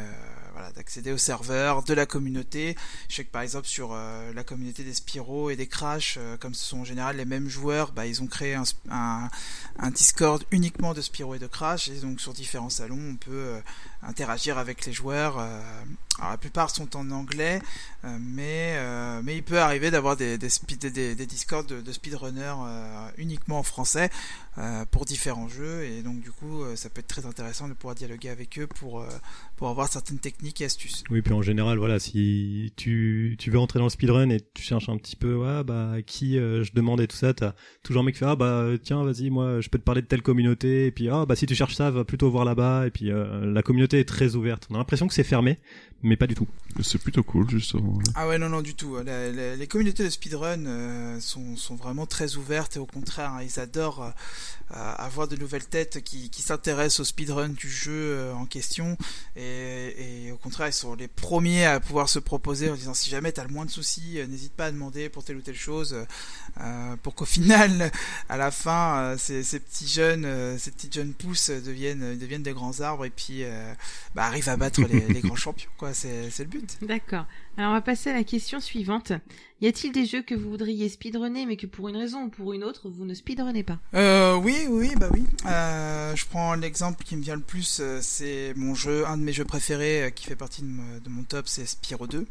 [0.74, 2.76] d'accéder au serveur de la communauté.
[3.08, 6.36] Je sais que par exemple sur euh, la communauté des Spyro et des Crash, euh,
[6.36, 9.28] comme ce sont en général les mêmes joueurs, bah, ils ont créé un, un,
[9.78, 11.88] un Discord uniquement de Spyro et de Crash.
[11.88, 13.60] Et donc sur différents salons, on peut euh,
[14.02, 15.38] interagir avec les joueurs.
[15.38, 15.60] euh,
[16.18, 17.60] alors la plupart sont en anglais,
[18.04, 22.54] euh, mais euh, mais il peut arriver d'avoir des des, Discords de, speedrunners
[23.16, 24.10] uniquement en français
[24.90, 25.84] pour différents jeux.
[25.84, 29.04] Et donc du coup, ça peut être très intéressant de pouvoir dialoguer avec eux pour
[29.56, 31.02] pour avoir certaines techniques et astuces.
[31.10, 34.62] Oui, puis en général, voilà, si tu, tu veux entrer dans le speedrun et tu
[34.62, 38.04] cherches un petit peu, ouais, bah, qui je demande et tout ça, t'as toujours un
[38.04, 40.86] mec qui fait, ah, bah, tiens, vas-y, moi, je peux te parler de telle communauté,
[40.86, 43.62] et puis, ah, bah, si tu cherches ça, va plutôt voir là-bas, et puis, la
[43.62, 44.66] communauté est très ouverte.
[44.70, 45.58] On a l'impression que c'est fermé,
[46.02, 46.46] mais pas du tout.
[46.82, 47.98] C'est plutôt cool, justement.
[48.14, 48.96] Ah ouais, non, non, du tout.
[48.96, 53.32] La- la- les communautés de speedrun euh, sont, sont vraiment très ouvertes et au contraire,
[53.34, 54.10] hein, ils adorent euh,
[54.74, 58.96] euh, avoir de nouvelles têtes qui, qui s'intéressent au speedrun du jeu euh, en question
[59.36, 63.10] et, et au contraire, ils sont les premiers à pouvoir se proposer en disant si
[63.10, 65.54] jamais t'as le moins de soucis, euh, n'hésite pas à demander pour telle ou telle
[65.56, 65.94] chose
[66.60, 67.90] euh, pour qu'au final,
[68.30, 72.42] à la fin, euh, ces, ces petits jeunes, euh, ces petites jeunes pousses deviennent, deviennent
[72.42, 73.74] des grands arbres et puis euh,
[74.14, 75.94] bah, arrivent à battre les, les grands champions, quoi.
[75.94, 76.78] C'est c'est le but.
[76.82, 77.26] D'accord.
[77.56, 79.12] Alors on va passer à la question suivante.
[79.60, 82.52] Y a-t-il des jeux que vous voudriez speedrunner mais que pour une raison ou pour
[82.52, 83.78] une autre vous ne speedrunnez pas?
[83.94, 85.24] Euh, oui, oui, bah oui.
[85.46, 89.22] Euh, je prends l'exemple qui me vient le plus, euh, c'est mon jeu, un de
[89.22, 92.26] mes jeux préférés euh, qui fait partie de, mon- de mon top, c'est Spyro 2.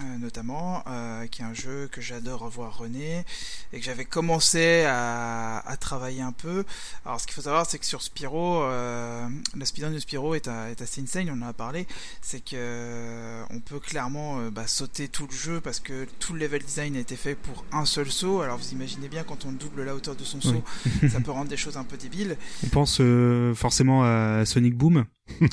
[0.00, 3.24] Euh, notamment, euh, qui est un jeu que j'adore revoir René
[3.72, 6.64] et que j'avais commencé à, à travailler un peu.
[7.04, 9.26] Alors, ce qu'il faut savoir, c'est que sur Spyro, euh,
[9.56, 11.28] la speedrun de Spyro est, à- est assez insane.
[11.30, 11.86] On en a parlé.
[12.20, 16.32] C'est que euh, on peut clairement euh, bah, sauter tout le jeu parce que tout
[16.32, 18.42] le level design a été fait pour un seul saut.
[18.42, 20.62] Alors, vous imaginez bien quand on double la hauteur de son saut,
[21.10, 22.36] ça peut rendre des choses un peu débiles.
[22.64, 25.04] On pense euh, forcément à Sonic Boom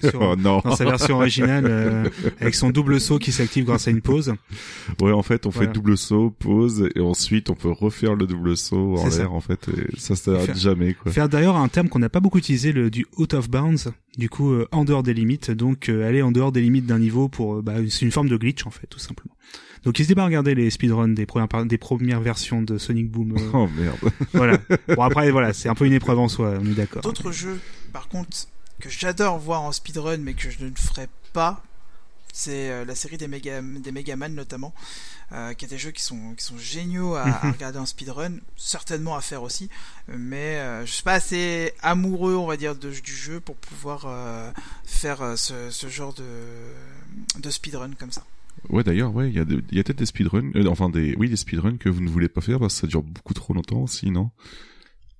[0.01, 0.61] sur- Oh non.
[0.63, 2.09] dans sa version originale euh,
[2.39, 4.33] avec son double saut qui s'active grâce à une pause.
[5.01, 5.67] Ouais, en fait, on Voilà.
[5.69, 9.41] fait double saut, pause, et ensuite on peut refaire le double saut en l'air, en
[9.41, 11.11] fait, et ça s'arrête jamais, quoi.
[11.11, 14.29] Faire d'ailleurs un terme qu'on n'a pas beaucoup utilisé, le du out of bounds, du
[14.29, 17.27] coup euh, en dehors des limites, donc euh, aller en dehors des limites d'un niveau
[17.27, 19.35] pour, euh, bah, c'est une forme de glitch en fait, tout simplement.
[19.83, 23.33] Donc n'hésitez pas à regarder les speedruns des premières des premières versions de Sonic Boom.
[23.35, 23.97] euh, Oh merde.
[24.33, 24.57] voilà.
[24.95, 27.01] Bon après voilà, c'est un peu une épreuve en soi, on est d'accord.
[27.01, 27.59] D'autres jeux,
[27.91, 28.29] par contre,
[28.83, 31.63] que j'adore voir en speedrun, mais que je ne ferai pas,
[32.33, 34.73] c'est euh, la série des Mega, des Megaman notamment,
[35.31, 38.39] euh, qui est des jeux qui sont, qui sont géniaux à, à regarder en speedrun,
[38.57, 39.69] certainement à faire aussi,
[40.09, 44.03] mais euh, je suis pas assez amoureux, on va dire, de, du jeu pour pouvoir
[44.05, 44.51] euh,
[44.83, 48.25] faire ce, ce genre de, de speedrun comme ça.
[48.67, 51.37] Ouais, d'ailleurs, ouais, il y a, y a peut-être des speedruns, enfin des, oui, des
[51.37, 54.11] speedruns que vous ne voulez pas faire parce que ça dure beaucoup trop longtemps aussi,
[54.11, 54.29] non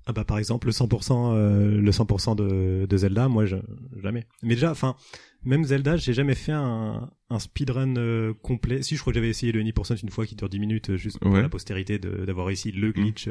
[0.06, 3.56] Ah bah par exemple le 100% euh, le 100% de, de Zelda, moi je,
[4.02, 4.26] jamais.
[4.42, 4.96] Mais déjà, enfin
[5.44, 8.82] même Zelda, j'ai jamais fait un, un speedrun euh, complet.
[8.82, 10.96] Si je crois que j'avais essayé le 1% une fois qui dure 10 minutes euh,
[10.96, 11.42] juste pour Ouais.
[11.42, 13.28] la postérité d'avoir réussi le glitch.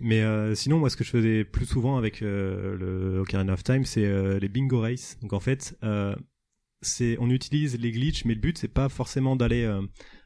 [0.00, 3.62] Mais euh, sinon moi ce que je faisais plus souvent avec euh, le Ocarina of
[3.62, 5.18] Time, c'est euh, les bingo race.
[5.20, 6.14] Donc en fait, euh,
[6.82, 9.82] c'est on utilise les glitches mais le but c'est pas forcément d'aller euh,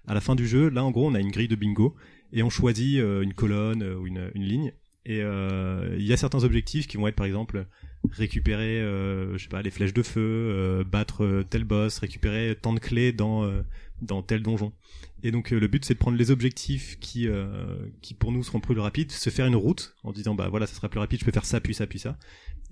[0.07, 0.69] à la fin du jeu.
[0.69, 1.97] Là en gros, on a une grille de bingo
[2.33, 4.73] et on choisit une colonne ou une, une ligne
[5.07, 7.67] et euh, il y a certains objectifs qui vont être par exemple
[8.11, 12.73] récupérer, euh, je sais pas, les flèches de feu, euh, battre tel boss, récupérer tant
[12.73, 13.51] de clés dans
[14.01, 14.73] dans tel donjon.
[15.23, 18.61] Et donc le but c'est de prendre les objectifs qui euh, qui pour nous seront
[18.61, 21.25] plus rapides, se faire une route en disant bah voilà ça sera plus rapide, je
[21.25, 22.19] peux faire ça puis ça puis ça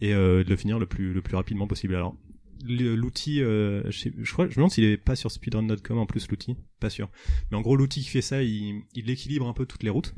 [0.01, 1.95] et euh, de le finir le plus le plus rapidement possible.
[1.95, 2.17] Alors
[2.65, 6.57] l'outil, je, je crois, je me demande s'il est pas sur speedrun.com en plus l'outil,
[6.79, 7.11] pas sûr.
[7.51, 10.15] Mais en gros l'outil qui fait ça, il, il équilibre un peu toutes les routes,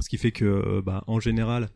[0.00, 1.68] ce qui fait que euh, bah en général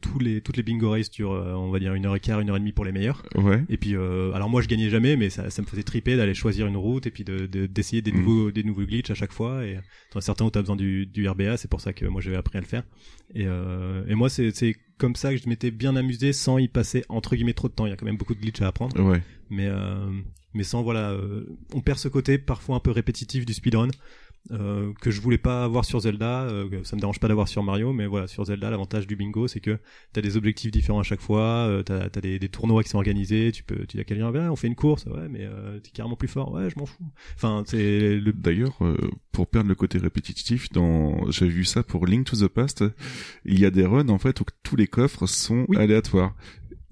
[0.00, 2.40] tous les toutes les bingo races durent euh, on va dire une heure et quart,
[2.40, 3.22] une heure et demie pour les meilleurs.
[3.36, 3.62] Ouais.
[3.68, 6.34] Et puis, euh, alors moi je gagnais jamais, mais ça, ça me faisait triper d'aller
[6.34, 8.16] choisir une route et puis de de- d'essayer des Mm.
[8.22, 9.64] nouveaux des nouveaux glitches à chaque fois.
[9.64, 9.78] Et
[10.12, 12.58] dans certains où t'as besoin du, du RBA, c'est pour ça que moi j'avais appris
[12.58, 12.82] à le faire.
[13.36, 16.66] Et, euh, et moi c'est c'est comme ça que je m'étais bien amusé sans y
[16.66, 17.86] passer entre guillemets trop de temps.
[17.86, 19.22] Il y a quand même beaucoup de glitches à apprendre, Ouais.
[19.50, 20.10] mais euh,
[20.52, 23.88] mais sans voilà, euh, on perd ce côté parfois un peu répétitif du speedrun.
[24.50, 27.62] Euh, que je voulais pas avoir sur Zelda, euh, ça me dérange pas d'avoir sur
[27.62, 29.78] Mario, mais voilà, sur Zelda, l'avantage du bingo, c'est que
[30.12, 32.98] t'as des objectifs différents à chaque fois, euh, t'as as des, des tournois qui sont
[32.98, 35.78] organisés, tu peux, tu dis à quelqu'un, Ah, on fait une course, ouais, mais euh,
[35.78, 37.04] t'es carrément plus fort, ouais, je m'en fous.
[37.36, 38.96] Enfin, c'est le, D'ailleurs, euh,
[39.30, 42.84] pour perdre le côté répétitif, dans, j'avais vu ça pour Link to the Past,
[43.44, 45.76] il y a des runs en fait où tous les coffres sont Oui.
[45.76, 46.34] aléatoires.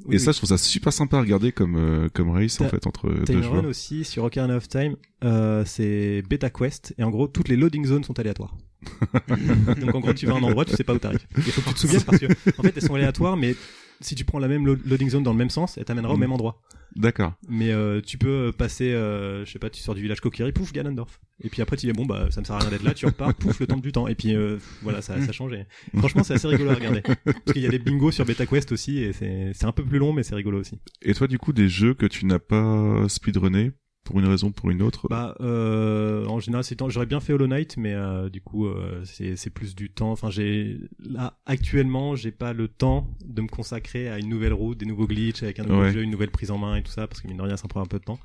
[0.07, 2.69] Oui, Et ça, je trouve ça super sympa à regarder comme euh, comme race en
[2.69, 3.65] fait entre deux joueurs.
[3.65, 7.85] aussi sur Ocarina of Time, euh, c'est Beta Quest, et en gros, toutes les loading
[7.85, 8.57] zones sont aléatoires.
[9.81, 11.27] Donc en gros, tu vas à un endroit, tu sais pas où t'arrives.
[11.37, 12.27] Il faut que tu te souviennes parce que,
[12.59, 13.55] en fait, elles sont aléatoires, mais
[14.01, 16.17] si tu prends la même lo- loading zone dans le même sens, elle t'amènera au
[16.17, 16.21] Mm.
[16.21, 16.63] même endroit.
[16.97, 17.35] D'accord.
[17.49, 20.53] Mais euh, tu peux euh, passer, euh, je sais pas, tu sors du village Kokiri,
[20.53, 21.21] pouf, Ganondorf.
[21.43, 23.07] Et puis après, tu dis, bon, bah, ça me sert à rien d'être là, tu
[23.07, 24.09] repars, pouf, le temps du temps.
[24.09, 25.53] Et puis, euh, voilà, ça, ça change.
[25.53, 27.03] Et franchement, c'est assez rigolo à regarder.
[27.03, 29.85] Parce qu'il y a des bingos sur Beta Quest aussi, et c'est c'est un peu
[29.85, 30.79] plus long, mais c'est rigolo aussi.
[31.03, 33.73] Et toi, du coup, des jeux que tu n'as pas speedrunné
[34.11, 36.89] pour une raison ou pour une autre Bah, euh, en général, c'est temps.
[36.89, 40.11] J'aurais bien fait Hollow Knight, mais euh, du coup, euh, c'est plus du temps.
[40.11, 44.77] Enfin, j'ai là actuellement, j'ai pas le temps de me consacrer à une nouvelle route,
[44.79, 45.93] des nouveaux glitches, avec un nouveau Ouais.
[45.93, 47.69] jeu, une nouvelle prise en main et tout ça, parce que mine de rien, ça
[47.69, 48.19] prend un peu de temps.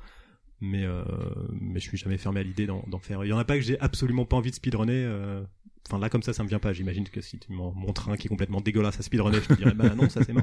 [0.60, 0.84] Mais
[1.52, 3.24] mais je suis jamais fermé à l'idée d'en faire.
[3.24, 5.06] Il y en a pas que j'ai absolument pas envie de speedrunner.
[5.88, 6.72] Enfin là comme ça ça me vient pas.
[6.72, 9.74] J'imagine que si tu montres un qui est complètement dégueulasse à speedrunner, je te dirais
[9.74, 10.42] bah non ça c'est mort.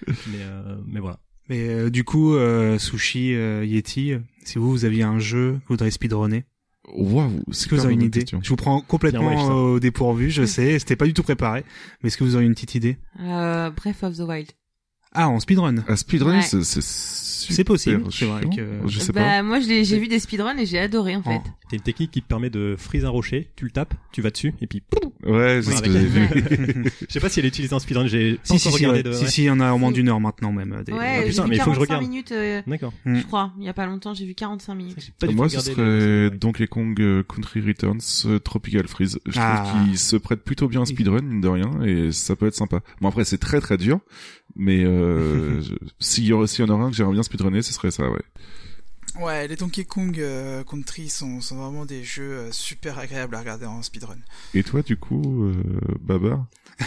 [0.06, 0.44] Mais
[0.86, 1.18] mais voilà.
[1.48, 4.14] Mais euh, du coup, euh, Sushi, euh, Yeti,
[4.44, 6.44] si vous, vous aviez un jeu que vous voudriez speedrunner,
[6.92, 9.54] Waouh, est-ce que vous avez une idée Je vous prends complètement ça.
[9.54, 11.64] au dépourvu, je sais, c'était pas du tout préparé,
[12.02, 12.98] mais est-ce que vous auriez une petite idée?
[13.20, 14.50] Euh, Breath of the Wild.
[15.14, 16.42] Ah, en speedrun Un speedrun, Ouais.
[16.42, 16.80] c'est c'est
[17.52, 19.42] C'est possible, c'est vrai que- Je sais bah, pas.
[19.42, 21.42] moi, je l'ai- j'ai vu des speedruns et j'ai adoré, en fait.
[21.44, 21.48] Oh.
[21.68, 24.30] T'as une technique qui te permet de freeze un rocher, tu le tapes, tu vas
[24.30, 24.82] dessus et puis
[25.26, 26.26] Ouais, c'est ce que j'ai vu.
[27.08, 29.12] Je sais pas si elle est utilisée en speedrun, j'ai Si, si, si, de...
[29.12, 29.28] si, ouais.
[29.30, 30.82] si, il y en a au moins d'une heure maintenant même.
[30.86, 32.02] des- Ouais, putain, j'ai mais vu il faut que je 45 regarde.
[32.02, 32.92] minutes, euh, D'accord.
[33.04, 33.16] Mm.
[33.16, 33.52] je crois.
[33.58, 34.96] Il y a pas longtemps, j'ai vu 45 minutes.
[34.98, 39.18] J'ai pas Moi, ce serait Donkey Kong euh, Country Returns euh, Tropical Freeze.
[39.26, 39.64] Je Ah.
[39.66, 42.54] trouve qu'il se prête plutôt bien à speedrun, mine de rien, et ça peut être
[42.54, 42.80] sympa.
[43.02, 44.00] Bon, après, c'est très très dur,
[44.56, 45.60] mais euh,
[45.98, 48.22] s'il y, s'il y en aurait un que j'aimerais bien speedrunner, ce serait ça, ouais.
[49.20, 53.40] Ouais, les Donkey Kong euh, Country sont, sont vraiment des jeux euh, super agréables à
[53.40, 54.16] regarder en speedrun.
[54.54, 55.54] Et toi, du coup, euh,
[56.00, 56.46] Babar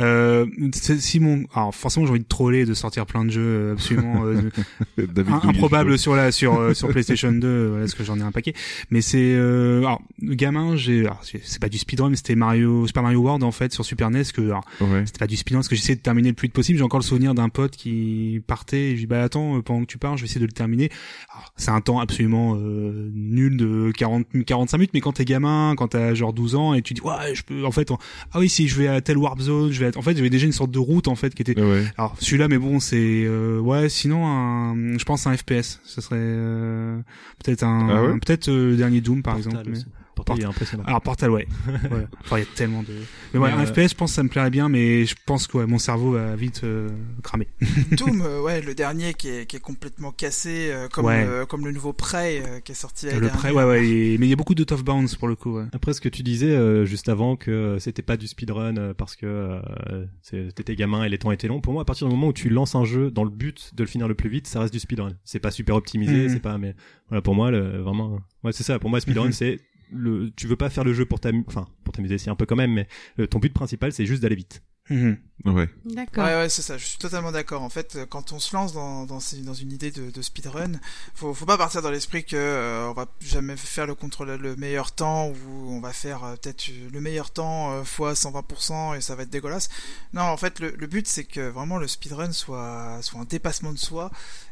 [0.00, 3.40] Euh, c'est- si mon, alors forcément j'ai envie de troller, de sortir plein de jeux
[3.42, 4.50] euh, absolument euh,
[5.44, 8.32] improbables sur la sur euh, sur PlayStation 2, euh, voilà, parce que j'en ai un
[8.32, 8.54] paquet.
[8.90, 13.02] Mais c'est, euh, alors gamin, j'ai, alors, c'est pas du speedrun, mais c'était Mario Super
[13.02, 15.04] Mario World en fait sur Super NES que alors, Ouais.
[15.06, 16.78] c'était pas du speedrun parce que j'essayais de terminer le plus vite possible.
[16.78, 19.86] J'ai encore le souvenir d'un pote qui partait et je dis bah attends pendant que
[19.86, 20.90] tu pars, je vais essayer de le terminer.
[21.32, 25.74] Alors, C'est un temps absolument euh, nul de 40 45 minutes, mais quand t'es gamin,
[25.76, 27.98] quand t'as genre 12 ans et tu dis ouais je peux en fait on-
[28.32, 30.30] ah oui si je vais à telle warp zone, je vais à- en fait j'avais
[30.30, 31.84] déjà une sorte de route en fait qui était Ouais.
[31.98, 32.96] alors celui-là, mais bon, c'est
[33.26, 33.90] euh, ouais.
[33.90, 35.80] Sinon, un, je pense un FPS.
[35.84, 37.00] Ce serait euh,
[37.44, 38.12] peut-être un, Ah ouais?
[38.18, 39.70] peut-être euh, dernier Doom par Portal exemple.
[39.70, 39.97] mais-.
[40.24, 40.84] Portal, il est impressionnant.
[40.86, 41.46] Alors Portal, ouais.
[41.90, 42.06] ouais.
[42.24, 42.88] Enfin, il y a tellement de.
[43.32, 45.14] Mais ouais, Mais, un euh, FPS, je pense que ça me plairait bien, mais je
[45.26, 46.88] pense que ouais, mon cerveau va vite euh,
[47.22, 47.48] cramer.
[47.92, 51.24] Doom, euh, ouais, le dernier qui est, qui est complètement cassé, euh, comme, Ouais.
[51.26, 53.56] euh, comme le nouveau Prey euh, qui est sorti Le prêt, dernière.
[53.56, 53.86] ouais, ouais.
[53.86, 55.56] et- Mais il y a beaucoup de tough bounce pour le coup.
[55.58, 55.64] Ouais.
[55.72, 59.16] Après, ce que tu disais euh, juste avant que c'était pas du speedrun euh, parce
[59.16, 61.60] que euh, c'est- t'étais gamin et les temps étaient longs.
[61.60, 63.82] Pour moi, à partir du moment où tu lances un jeu dans le but de
[63.82, 65.12] le finir le plus vite, ça reste du speedrun.
[65.24, 66.28] C'est pas super optimisé, Mhm.
[66.30, 66.58] c'est pas.
[66.58, 66.74] Mais
[67.08, 68.78] voilà, pour moi, le, vraiment, ouais, c'est ça.
[68.78, 69.58] Pour moi, speedrun, c'est
[69.90, 70.30] le.
[70.36, 72.56] Tu veux pas faire le jeu pour t'amuser, enfin pour t'amuser, c'est un peu quand
[72.56, 72.86] même, mais
[73.18, 74.62] euh, ton but principal, c'est juste d'aller vite.
[74.90, 75.18] Mhm.
[75.44, 75.68] Ouais.
[75.84, 76.24] D'accord.
[76.24, 76.76] Ouais, ouais, c'est ça.
[76.78, 77.62] Je suis totalement d'accord.
[77.62, 80.72] En fait, euh, quand on se lance dans, dans, dans une idée de, de speedrun,
[81.14, 84.56] faut, faut pas partir dans l'esprit que euh, on va jamais faire le contrôle le
[84.56, 89.00] meilleur temps ou on va faire euh, peut-être le meilleur temps euh, fois 120% et
[89.00, 89.68] ça va être dégueulasse.
[90.12, 93.72] Non, en fait, le, le but c'est que vraiment le speedrun soit soit un dépassement
[93.72, 94.10] de soi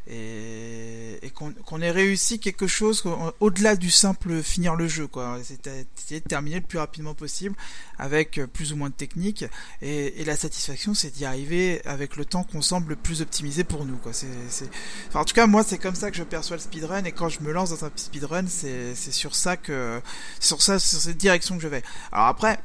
[0.09, 5.09] et, et qu'on qu'on ait réussi quelque chose qu'on- au-delà du simple finir le jeu,
[5.09, 5.39] quoi.
[5.43, 7.57] C'est essayer de terminer le plus rapidement possible
[7.99, 9.45] avec euh, plus ou moins de technique
[9.83, 13.65] et, et la satisfaction c'est d'y arriver avec le temps qu'on semble le plus optimisé
[13.65, 14.27] pour nous quoi c'est
[15.15, 17.41] en tout cas moi c'est comme ça que je perçois le speedrun et quand je
[17.41, 20.01] me lance dans un speedrun c'est c'est sur ça que
[20.41, 21.83] sur ça sur cette direction que je vais
[22.13, 22.59] alors après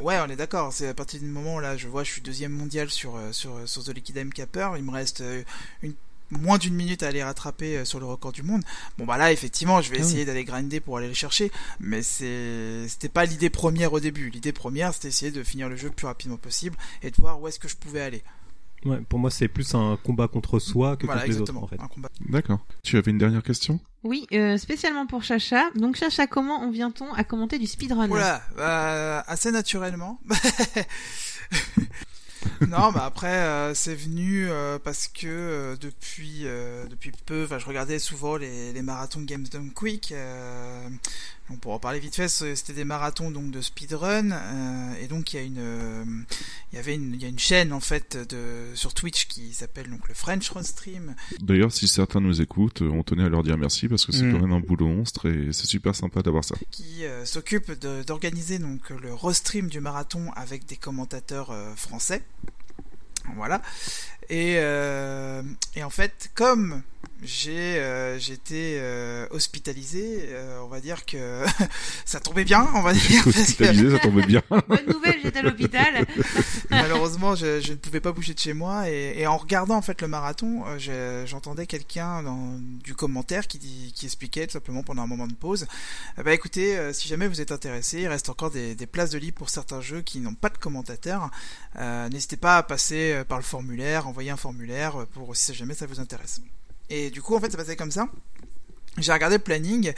[0.00, 0.72] Ouais, on est d'accord.
[0.72, 3.30] C'est à partir du moment où là, je vois, je suis deuxième mondial sur euh,
[3.30, 4.70] sur sur The Liquid M Capper.
[4.76, 5.44] Il me reste euh,
[5.82, 5.94] une
[6.40, 8.62] moins d'une minute à aller rattraper euh, sur le record du monde.
[8.98, 10.06] Bon bah là, effectivement, je vais Ah oui.
[10.08, 11.50] essayer d'aller grinder pour aller le chercher,
[11.80, 14.30] mais c'est c'était pas l'idée première au début.
[14.30, 17.40] L'idée première, c'était essayer de finir le jeu le plus rapidement possible et de voir
[17.40, 18.22] où est-ce que je pouvais aller.
[18.84, 21.68] Ouais, pour moi, c'est plus un combat contre soi que voilà, contre les autres, en
[21.68, 21.78] fait.
[21.80, 22.08] Un combat.
[22.28, 22.66] D'accord.
[22.82, 23.78] Tu avais une dernière question?
[24.02, 25.70] Oui, euh, spécialement pour Chacha.
[25.76, 28.08] Donc Chacha, comment on vient-on à commenter du speedrun?
[28.08, 30.18] Voilà, bah, assez naturellement.
[32.68, 33.36] non, bah après
[33.74, 38.72] c'est c'est venu euh, parce que euh, depuis euh, depuis peu, je regardais souvent les,
[38.72, 40.14] les marathons Games Done Quick.
[41.50, 45.32] Donc pour en parler vite fait, c'était des marathons donc de speedrun euh, et donc
[45.32, 46.04] il y a une euh,
[46.72, 49.52] il y avait une il y a une chaîne en fait de sur Twitch qui
[49.52, 53.42] s'appelle donc le French Run Stream D'ailleurs, si certains nous écoutent, on tenait à leur
[53.42, 54.32] dire merci parce que c'est Mm.
[54.32, 56.54] quand même un boulot monstre et c'est super sympa d'avoir ça.
[56.70, 57.72] qui euh, s'occupe
[58.06, 62.22] d'organiser donc le restream du marathon avec des commentateurs euh, français.
[63.36, 63.60] Voilà.
[64.30, 65.42] Et, euh,
[65.76, 66.82] et en fait, comme
[67.22, 71.44] j'ai euh, j'étais euh, hospitalisé, euh, on va dire que
[72.04, 73.24] ça tombait bien, on va dire.
[73.24, 74.42] que Hospitalisé, ça tombait bien.
[74.50, 76.06] Bonne nouvelle, j'étais à l'hôpital.
[76.70, 78.88] malheureusement, je, je ne pouvais pas bouger de chez moi.
[78.90, 83.46] Et, et en regardant en fait le marathon, euh, j'ai- j'entendais quelqu'un dans du commentaire
[83.46, 85.66] qui, dit- qui expliquait tout simplement pendant un moment de pause.
[86.18, 89.10] Eh ben, écoutez, euh, si jamais vous êtes intéressé, il reste encore des, des places
[89.10, 91.30] de libre pour certains jeux qui n'ont pas de commentateurs.
[91.78, 95.86] Euh, N'hésitez pas à passer par le formulaire, envoyer un formulaire pour si jamais ça
[95.86, 96.40] vous intéresse.
[96.92, 98.06] Et du coup, en fait, ça passait comme ça.
[98.98, 99.94] J'ai regardé le planning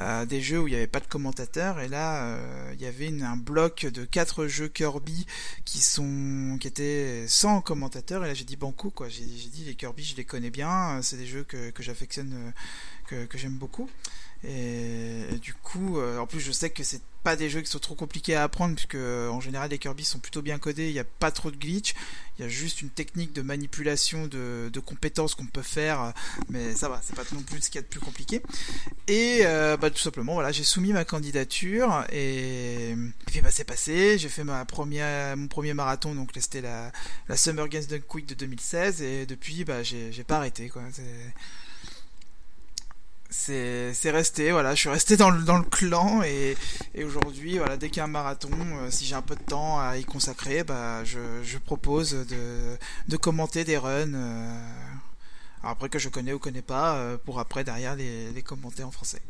[0.00, 2.86] euh, des jeux où il n'y avait pas de commentateurs et là euh, il y
[2.86, 5.28] avait un bloc de quatre jeux Kirby
[5.64, 9.76] qui sont qui étaient sans commentateurs et là j'ai dit banco quoi j'ai dit les
[9.76, 12.52] Kirby je les connais bien euh, c'est des jeux que, que j'affectionne
[13.06, 13.88] que, que j'aime beaucoup
[14.44, 17.78] et, du coup euh, en plus je sais que c'est pas des jeux qui sont
[17.78, 20.98] trop compliqués à apprendre puisque en général les Kirby sont plutôt bien codés il n'y
[20.98, 21.94] a pas trop de glitch
[22.38, 26.12] il y a juste une technique de manipulation de, de compétences qu'on peut faire
[26.48, 28.42] mais ça va c'est pas non plus ce qu'il y a de plus compliqué.
[29.06, 32.96] Et euh, bah, tout simplement voilà j'ai soumis ma candidature et, et
[33.26, 36.90] puis bah c'est passé j'ai fait ma première mon premier marathon donc c'était la
[37.28, 41.02] la Summer Games Dunk Quick de 2016 et depuis bah j'ai pas arrêté quoi c'est
[43.32, 46.56] c'est c'est resté voilà je suis resté dans le dans le clan et
[46.94, 49.42] et aujourd'hui voilà dès qu'il y a un marathon euh, si j'ai un peu de
[49.42, 52.76] temps à y consacrer bah je je propose de
[53.08, 54.60] de commenter des runs euh,
[55.62, 58.90] après que je connais ou connais pas euh, pour après derrière les les commenter en
[58.90, 59.22] français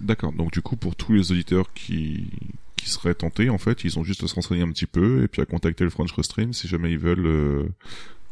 [0.00, 0.32] D'accord.
[0.32, 2.30] Donc du coup, pour tous les auditeurs qui
[2.76, 5.28] qui seraient tentés, en fait, ils ont juste à se renseigner un petit peu et
[5.28, 7.68] puis à contacter le French Restream si jamais ils veulent euh,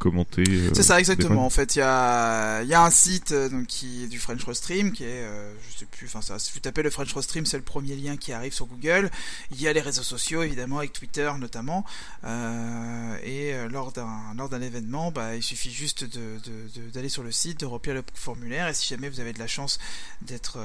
[0.03, 0.43] commenter.
[0.47, 1.45] euh, C'est ça exactement.
[1.45, 4.19] En fait, il y a il y a un site euh, donc qui est du
[4.19, 7.11] French Rostream qui est euh, je sais plus enfin ça si vous tapez le French
[7.13, 9.09] Rostream, c'est le premier lien qui arrive sur Google.
[9.51, 11.85] Il y a les réseaux sociaux évidemment avec Twitter notamment
[12.25, 17.09] Euh, et lors d'un lors d'un événement, bah il suffit juste de de- de- d'aller
[17.09, 19.79] sur le site, de remplir le formulaire et si jamais vous avez de la chance
[20.21, 20.57] d'être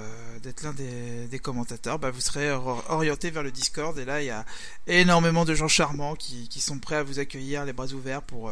[0.43, 4.23] d'être l'un des, des commentateurs, bah vous serez or- orienté vers le Discord et là
[4.23, 4.45] il y a
[4.87, 8.51] énormément de gens charmants qui qui sont prêts à vous accueillir les bras ouverts pour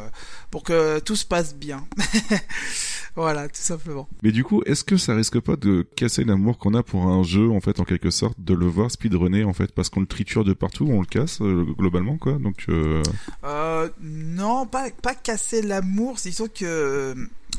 [0.51, 1.87] pour que tout se passe bien.
[3.17, 4.09] voilà, tout simplement.
[4.23, 7.23] Mais du coup, est-ce que ça risque pas de casser l'amour qu'on a pour un
[7.23, 10.07] jeu, en fait, en quelque sorte, de le voir speedrunner, en fait, parce qu'on le
[10.07, 12.35] triture de partout, on le casse euh, globalement, quoi.
[12.35, 13.03] Donc, euh,
[13.45, 17.15] Euh, non, pas, pas casser l'amour, c'est sûr que euh,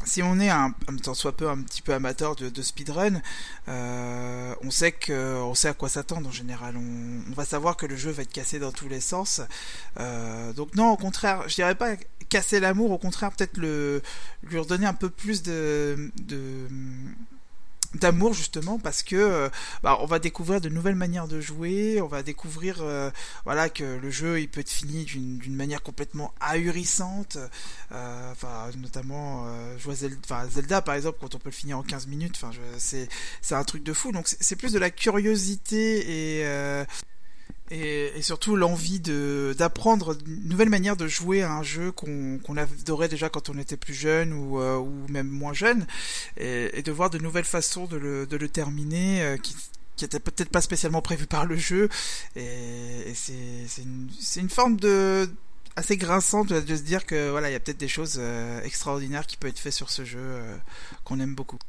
[0.06, 3.22] si on est un, un soit peu un petit peu amateur de, de speedrun,
[3.68, 6.76] euh, on sait que on sait à quoi s'attendre en général.
[6.78, 9.42] On, on va savoir que le jeu va être cassé dans tous les sens.
[10.00, 11.96] Euh, donc non, au contraire, je dirais pas
[12.30, 14.02] casser l'amour, au contraire peut-être le
[14.44, 16.68] lui redonner un peu plus de, de
[17.96, 19.50] d'amour justement parce que euh,
[19.82, 23.10] bah, on va découvrir de nouvelles manières de jouer on va découvrir euh,
[23.46, 27.38] voilà que le jeu il peut être fini d'une manière complètement ahurissante.
[27.92, 28.34] Euh,
[28.78, 32.52] notamment euh, Zelda, Zelda par exemple quand on peut le finir en 15 minutes enfin
[32.78, 33.08] c'est
[33.42, 34.12] c'est un truc de fou.
[34.12, 36.86] Donc c'est plus de la curiosité et
[37.72, 42.40] et, et surtout l'envie de d'apprendre une nouvelle manière de jouer à un jeu qu'on
[42.44, 45.86] qu'on adorait déjà quand on était plus jeune ou, euh, ou même moins jeune
[46.38, 49.56] et, et de voir de nouvelles façons de le, de le terminer euh, qui
[49.98, 51.90] qui était peut-être pas spécialement prévu par le jeu.
[52.36, 52.44] Et,
[53.08, 55.30] et c'est c'est une, c'est une forme de
[55.76, 59.28] assez grinçante de se dire que voilà il y a peut-être des choses euh, extraordinaires
[59.28, 60.58] qui peuvent être faites sur ce jeu euh,
[61.04, 61.60] qu'on aime beaucoup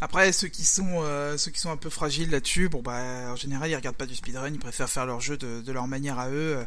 [0.00, 3.36] après, ceux qui sont euh, ceux qui sont un peu fragiles là-dessus, bon bah en
[3.36, 6.18] général ils regardent pas du speedrun, ils préfèrent faire leur jeu de, de leur manière
[6.18, 6.64] à eux,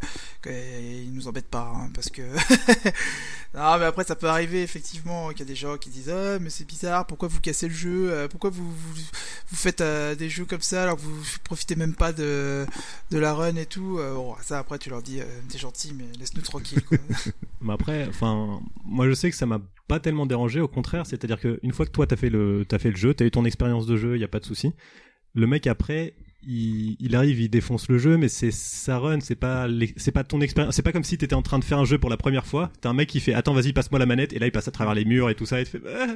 [0.48, 2.22] euh, et ils nous embêtent pas, hein, parce que
[3.54, 6.40] non mais après ça peut arriver effectivement qu'il y a des gens qui disent ah
[6.40, 8.94] mais c'est bizarre, pourquoi vous cassez le jeu, euh, pourquoi vous vous,
[9.49, 12.66] vous faites euh, des jeux comme ça alors que vous profitez même pas de
[13.12, 15.94] de la run et tout, Euh, bon ça après tu leur dis euh, t'es gentil
[15.94, 16.98] mais laisse-nous tranquille quoi.
[17.62, 21.39] Mais après, enfin, moi je sais que ça m'a pas tellement dérangé, au contraire, c'est-à-dire
[21.39, 23.45] que une fois que toi t'as fait le, t'as fait le jeu, t'as eu ton
[23.45, 24.73] expérience de jeu, y a pas de souci.
[25.34, 26.15] Le mec après,
[26.48, 29.68] il, il arrive, il défonce le jeu, mais c'est sa run, c'est pas,
[29.98, 31.98] c'est pas ton expérience, c'est pas comme si t'étais en train de faire un jeu
[31.98, 32.72] pour la première fois.
[32.80, 34.72] T'as un mec qui fait, attends, vas-y, passe-moi la manette, et là il passe à
[34.72, 36.15] travers les murs et tout ça, et tu fais, Ah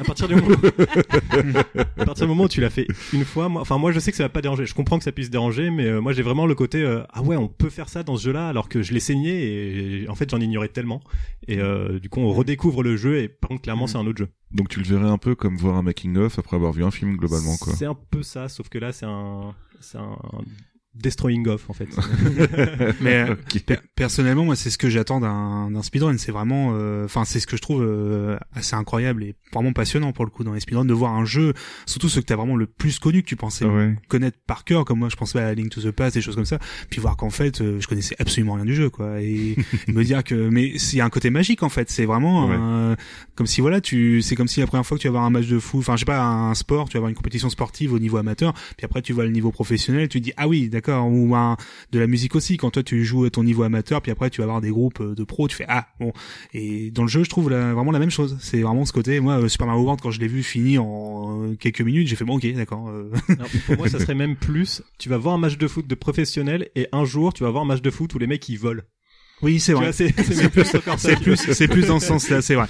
[0.00, 0.56] à partir du moment,
[1.98, 4.10] à partir du moment où tu l'as fait une fois, moi, enfin moi je sais
[4.10, 4.64] que ça va pas déranger.
[4.64, 7.22] Je comprends que ça puisse déranger, mais euh, moi j'ai vraiment le côté, euh, ah
[7.22, 10.14] ouais, on peut faire ça dans ce jeu-là, alors que je l'ai saigné et en
[10.14, 11.02] fait j'en ignorais tellement.
[11.48, 14.18] Et euh, du coup, on redécouvre le jeu et par contre, clairement, c'est un autre
[14.18, 14.28] jeu.
[14.52, 16.90] Donc tu le verrais un peu comme voir un making of après avoir vu un
[16.90, 17.74] film globalement quoi.
[17.74, 20.18] C'est un peu ça, sauf que là, c'est un, c'est un
[21.02, 21.88] destroying off en fait.
[23.00, 23.34] Mais euh,
[23.66, 26.16] per- personnellement, moi, c'est ce que j'attends d'un d'un speedrun.
[26.18, 30.12] C'est vraiment, euh, enfin, c'est ce que je trouve euh, assez incroyable et vraiment passionnant
[30.12, 31.54] pour le coup dans les speedruns de voir un jeu,
[31.86, 33.94] surtout ceux que t'as vraiment le plus connu que tu pensais Ouais.
[34.08, 36.44] connaître par cœur, comme moi, je pensais à Link to the Past, des choses comme
[36.44, 36.58] ça,
[36.90, 39.56] puis voir qu'en fait, euh, je connaissais absolument rien du jeu, quoi, et
[39.88, 41.90] me dire que, mais c'est un côté magique en fait.
[41.90, 42.54] C'est vraiment Ouais.
[42.56, 42.96] un-
[43.34, 45.30] comme si voilà, tu, c'est comme si la première fois que tu vas voir un
[45.30, 47.92] match de foot, enfin, je sais pas, un sport, tu vas voir une compétition sportive
[47.92, 50.68] au niveau amateur, puis après tu vois le niveau professionnel, tu te dis ah oui,
[50.68, 51.56] d'accord, ou un,
[51.92, 52.56] de la musique aussi.
[52.56, 55.00] Quand toi tu joues à ton niveau amateur, puis après tu vas avoir des groupes
[55.00, 56.12] euh, de pros, tu fais ah bon.
[56.54, 58.36] Et dans le jeu, je trouve la- vraiment la même chose.
[58.40, 59.20] C'est vraiment ce côté.
[59.20, 62.16] Moi, euh, Super Mario World, quand je l'ai vu fini en euh, quelques minutes, j'ai
[62.16, 62.88] fait bon, ok, d'accord.
[62.88, 63.10] euh,
[63.66, 66.68] pour moi, ça serait même plus, tu vas voir un match de foot de professionnel
[66.74, 68.82] et un jour, tu vas voir un match de foot où les mecs ils volent.
[69.42, 69.92] oui, c'est vrai.
[69.92, 70.64] c'est plus.
[70.98, 72.66] C'est plus, c'est plus dans ce sens-là, c'est vrai.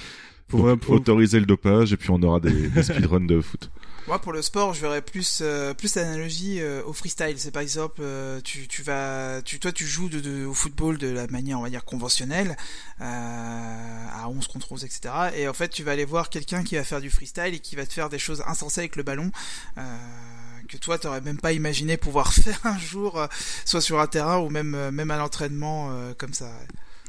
[0.47, 3.69] Pour, Donc, pour- autoriser le dopage et puis on aura des, des speedruns de foot.
[4.07, 7.35] Moi, pour le sport, je verrais plus euh, plus l'analogie euh, au freestyle.
[7.37, 10.97] C'est par exemple, euh, tu, tu vas, tu, toi, tu joues de, de- au football
[10.97, 12.55] de la manière, on va dire, conventionnelle,
[13.01, 15.13] euh, à 11 contre 11, etc.
[15.35, 17.75] Et en fait, tu vas aller voir quelqu'un qui va faire du freestyle et qui
[17.75, 19.29] va te faire des choses insensées avec le ballon.
[19.77, 19.81] Euh,
[20.69, 23.27] que toi t'aurais même pas imaginé pouvoir faire un jour, euh,
[23.65, 26.49] soit sur un terrain ou même même à l'entraînement comme ça.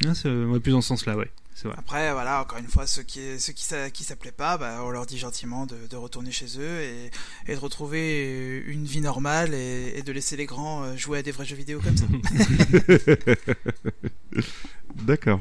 [0.04, 1.30] Ah, c'est ouais, plus dans ce sens-là, ouais.
[1.76, 4.90] Après, voilà, encore une fois, ceux qui, ceux qui, ça, qui s'appelaient pas, bah, on
[4.90, 7.10] leur dit gentiment de, de retourner chez eux et,
[7.46, 11.22] et de retrouver une vie normale et, et de laisser les grands euh, jouer à
[11.22, 12.06] des vrais jeux vidéo comme ça.
[14.94, 15.40] D'accord.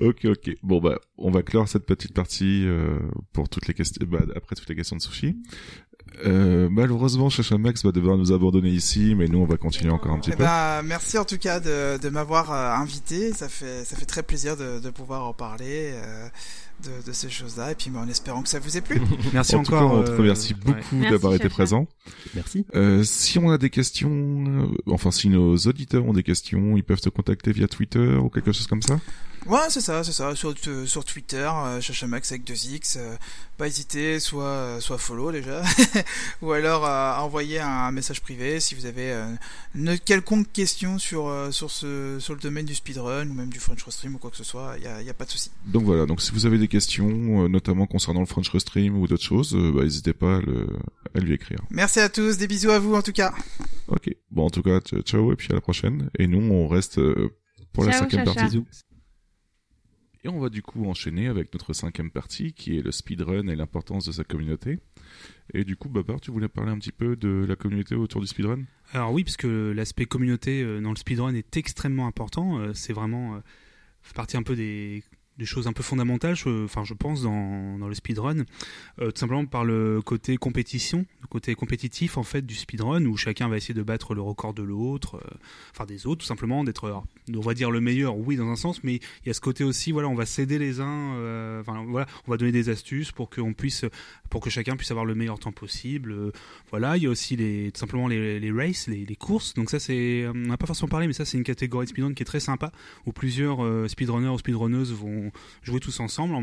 [0.00, 0.50] Ok, ok.
[0.62, 2.98] Bon bah, on va clore cette petite partie euh,
[3.32, 4.04] pour toutes les questions.
[4.06, 5.36] Bah, après toutes les questions de sushi.
[6.24, 10.12] Euh, malheureusement, Chacha Max va devoir nous abandonner ici, mais nous on va continuer encore
[10.12, 10.44] un petit Eh peu.
[10.44, 13.32] ben, merci en tout cas de, de m'avoir euh, invité.
[13.32, 16.28] Ça fait, ça fait très plaisir de, de pouvoir en parler euh,
[16.84, 17.72] de, de ces choses-là.
[17.72, 19.00] Et puis, mais en espérant que ça vous ait plu.
[19.34, 19.98] Merci en tout cas, encore.
[20.00, 21.54] on te remercie beaucoup d'avoir été Chacha.
[21.54, 21.86] présent.
[22.34, 22.64] Merci.
[22.74, 26.84] Euh, si on a des questions, euh, enfin si nos auditeurs ont des questions, ils
[26.84, 28.98] peuvent te contacter via Twitter ou quelque chose comme ça?
[29.48, 30.34] Ouais, c'est ça, c'est ça.
[30.34, 32.96] Sur, euh, sur Twitter, euh, Chachamax avec deux X.
[32.98, 33.16] euh,
[33.56, 35.62] pas hésiter, soit, euh, soit follow déjà,
[36.42, 39.32] ou alors euh, envoyer un message privé si vous avez euh,
[39.74, 43.58] une quelconque question sur, euh, sur, ce, sur le domaine du speedrun ou même du
[43.58, 44.74] French Restream ou quoi que ce soit.
[44.76, 45.50] Il y a, y a pas de souci.
[45.64, 49.06] Donc voilà, donc si vous avez des questions, euh, notamment concernant le French Restream ou
[49.06, 50.68] d'autres choses, euh, bah, n'hésitez pas à, le-
[51.14, 51.60] à lui écrire.
[51.70, 53.32] Merci à tous, des bisous à vous en tout cas.
[53.88, 56.10] Ok, bon en tout cas, ciao et puis à la prochaine.
[56.18, 57.30] Et nous, on reste euh,
[57.72, 58.62] pour la cinquième partie.
[60.26, 63.54] Et on va du coup enchaîner avec notre cinquième partie, qui est le speedrun et
[63.54, 64.80] l'importance de sa communauté.
[65.54, 68.26] Et du coup, Babar, tu voulais parler un petit peu de la communauté autour du
[68.26, 68.64] speedrun?
[68.92, 72.58] Alors oui, parce que l'aspect communauté euh, dans le speedrun est extrêmement important.
[72.58, 73.38] Euh, c'est vraiment euh,
[74.02, 75.04] fait partie un peu des
[75.38, 78.44] des choses un peu fondamentales, je- enfin je pense dans, dans le speedrun,
[79.00, 83.16] euh, tout simplement par le côté compétition, le côté compétitif en fait du speedrun où
[83.16, 85.36] chacun va essayer de battre le record de l'autre, euh,
[85.72, 87.04] enfin des autres tout simplement, d'être,
[87.34, 89.62] on va dire le meilleur, oui dans un sens, mais il y a ce côté
[89.64, 93.12] aussi, voilà, on va s'aider les uns, euh, enfin voilà, on va donner des astuces
[93.12, 93.84] pour qu'on puisse,
[94.30, 96.14] pour que chacun puisse avoir le meilleur temps possible.
[96.70, 99.54] voilà, il y a aussi les, tout simplement les, races, les, les courses.
[99.54, 102.14] Donc ça c'est, on n'a pas forcément parlé, mais ça c'est une catégorie de speedrun
[102.14, 102.72] qui est très sympa
[103.04, 103.58] où plusieurs
[103.90, 105.25] speedrunners ou speedrunneuses vont
[105.62, 106.34] jouer tous ensemble,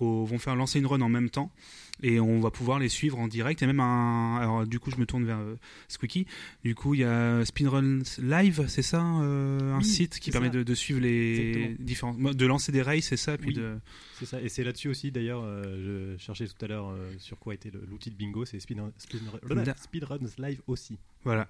[0.00, 1.50] vont faire lancer une run en même temps
[2.02, 3.62] et on va pouvoir les suivre en direct.
[3.62, 5.56] A même un, alors du coup je me tourne vers euh,
[5.88, 6.26] Squeaky.
[6.64, 10.50] Du coup il y a Speedrun Live, c'est ça, euh, un Oui, site qui permet
[10.50, 11.76] de, de suivre les Exactement.
[11.80, 13.54] différents, de lancer des races, c'est ça, puis Oui.
[13.54, 13.76] de
[14.18, 17.38] C'est ça, et c'est là-dessus aussi d'ailleurs, euh, je cherchais tout à l'heure euh, sur
[17.38, 18.58] quoi était l'outil de bingo, c'est
[19.64, 20.98] Da- Speedruns Live aussi.
[21.24, 21.48] Voilà.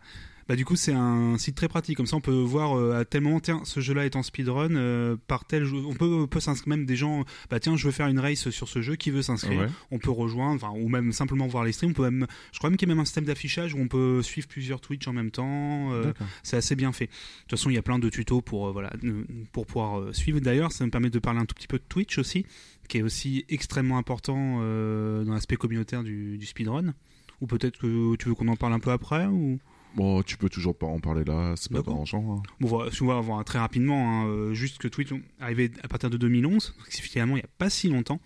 [0.49, 3.05] Bah du coup c'est un site très pratique comme ça on peut voir euh, à
[3.05, 6.29] tel moment tiens ce jeu-là est en speedrun euh, par tel jeu on peut, on
[6.29, 8.95] peut s'inscrire même des gens bah tiens je veux faire une race sur ce jeu
[8.95, 9.59] qui veut s'inscrire?
[9.63, 9.67] Ouais.
[9.91, 12.71] on peut rejoindre enfin ou même simplement voir les streams on peut même je crois
[12.71, 15.13] même qu'il y a même un système d'affichage où on peut suivre plusieurs Twitch en
[15.13, 17.07] même temps euh, c'est assez bien fait.
[17.07, 17.11] De
[17.43, 20.13] toute façon, il y a plein de tutos pour, euh, voilà, euh, pour pouvoir euh,
[20.13, 20.41] suivre.
[20.41, 22.45] D'ailleurs, ça me permet de parler un tout petit peu de Twitch aussi,
[22.89, 26.95] qui est aussi extrêmement important euh, dans l'aspect communautaire du, du speedrun.
[27.41, 29.59] Ou peut-être que tu veux qu'on en parle un peu après ou...
[29.95, 31.95] Bon, tu peux toujours pas en parler là, c'est pas D'accord.
[31.95, 32.37] dérangeant.
[32.39, 32.43] hein.
[32.61, 35.89] Bon, voilà, si on va voir très rapidement, hein, juste que Twitch est arrivé à
[35.89, 38.21] partir de 2011, donc finalement il n'y a pas si longtemps,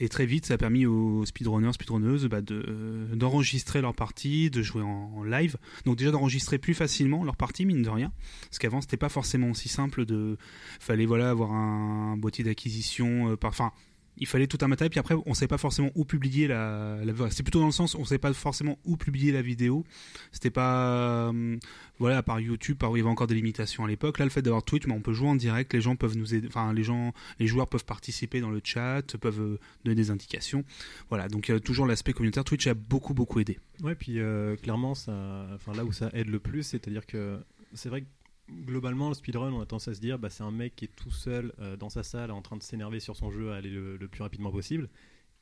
[0.00, 4.50] et très vite ça a permis aux speedrunners, speedrunneuses bah, de, euh, d'enregistrer leur partie,
[4.50, 8.12] de jouer en, live, donc déjà d'enregistrer plus facilement leur partie, mine de rien,
[8.44, 10.36] parce qu'avant c'était pas forcément aussi simple de,
[10.80, 13.72] fallait voilà avoir un boîtier d'acquisition, euh, enfin
[14.18, 17.12] il fallait tout un matériel, puis après on savait pas forcément où publier la, la
[17.30, 19.84] c'est plutôt dans le sens on savait pas forcément où publier la vidéo,
[20.32, 21.56] c'était pas euh,
[21.98, 24.18] voilà, par YouTube, par où il y avait encore des limitations à l'époque.
[24.18, 26.34] Là, le fait d'avoir Twitch, bah, on peut jouer en direct, les gens peuvent nous
[26.46, 30.64] enfin, les gens, les joueurs peuvent participer dans le chat, peuvent euh, donner des indications.
[31.08, 32.44] Voilà, donc a toujours l'aspect communautaire.
[32.44, 33.58] Twitch a beaucoup, beaucoup aidé.
[33.82, 37.38] Ouais, puis euh, clairement, ça, enfin, là où ça aide le plus, c'est-à-dire que
[37.74, 38.06] c'est vrai que
[38.50, 40.94] globalement, le speedrun, on a tendance à se dire, bah, c'est un mec qui est
[40.96, 43.70] tout seul euh, dans sa salle en train de s'énerver sur son jeu à aller
[43.70, 44.88] le, plus rapidement possible.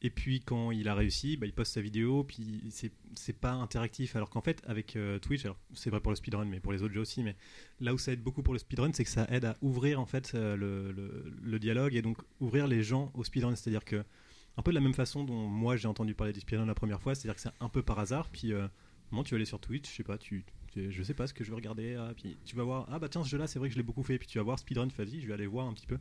[0.05, 2.61] Et puis quand il a réussi, bah, il poste sa vidéo, puis
[3.15, 4.17] c'est pas interactif.
[4.17, 6.93] Alors qu'en fait, avec euh, Twitch, c'est vrai pour le speedrun, mais pour les autres
[6.95, 7.37] jeux aussi, mais
[7.81, 10.07] là où ça aide beaucoup pour le speedrun, c'est que ça aide à ouvrir en
[10.07, 10.91] fait euh, le,
[11.45, 13.55] le- dialogue et donc ouvrir les gens au speedrun.
[13.55, 14.03] C'est-à-dire que
[14.57, 17.01] un peu de la même façon dont moi j'ai entendu parler du speedrun la première
[17.01, 18.53] fois, c'est-à-dire que c'est un peu par hasard, puis
[19.13, 20.45] moment tu vas aller sur Twitch, je sais pas, tu-
[20.77, 23.09] je sais pas ce que je veux regarder, ah, puis tu vas voir, ah bah
[23.09, 24.89] tiens ce jeu-là c'est vrai que je l'ai beaucoup fait, puis tu vas voir speedrun,
[24.97, 25.99] vas-y, je vais aller voir un petit peu.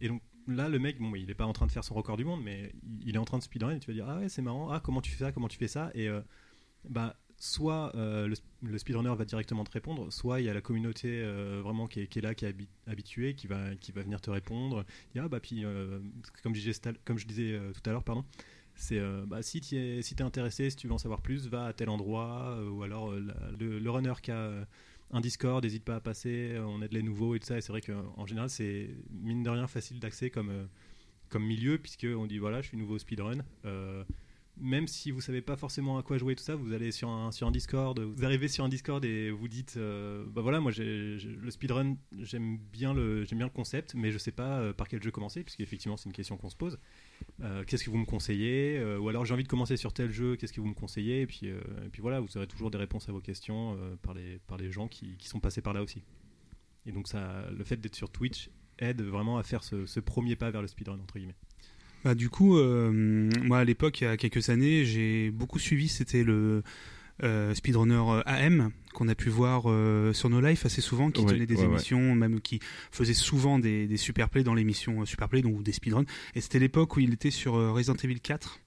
[0.00, 2.16] Et donc là le mec, bon il est pas en train de faire son record
[2.16, 2.72] du monde, mais
[3.02, 4.80] il- est en train de speedrun et tu vas dire ah ouais c'est marrant, ah
[4.80, 6.20] comment tu fais ça, comment tu fais ça, et euh,
[6.88, 8.28] bah soit euh,
[8.62, 12.00] le, speedrunner va directement te répondre, soit il y a la communauté euh, vraiment qui
[12.00, 14.84] est, là, qui est habi- habituée, qui va, qui va venir te répondre.
[15.14, 16.00] Dire, ah bah puis euh,
[16.42, 18.24] comme, je disais, euh, tout à l'heure, pardon,
[18.80, 21.66] c'est euh, bah, si tu es, si intéressé, si tu veux en savoir plus, va
[21.66, 23.20] à tel endroit, euh, ou alors euh,
[23.58, 24.66] le, runner qui a
[25.10, 27.58] un Discord, n'hésite pas à passer, on aide les nouveaux et tout ça.
[27.58, 30.68] Et c'est vrai qu'en général, c'est mine de rien facile d'accès comme,
[31.28, 33.44] comme milieu, puisque on dit voilà, je suis nouveau au speedrun.
[34.60, 37.32] Même si vous savez pas forcément à quoi jouer tout ça, vous allez sur un,
[37.32, 40.70] sur un Discord, vous arrivez sur un Discord et vous dites euh, bah voilà moi
[40.76, 45.42] le speedrun j'aime bien le concept mais je sais pas euh, par quel jeu commencer
[45.44, 46.78] puisque effectivement c'est une question qu'on se pose.
[47.42, 50.10] Euh, qu'est-ce que vous me conseillez Euh, ou alors j'ai envie de commencer sur tel
[50.10, 53.08] jeu, qu'est-ce que vous me conseillez et puis et voilà, vous aurez toujours des réponses
[53.08, 54.14] à vos questions par
[54.58, 56.02] les gens qui, qui sont passés par là aussi.
[56.84, 60.36] Et donc ça le fait d'être sur Twitch aide vraiment à faire ce, ce premier
[60.36, 61.36] pas vers le speedrun entre guillemets.
[62.04, 65.88] Bah, du coup, euh, moi à l'époque, il y a quelques années, j'ai beaucoup suivi,
[65.88, 66.62] c'était le
[67.22, 71.24] euh, speedrunner euh, AM qu'on a pu voir euh, sur nos lives assez souvent, qui
[71.24, 71.68] tenait des ouais, ouais.
[71.68, 72.60] émissions, même qui
[72.90, 76.06] faisait souvent des, des super plays dans l'émission euh, Super Play, donc des speedruns.
[76.34, 78.60] Et c'était l'époque où il était sur Resident Evil 4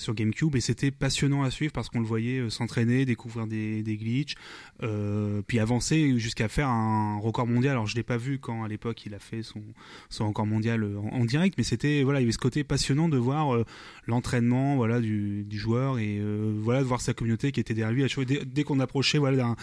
[0.00, 3.82] sur GameCube et c'était passionnant à suivre parce qu'on le voyait euh, s'entraîner, découvrir des,
[3.82, 4.34] des glitches,
[4.82, 7.72] euh, puis avancer jusqu'à faire un record mondial.
[7.72, 9.62] Alors je l'ai pas vu quand à l'époque il a fait son,
[10.08, 13.08] son record mondial euh, en, direct, mais c'était voilà, il y avait ce côté passionnant
[13.08, 13.64] de voir
[14.06, 16.20] l'entraînement voilà du, du joueur et
[16.58, 18.24] voilà de voir sa communauté qui était derrière lui.
[18.24, 19.54] Dès, dès qu'on approchait voilà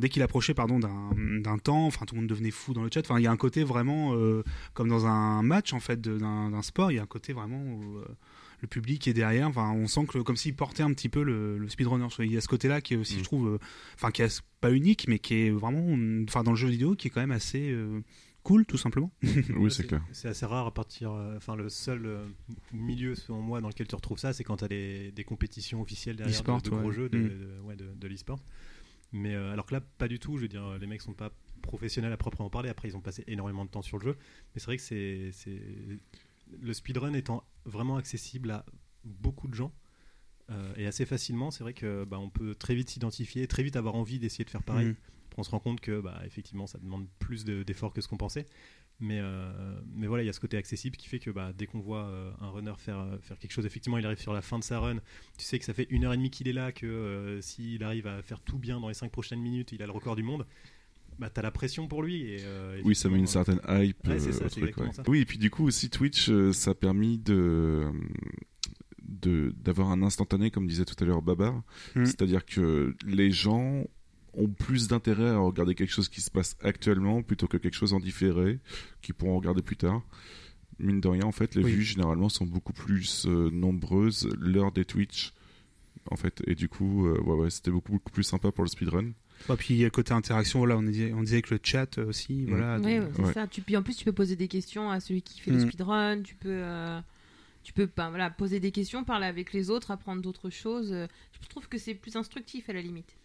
[0.00, 3.00] dès qu'il approchait pardon d'un, temps, enfin tout le monde devenait fou dans le chat.
[3.00, 4.16] Enfin il y a un côté vraiment
[4.72, 7.80] comme dans un match en fait d'un, sport, il y a un côté vraiment
[8.62, 9.48] le public est derrière.
[9.48, 12.06] Enfin, on sent que comme s'il portait un petit peu le, le speedrunner.
[12.20, 13.18] Il y a ce côté-là qui est aussi, Mm.
[13.18, 13.58] je trouve, euh,
[13.94, 15.84] enfin qui est pas unique, mais qui est vraiment,
[16.28, 18.00] enfin dans le jeu vidéo, qui est quand même assez euh,
[18.44, 19.10] cool, tout simplement.
[19.56, 20.02] Oui, c'est clair.
[20.12, 21.10] C'est assez rare à partir.
[21.12, 22.26] euh, Enfin, le seul euh,
[22.72, 25.80] milieu, selon moi, dans lequel tu retrouves ça, c'est quand tu as des, des compétitions
[25.82, 26.92] officielles derrière de, de gros ouais.
[26.94, 27.28] jeux de, Mm.
[27.28, 28.42] de, ouais, de, de l'e-sport.
[29.12, 30.36] Mais euh, alors que là, pas du tout.
[30.38, 31.30] Je veux dire, les mecs sont pas
[31.62, 32.68] professionnels à proprement parler.
[32.70, 34.16] Après, ils ont passé énormément de temps sur le jeu.
[34.54, 35.30] Mais c'est vrai que c'est.
[35.32, 35.60] c'est-
[36.60, 38.64] le speedrun étant vraiment accessible à
[39.04, 39.72] beaucoup de gens
[40.50, 43.76] euh, et assez facilement, c'est vrai que bah, on peut très vite s'identifier, très vite
[43.76, 44.86] avoir envie d'essayer de faire pareil.
[44.88, 44.96] Mhm.
[45.38, 48.18] On se rend compte que bah, effectivement, ça demande plus de- d'efforts que ce qu'on
[48.18, 48.46] pensait.
[49.00, 51.66] Mais, euh, mais voilà, il y a ce côté accessible qui fait que bah, dès
[51.66, 54.42] qu'on voit euh, un runner faire, euh, faire quelque chose, effectivement, il arrive sur la
[54.42, 54.98] fin de sa run.
[55.38, 58.06] Tu sais que ça fait une heure et demie qu'il est là, que s'il arrive
[58.06, 60.46] à faire tout bien dans les cinq prochaines minutes, il a le record du monde.
[61.18, 62.22] Bah, t'as la pression pour lui.
[62.22, 64.06] Et, euh, Oui, ça met une certaine hype.
[64.06, 64.92] Ouais, euh, ça, au c'est truc, exactement ouais.
[64.94, 65.02] ça.
[65.06, 67.86] Oui, et puis du coup aussi Twitch, euh, ça a permis de
[69.02, 71.62] de d'avoir un instantané, comme disait tout à l'heure Babar.
[71.94, 72.04] Mm.
[72.06, 73.84] C'est-à-dire que les gens
[74.34, 77.92] ont plus d'intérêt à regarder quelque chose qui se passe actuellement plutôt que quelque chose
[77.92, 78.58] en différé
[79.02, 80.02] qu'ils pourront regarder plus tard.
[80.78, 81.72] Mine de rien, en fait, les Oui.
[81.72, 85.34] vues généralement sont beaucoup plus euh, nombreuses l'heure des Twitch.
[86.10, 88.68] En fait, et du coup, euh, ouais, ouais, c'était beaucoup, beaucoup plus sympa pour le
[88.70, 89.12] speedrun.
[89.50, 92.44] Et puis, euh, côté interaction, voilà, on disait, on disait que le chat euh, aussi,
[92.46, 92.76] voilà.
[92.76, 93.32] Oui, de- ouais, c'est Ouais.
[93.32, 93.46] ça.
[93.46, 95.68] Tu, puis en plus, tu peux poser des questions à celui qui fait le Mm.
[95.68, 96.22] speedrun.
[96.22, 97.00] Tu peux, euh,
[97.62, 100.92] tu peux ben, voilà, poser des questions, parler avec les autres, apprendre d'autres choses.
[100.92, 101.06] Euh,
[101.42, 103.16] Je trouve que c'est plus instructif à la limite.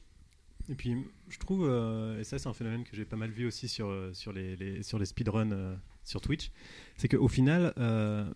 [0.69, 0.97] Et puis,
[1.29, 3.87] je trouve, euh, et ça c'est un phénomène que j'ai pas mal vu aussi sur,
[3.87, 6.51] euh, sur, les, les- sur les speedruns euh, sur Twitch,
[6.97, 8.29] c'est qu'au final, euh,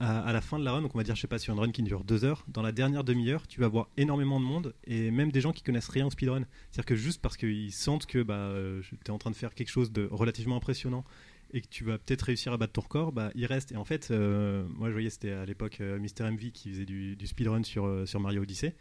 [0.00, 1.60] à, la fin de la run, donc on va dire, je sais pas, sur une
[1.60, 4.74] run qui dure deux heures, dans la dernière demi-heure, tu vas voir énormément de monde
[4.84, 6.44] et même des gens qui connaissent rien au speedrun.
[6.70, 9.54] C'est-à-dire que juste parce qu'ils sentent que bah, euh, tu es en train de faire
[9.54, 11.04] quelque chose de relativement impressionnant
[11.52, 13.72] et que tu vas peut-être réussir à battre ton record, bah, ils restent.
[13.72, 16.86] Et en fait, euh, moi je voyais, c'était à l'époque euh, Mister MV qui faisait
[16.86, 18.76] du, speedrun sur, euh, sur Mario Odyssey.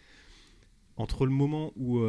[0.98, 2.00] Entre le moment où,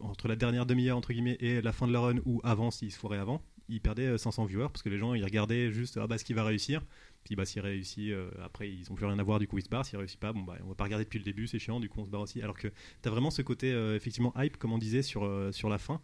[0.00, 2.90] entre la dernière demi-heure entre guillemets et la fin de la run ou avant, s'il
[2.90, 5.98] se foirait avant, il perdait euh, 500 viewers parce que les gens ils regardaient juste
[6.00, 6.82] ah bah ce qu'il va réussir.
[7.26, 9.64] Puis bah s'il réussit, euh, après ils ont plus rien à voir du coup ils
[9.64, 9.84] se barrent.
[9.84, 11.88] S'il réussit pas, bon bah on va pas regarder depuis le début, c'est chiant, du
[11.88, 12.40] coup on se barre aussi.
[12.40, 12.68] Alors que
[13.02, 16.00] t'as vraiment ce côté euh, effectivement hype comme on disait sur euh, sur la fin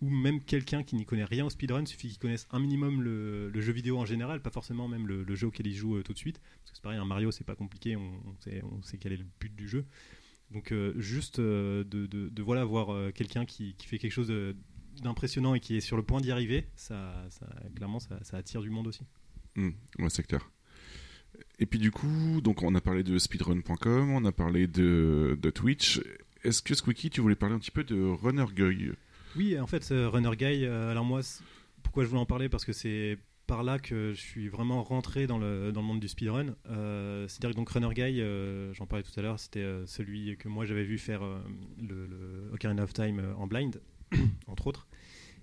[0.00, 3.60] ou même quelqu'un qui n'y connaît rien au speedrun, suffit qu'il connaisse un minimum le,
[3.60, 6.40] jeu vidéo en général, pas forcément même le, jeu auquel il joue tout de suite.
[6.40, 9.54] Parce que c'est pareil, un Mario c'est pas compliqué, on, sait, quel est le but
[9.54, 9.84] du jeu.
[10.52, 14.32] Donc juste de, de, voilà voir quelqu'un qui, qui fait quelque chose
[15.02, 17.28] d'impressionnant et qui est sur le point d'y arriver, ça,
[17.74, 19.02] clairement ça, attire du monde aussi.
[19.56, 20.50] Hmm, ouais, clair.
[21.58, 26.00] Et puis du coup, on a parlé de speedrun.com, on a parlé de, Twitch.
[26.42, 28.90] Est-ce que Squeaky, tu voulais parler un petit peu de Runner Guy?
[29.36, 31.20] Oui, en fait, euh, Runner Guy, euh, alors moi,
[31.82, 32.48] pourquoi je voulais en parler?
[32.48, 36.54] Parce que c'est par là que je suis vraiment rentré dans le, monde du speedrun.
[36.70, 38.22] Euh, C'est-à-dire que donc Runner Guy,
[38.74, 41.22] j'en parlais tout à l'heure, c'était celui que moi j'avais vu faire
[41.78, 43.80] le, le Ocarina of Time en blind,
[44.46, 44.86] entre autres.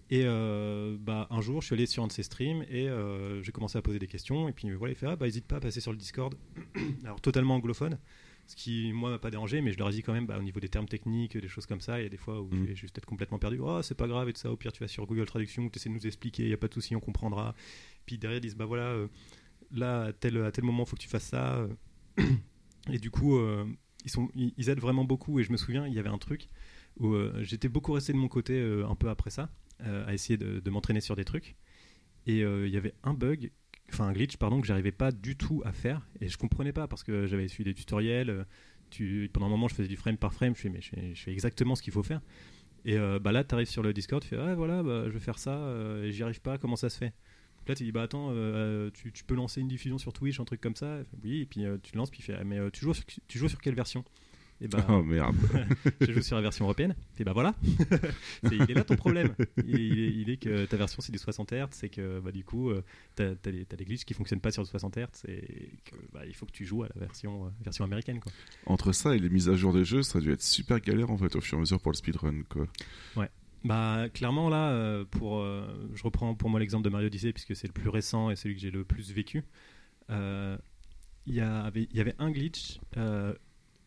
[0.10, 3.42] Et euh, bah, un jour, je suis allé sur un de ses streams et euh,
[3.44, 4.48] j'ai commencé à poser des questions.
[4.48, 6.34] Et puis voilà, il fait Ah, bah, n'hésite pas à passer sur le Discord.
[7.04, 8.00] Alors, totalement anglophone.
[8.46, 10.42] Ce qui, moi, m'a pas dérangé, mais je leur ai dit quand même, bah, au
[10.42, 12.62] niveau des termes techniques, des choses comme ça, il y a des fois où Mhm.
[12.64, 13.60] je vais juste être complètement perdu.
[13.62, 14.50] Oh, c'est pas grave et tout ça.
[14.50, 16.58] Au pire, tu vas sur Google Traduction, tu essaies de nous expliquer, il n'y a
[16.58, 17.54] pas de souci, on comprendra.
[18.06, 19.08] Puis derrière, ils disent, bah voilà, euh,
[19.72, 21.68] là, à tel, à tel moment, il faut que tu fasses ça.
[22.90, 23.38] Et du coup,
[24.06, 25.42] ils, sont, ils, ils aident vraiment beaucoup.
[25.42, 26.48] Et je me souviens, il y avait un truc
[27.02, 29.50] où j'étais beaucoup resté de mon côté un peu après ça,
[29.84, 31.56] à essayer de, m'entraîner sur des trucs.
[32.26, 33.52] Et euh, il y avait un bug,
[33.90, 36.08] enfin un glitch, pardon, que j'arrivais pas du tout à faire.
[36.20, 38.30] Et je comprenais pas parce que j'avais suivi des tutoriels.
[38.30, 40.56] euh, pendant un moment, je faisais du frame par frame.
[40.56, 42.22] Je fais, mais je fais, exactement ce qu'il faut faire.
[42.86, 45.12] Et euh, bah là, tu arrives sur le Discord, tu fais, ah voilà, bah, je
[45.12, 47.14] vais faire ça, euh, et j'y arrive pas, comment ça se fait?
[47.68, 50.62] Là, tu dis, bah attends, euh, tu, peux lancer une diffusion sur Twitch, un truc
[50.62, 51.00] comme ça?
[51.24, 52.94] Oui, et puis euh, tu lances, puis fait, ah, mais euh, tu, joues
[53.28, 54.06] tu joues sur quelle version?
[54.60, 55.36] Et bah, Oh merde.
[56.02, 56.96] je joue sur la version européenne.
[57.20, 57.54] Et bah voilà,
[58.44, 59.36] C'est- il est là ton problème.
[59.58, 62.32] Il, il est, il est que ta version c'est du 60 Hz, c'est que bah,
[62.32, 62.84] du coup euh,
[63.16, 66.34] t'as as des, glitches qui fonctionnent pas sur le 60 Hz et que bah, il
[66.34, 68.32] faut que tu joues à la version, euh, version américaine quoi.
[68.66, 71.12] Entre ça et les mises à jour des jeux, ça a dû être super galère
[71.12, 72.66] en fait au fur et à mesure pour le speedrun quoi.
[73.64, 77.56] Bah clairement là, euh, pour, euh, je reprends pour moi l'exemple de Mario Odyssey puisque
[77.56, 79.44] c'est le plus récent et celui que j'ai le plus vécu.
[80.10, 80.58] Euh,
[81.26, 83.34] Il y, avait, il y avait un glitch, euh,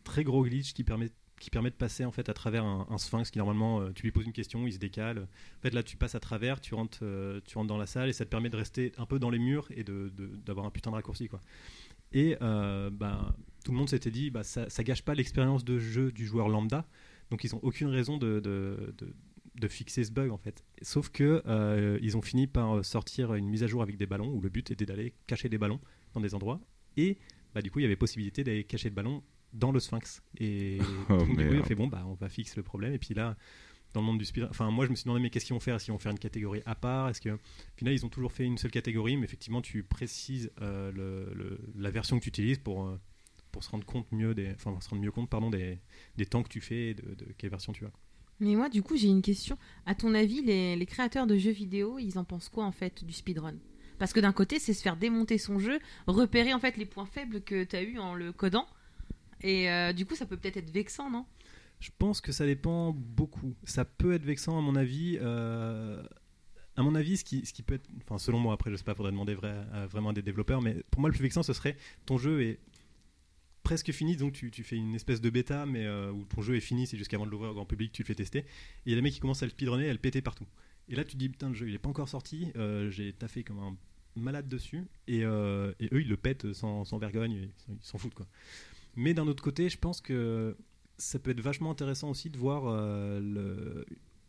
[0.03, 1.09] très gros glitch qui permet
[1.39, 4.11] qui permet de passer en fait à travers un, sphinx qui normalement euh, tu lui
[4.11, 5.19] poses une question il se décale.
[5.57, 8.09] En fait là tu passes à travers tu rentres euh, tu rentres dans la salle
[8.09, 10.11] et ça te permet de rester un peu dans les murs et de-
[10.45, 11.41] d'avoir un putain de raccourci quoi.
[12.13, 15.79] Et euh, bah, tout le monde s'était dit bah, ça, ça gâche pas l'expérience de
[15.79, 16.85] jeu du joueur lambda.
[17.31, 19.13] Donc ils ont aucune raison de, de- de-
[19.59, 20.63] de fixer ce bug en fait.
[20.83, 24.29] Sauf que euh, ils ont fini par sortir une mise à jour avec des ballons
[24.31, 25.79] où le but était d'aller cacher des ballons
[26.13, 26.61] dans des endroits.
[26.97, 27.17] Et
[27.55, 29.23] bah, du coup il y avait possibilité d'aller cacher le ballon
[29.53, 30.79] dans le sphinx et
[31.09, 31.65] Oh, donc, du coup, merde.
[31.67, 33.35] fait bon bah on va fixer le problème et puis là
[33.93, 35.59] dans le monde du speed enfin moi je me suis demandé mais qu'est-ce qu'ils vont
[35.59, 35.75] faire?
[35.75, 37.09] Est-ce qu'ils vont faire une catégorie à part?
[37.09, 37.39] Est-ce que au
[37.75, 41.59] final ils ont toujours fait une seule catégorie mais effectivement tu précises euh, le- le-
[41.75, 42.97] la version que tu utilises pour euh,
[43.51, 45.79] pour se rendre compte mieux des enfin se rendre mieux compte pardon des,
[46.15, 47.91] des temps que tu fais et de, de quelle version tu as
[48.39, 49.57] Mais moi, du coup, j'ai une question.
[49.85, 53.03] À ton avis, les, les créateurs de jeux vidéo, ils en pensent quoi en fait
[53.03, 53.55] du speedrun?
[53.99, 57.05] Parce que d'un côté, c'est se faire démonter son jeu, repérer en fait les points
[57.05, 58.65] faibles que tu as eu en le codant.
[59.43, 61.25] Et euh, du coup, ça peut peut-être être vexant, non?
[61.79, 63.55] Je pense que ça dépend beaucoup.
[63.63, 65.17] Ça peut être vexant, à mon avis.
[65.21, 66.03] euh,
[66.75, 67.89] À mon avis, ce qui, peut être.
[68.03, 69.35] Enfin, selon moi, après, je sais pas, faudrait demander
[69.89, 72.59] vraiment à des développeurs, mais pour moi, le plus vexant, ce serait ton jeu est
[73.63, 76.61] presque fini, donc tu, fais une espèce de bêta, mais euh, où ton jeu est
[76.61, 78.39] fini, c'est jusqu'avant de l'ouvrir au grand public, tu le fais tester.
[78.39, 78.45] Et
[78.85, 80.47] il y a des mecs qui commencent à le speedrunner, à le péter partout.
[80.89, 82.51] Et là, tu te dis, putain, le jeu, il est pas encore sorti,
[82.89, 83.77] j'ai taffé comme un
[84.15, 88.27] malade dessus, et, eux, ils le pètent sans, sans vergogne, ils s'en foutent, quoi.
[88.95, 90.55] Mais d'un autre côté, je pense que
[91.01, 93.83] ça peut être vachement intéressant aussi de voir euh,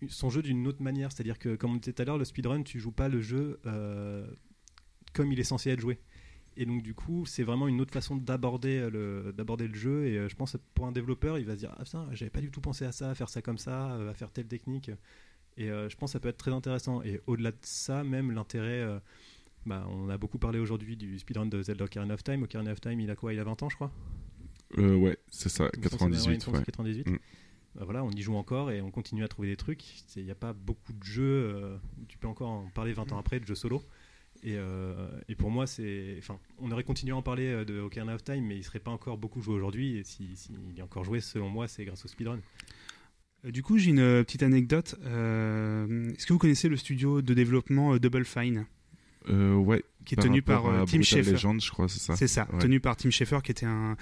[0.09, 1.13] son jeu d'une autre manière.
[1.13, 3.61] C'est-à-dire que, comme on disait tout à l'heure, le speedrun, tu joues pas le jeu
[3.67, 4.27] euh,
[5.13, 5.99] comme il est censé être joué.
[6.57, 10.07] Et donc, du coup, c'est vraiment une autre façon d'aborder euh, le, le jeu.
[10.07, 12.41] Et je pense que pour un développeur, il va se dire Ah, putain, j'avais pas
[12.41, 14.91] du tout pensé à ça, à faire ça comme ça, à faire telle technique.
[15.59, 17.03] Et je pense que ça peut être très intéressant.
[17.03, 18.87] Et au-delà de ça, même l'intérêt.
[19.67, 22.43] bah, on a beaucoup parlé aujourd'hui du speedrun de Zelda Ocarina of Time.
[22.43, 23.35] Ocarina of Time, il a quoi?
[23.35, 23.93] Il a 20 ans, je crois?
[24.79, 26.43] Euh, ouais, c'est ça, il me semble que c'est- ouais, il me 98.
[26.43, 26.65] semble que ouais.
[26.67, 27.07] c'est 98.
[27.09, 27.19] Mm.
[27.75, 29.83] Bah voilà, on y joue encore et on continue à trouver des trucs.
[30.07, 31.23] C'est- Il n'y a pas beaucoup de jeux,
[31.55, 33.83] euh, où tu peux encore en parler 20 ans après, de jeux solo.
[34.45, 36.17] Et, euh, et pour moi, c'est.
[36.19, 38.81] Enfin, on aurait continué à en parler euh, de Ocarina of Time, mais il serait
[38.81, 39.97] pas encore beaucoup joué aujourd'hui.
[39.99, 42.41] Et s'il si, s'il est encore joué, selon moi, c'est grâce au speedrun.
[43.45, 44.97] Euh, Du coup, j'ai une euh, petite anecdote.
[45.05, 48.67] Euh, Est-ce que vous connaissez le studio de développement euh, Double Fine,
[49.29, 52.17] Euh, ouais, qui est par tenu par euh, Tim Schafer Legend, je crois, c'est ça.
[52.17, 52.59] C'est ça, Ouais.
[52.59, 53.97] tenu par Tim Schafer, qui était un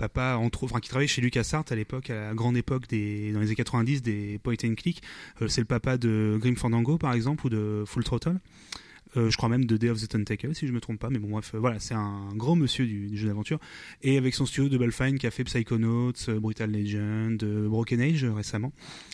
[0.00, 3.40] papa entre enfin qui travaillait chez LucasArts à l'époque, à la grande époque des dans
[3.40, 5.02] les années 90 des point and click.
[5.42, 8.38] Euh, c'est le papa de Grim Fandango par exemple ou de Full Throttle.
[9.16, 11.18] Euh, je crois même de Day of the Tentacle si je me trompe pas mais
[11.18, 13.58] bon bref euh, voilà c'est un grand monsieur du, jeu d'aventure.
[14.02, 18.24] Et avec son studio Double Fine qui a fait Psychonauts, euh, Brutal Legend, Broken Age
[18.24, 18.72] récemment.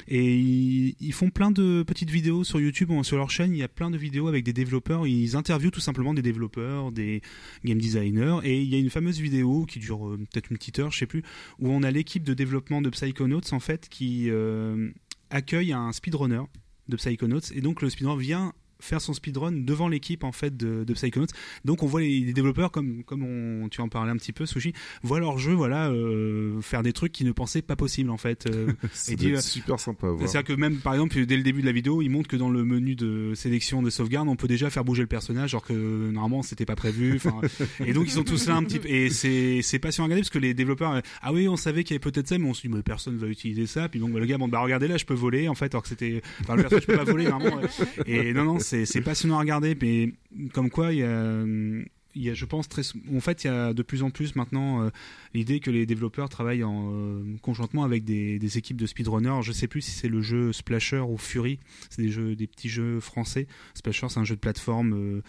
[0.08, 3.52] Et ils, font plein de petites vidéos sur YouTube ou sur leur chaîne.
[3.52, 5.06] Il y a plein de vidéos avec des développeurs.
[5.06, 7.22] Ils interviewent tout simplement des développeurs des
[7.64, 10.92] game designer et il y a une fameuse vidéo qui dure peut-être une petite heure
[10.92, 11.22] je sais plus
[11.58, 14.30] où on a l'équipe de développement de Psychonauts en fait qui
[15.30, 16.42] accueille un speedrunner
[16.88, 17.52] de Psychonauts.
[17.54, 21.26] Et donc le speedrunner vient faire son speedrun devant l'équipe en fait de, de Psychonauts
[21.64, 24.46] donc on voit les, les développeurs comme comme on, tu en parlais un petit peu
[24.46, 24.72] Sushi
[25.02, 28.46] voient leur jeu voilà euh, faire des trucs qu'ils ne pensaient pas possible en fait
[28.46, 28.72] Euh,
[29.08, 32.02] Et dit, super sympa c'est-à-dire que même, par exemple, dès le début de la vidéo,
[32.02, 35.02] il montre que dans le menu de sélection de sauvegarde, on peut déjà faire bouger
[35.02, 35.72] le personnage, alors que
[36.10, 37.20] normalement, c'était pas prévu.
[37.84, 38.88] Et donc, ils sont tous là un petit peu.
[38.88, 41.84] Et c'est, c'est passionnant à regarder parce que les développeurs, euh, ah oui, on savait
[41.84, 43.88] qu'il y avait peut-être ça, mais on se dit, mais personne va utiliser ça.
[43.88, 45.82] Puis donc, bah, le gars, bon, bah, regardez là, je peux voler, en fait, alors
[45.82, 47.60] que c'était, enfin, le personnage, je peux pas voler, normalement.
[48.06, 50.12] Et non, non, c'est, passionnant à regarder, mais
[50.52, 52.82] comme quoi, il y a, je pense, très,
[53.14, 54.90] en fait, il y a de plus en plus maintenant euh,
[55.34, 59.42] l'idée que les développeurs travaillent en, euh, conjointement avec des, équipes de speedrunners.
[59.42, 61.58] Je sais plus si c'est le jeu Splasher ou Fury.
[61.90, 63.46] C'est des jeux, des petits jeux français.
[63.74, 64.94] Splasher, c'est un jeu de plateforme.
[64.94, 65.22] euh,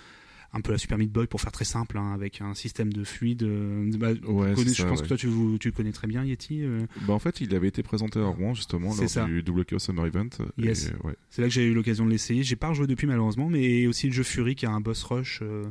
[0.53, 3.03] un peu la Super Meat Boy pour faire très simple, hein, avec un système de
[3.03, 3.43] fluide.
[3.43, 5.03] euh, bah, Ouais, connais- c'est je pense ouais.
[5.03, 5.27] que toi tu,
[5.59, 6.63] tu le connais très bien, Yeti.
[6.63, 6.85] euh.
[7.07, 9.25] Bah, en fait, il avait été présenté à Rouen, justement, lors ça.
[9.25, 10.29] du Double Chaos Summer Event.
[10.57, 10.87] Yes.
[10.87, 11.15] Et, ouais.
[11.29, 12.43] C'est là que j'ai eu l'occasion de l'essayer.
[12.43, 15.39] J'ai pas rejoué depuis malheureusement, mais aussi le jeu Fury qui a un boss rush
[15.41, 15.65] euh,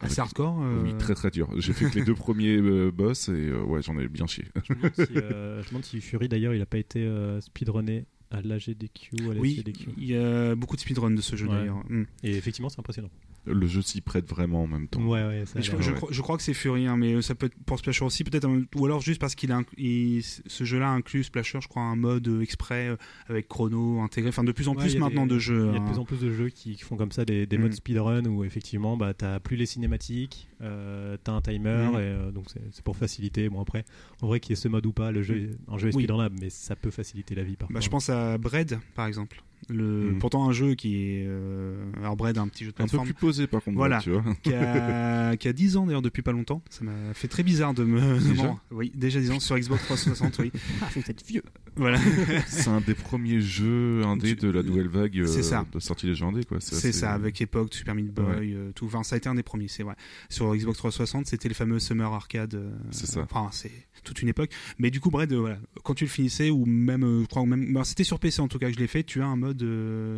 [0.00, 0.62] assez Avec- hardcore.
[0.62, 1.48] euh, Oui, très très dur.
[1.58, 4.44] J'ai fait que les deux premiers euh, boss et euh, ouais, j'en ai bien chié.
[4.68, 7.00] Je me demande si, euh, je me demande si Fury, d'ailleurs, il a pas été
[7.04, 9.64] euh, speedrunné à l'AGDQ, à la Oui,
[9.96, 11.54] il y a beaucoup de speedrun de ce jeu Ouais.
[11.56, 11.82] d'ailleurs.
[11.88, 12.02] Mm.
[12.24, 13.08] Et effectivement, c'est impressionnant.
[13.48, 15.00] Le jeu s'y prête vraiment en même temps.
[15.02, 15.96] Ouais, ouais, ça a Je, l'air- je ouais.
[15.96, 18.48] crois, je crois que c'est Fury, hein, mais ça peut être pour Splasher aussi, peut-être,
[18.76, 22.28] ou alors juste parce qu'il a, il- ce jeu-là inclut Splasher, je crois, un mode
[22.28, 22.96] euh, exprès euh,
[23.28, 24.28] avec chrono intégré.
[24.28, 25.66] Enfin, de plus en Ouais, plus maintenant des- de jeux.
[25.70, 25.86] Il y a de hein.
[25.90, 27.60] plus en plus de jeux qui, qui font comme ça des, des Mm.
[27.62, 31.94] modes speedrun où effectivement bah, t'as plus les cinématiques, euh, t'as un timer Mm.
[31.94, 33.48] et euh, donc c'est pour faciliter.
[33.48, 33.84] Bon après,
[34.22, 35.94] en vrai qu'il y ait ce mode ou pas, le jeu, est- un jeu est
[35.96, 36.02] Oui.
[36.02, 37.74] speedrunnable, mais ça peut faciliter la vie parfois.
[37.74, 39.42] Bah, je pense à Bread, par exemple.
[39.70, 40.18] Le, Mhm.
[40.18, 41.24] Pourtant, un jeu qui est.
[41.26, 43.04] Euh, alors, Bread, un petit jeu de Un peu plateforme.
[43.04, 43.98] plus posé par contre, Voilà.
[44.00, 44.24] tu vois.
[44.42, 46.62] qui a, qui a 10 ans d'ailleurs depuis pas longtemps.
[46.70, 48.00] Ça m'a fait très bizarre de me.
[48.18, 50.52] de Déjà Oui, déjà 10 ans sur Xbox 360, oui.
[50.82, 51.42] Ah, vous êtes vieux.
[51.78, 51.98] Voilà.
[52.48, 55.64] C'est un des premiers jeux indés de la nouvelle vague euh, ça.
[55.72, 56.58] de sortie légendée quoi.
[56.60, 58.86] C'est assez- ça, avec Epoch, Super Meat Boy, euh, tout.
[58.86, 59.94] Enfin, ça a été un des premiers, c'est vrai.
[60.28, 62.54] Sur Xbox 360, c'était le fameux Summer Arcade.
[62.54, 63.20] euh, C'est ça.
[63.22, 63.70] Enfin, c'est
[64.04, 64.50] toute une époque.
[64.78, 67.46] Mais du coup, Bread, euh, voilà, quand tu le finissais, ou même, je crois, ou
[67.46, 69.36] même, bah, c'était sur PC en tout cas que je l'ai fait, tu as un
[69.36, 69.64] mode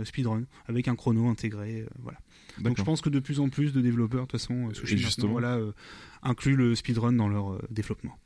[0.04, 1.86] speedrun avec un chrono intégré.
[2.02, 2.18] voilà.
[2.58, 5.32] Donc je pense que de plus en plus de développeurs, de toute façon, maintenant, justement-
[5.32, 5.58] voilà,
[6.22, 8.16] incluent le speedrun dans leur développement.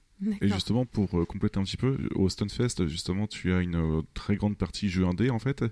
[0.41, 4.03] Et justement, pour euh, compléter un petit peu, au Stunfest, justement, tu as une euh,
[4.15, 5.65] très grande partie jeu indé, en fait.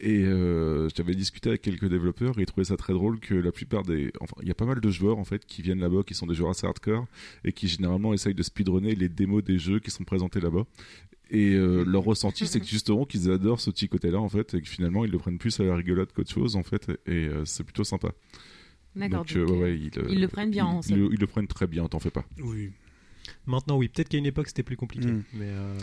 [0.00, 3.52] Et euh, j'avais discuté avec quelques développeurs et ils trouvaient ça très drôle que la
[3.52, 4.12] plupart des...
[4.20, 6.26] Enfin, il y a pas mal de joueurs, en fait, qui viennent là-bas, qui sont
[6.26, 7.06] des joueurs assez hardcore
[7.44, 10.64] et qui généralement essayent de speedrunner les démos des jeux qui sont présentés là-bas.
[11.30, 14.60] Et euh, leur ressenti, c'est que justement, qu'ils adorent ce petit côté-là, en fait, et
[14.60, 17.44] que finalement, ils le prennent plus à la rigolade qu'autre chose, en fait, et euh,
[17.44, 18.12] c'est plutôt sympa.
[18.96, 19.24] D'accord.
[19.24, 21.20] Donc, donc, ouais, euh, ouais, ils, euh, ils le prennent bien, Ils, en ils ils
[21.20, 22.24] le prennent très bien, t'en fais pas.
[22.42, 22.70] Oui.
[23.46, 25.08] Maintenant, oui, peut-être qu'à une époque c'était plus compliqué.
[25.08, 25.22] Mm.
[25.34, 25.78] Mais euh,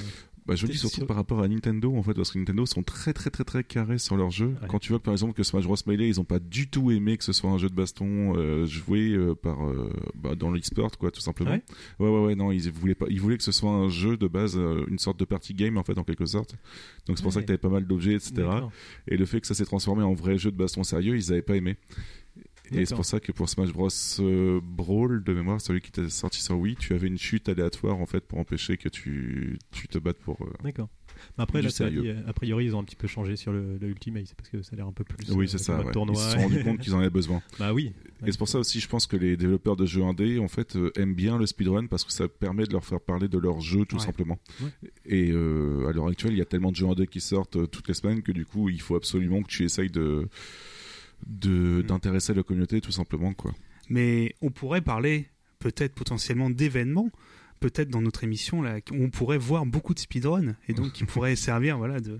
[0.49, 2.81] Bah, je le dis surtout par rapport à Nintendo, en fait, parce que Nintendo sont
[2.81, 4.55] très très très très carrés sur leurs jeux.
[4.61, 4.67] Ouais.
[4.67, 7.17] Quand tu vois par exemple que Smash Bros Melee, ils ont pas du tout aimé
[7.17, 10.97] que ce soit un jeu de baston euh, joué euh, par euh, bah, dans l'e-sport,
[10.97, 11.51] quoi, tout simplement.
[11.51, 11.63] Ouais
[11.99, 14.27] ouais, ouais, ouais, non, ils voulaient pas, ils voulaient que ce soit un jeu de
[14.27, 16.55] base, euh, une sorte de party game en fait, en quelque sorte.
[17.05, 18.47] Donc c'est pour ça que t'avais pas mal d'objets, etc.
[19.07, 21.43] Et le fait que ça s'est transformé en vrai jeu de baston sérieux, ils avaient
[21.43, 21.77] pas aimé.
[22.73, 23.89] Et c'est pour ça que pour Smash Bros
[24.19, 27.97] euh, Brawl de mémoire, celui qui était sorti sur Wii, tu avais une chute aléatoire
[27.97, 30.41] en fait pour empêcher que tu, tu te battes pour.
[30.41, 30.89] euh, D'accord.
[31.37, 32.01] Mais après, Du là, ça sérieux.
[32.01, 34.47] dit, euh, a priori, ils ont un petit peu changé sur le, le Ultimate parce
[34.49, 35.29] que ça a l'air un peu plus.
[35.31, 35.83] Oui, euh, c'est ça.
[35.83, 35.91] ouais.
[35.91, 36.15] Tournoi.
[36.15, 37.41] Ils se sont rendus compte qu'ils en avaient besoin.
[37.59, 37.91] bah oui.
[38.25, 40.77] Et c'est pour ça aussi, je pense que les développeurs de jeux indés, en fait,
[40.95, 43.85] aiment bien le speedrun parce que ça permet de leur faire parler de leur jeu,
[43.85, 44.01] tout Ouais.
[44.01, 44.39] simplement.
[45.05, 47.93] Et à l'heure actuelle, il y a tellement de jeux indés qui sortent toutes les
[47.93, 50.27] semaines que du coup, il faut absolument que tu essayes de
[51.27, 51.83] de- Mm.
[51.83, 53.53] d'intéresser la communauté, tout simplement, quoi.
[53.89, 55.27] Mais on pourrait parler
[55.59, 57.09] peut-être potentiellement d'événements,
[57.59, 61.35] peut-être dans notre émission là, on pourrait voir beaucoup de speedrun et donc qui pourrait
[61.35, 62.19] servir voilà de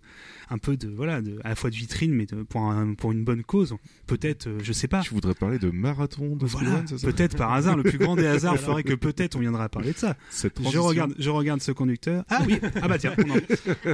[0.50, 3.12] un peu de voilà de à la fois de vitrine mais de, pour un- pour
[3.12, 3.76] une bonne cause.
[4.08, 5.02] Peut-être euh, je sais pas.
[5.02, 8.58] Tu voudrais parler de marathon de Voilà, peut-être par hasard, le plus grand des hasards
[8.58, 10.16] ferait que peut-être on viendra parler de ça.
[10.30, 12.26] Cette Je regarde, je regarde ce conducteur.
[12.30, 13.36] Ah oui, ah bah tiens, on en,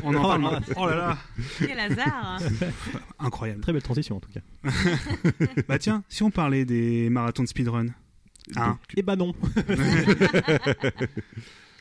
[0.03, 0.41] on en parle.
[0.41, 0.59] maintenant.
[0.77, 1.17] Oh là là,
[1.59, 2.67] Quel hasard hein.
[3.19, 3.61] incroyable.
[3.61, 4.41] Très belle transition en tout cas.
[5.67, 7.87] Bah tiens, si on parlait des marathons de speedrun.
[8.55, 9.33] Hein Donc, Et bah non.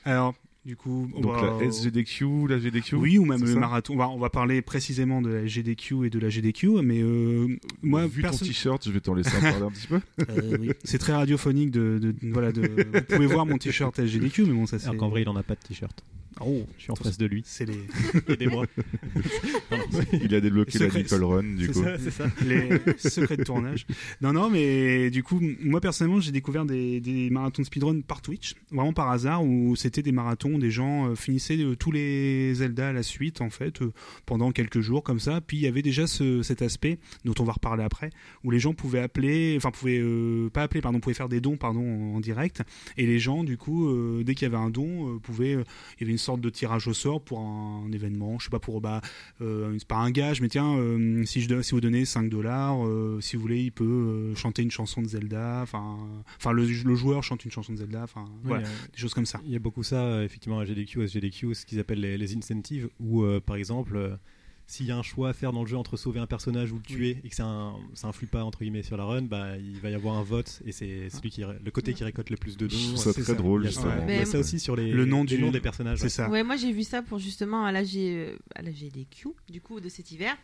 [0.04, 0.34] Alors,
[0.64, 3.94] du coup, on donc va- la SGDQ, la GDQ Oui, ou même le marathon.
[3.94, 7.48] On va, on va parler précisément de la GDQ et de la GDQ, mais euh,
[7.82, 10.00] moi, Vu perso- ton t-shirt, je vais t'en laisser en parler un petit peu.
[10.30, 10.70] Euh, oui.
[10.84, 12.62] c'est très radiophonique de, de- voilà de.
[12.62, 14.86] Vous pouvez voir mon t-shirt SGDQ, mais bon, ça c'est.
[14.86, 16.02] Alors qu'en vrai, il en a pas de t-shirt.
[16.40, 17.42] Oh, Je suis en face de lui.
[17.44, 17.78] c'est les,
[18.28, 18.66] Aidez-moi.
[20.12, 21.82] Il a débloqué la Secret- Nicole Run, du C'est coup.
[21.84, 22.26] ça, c'est ça.
[22.44, 23.86] les secrets de tournage.
[24.20, 28.22] Non, non, mais du coup, moi personnellement, j'ai découvert des, des marathons de speedrun par
[28.22, 32.54] Twitch, vraiment par hasard, où c'était des marathons, des gens euh, finissaient euh, tous les
[32.54, 33.92] Zelda à la suite, en fait, euh,
[34.26, 35.40] pendant quelques jours comme ça.
[35.40, 38.10] Puis il y avait déjà ce, cet aspect dont on va reparler après,
[38.42, 41.56] où les gens pouvaient appeler, enfin pouvaient euh, pas appeler, pardon, pouvaient faire des dons,
[41.56, 41.80] pardon,
[42.12, 42.62] en, en direct,
[42.96, 45.64] et les gens, du coup, euh, dès qu'il y avait un don, euh, pouvaient, euh,
[45.98, 48.58] il y avait une sorte de tirage au sort pour un, événement, je sais pas
[48.58, 49.00] pour bah
[49.40, 52.84] euh, c'est pas un gage, mais tiens, euh, si, je, si vous donnez 5 dollars,
[52.86, 55.98] euh, si vous voulez, il peut euh, chanter une chanson de Zelda, enfin,
[56.36, 59.26] enfin le, le joueur chante une chanson de Zelda, enfin, Oui, voilà, des choses comme
[59.26, 59.40] ça.
[59.44, 62.88] Il y a beaucoup ça, effectivement, à GDQ, SGDQ, ce qu'ils appellent les, les incentives,
[62.98, 64.18] où, par exemple,
[64.66, 66.76] s'il y a un choix à faire dans le jeu entre sauver un personnage ou
[66.76, 69.56] le tuer, et que ça, un- ça influe pas, entre guillemets, sur la run, bah,
[69.58, 72.36] il va y avoir un vote, et c'est celui qui, le côté qui récolte le
[72.36, 72.76] plus de dons.
[72.76, 73.38] Je trouve ça c'est très ça.
[73.38, 75.50] drôle, Il y a il y Mais- ça aussi sur les, Le nom du- noms
[75.50, 75.98] des personnages.
[75.98, 76.08] C'est ouais.
[76.10, 76.30] ça.
[76.30, 78.34] Ouais, moi j'ai vu ça pour justement à la, G...
[78.54, 80.34] à la GDQ, du coup, de cet hiver,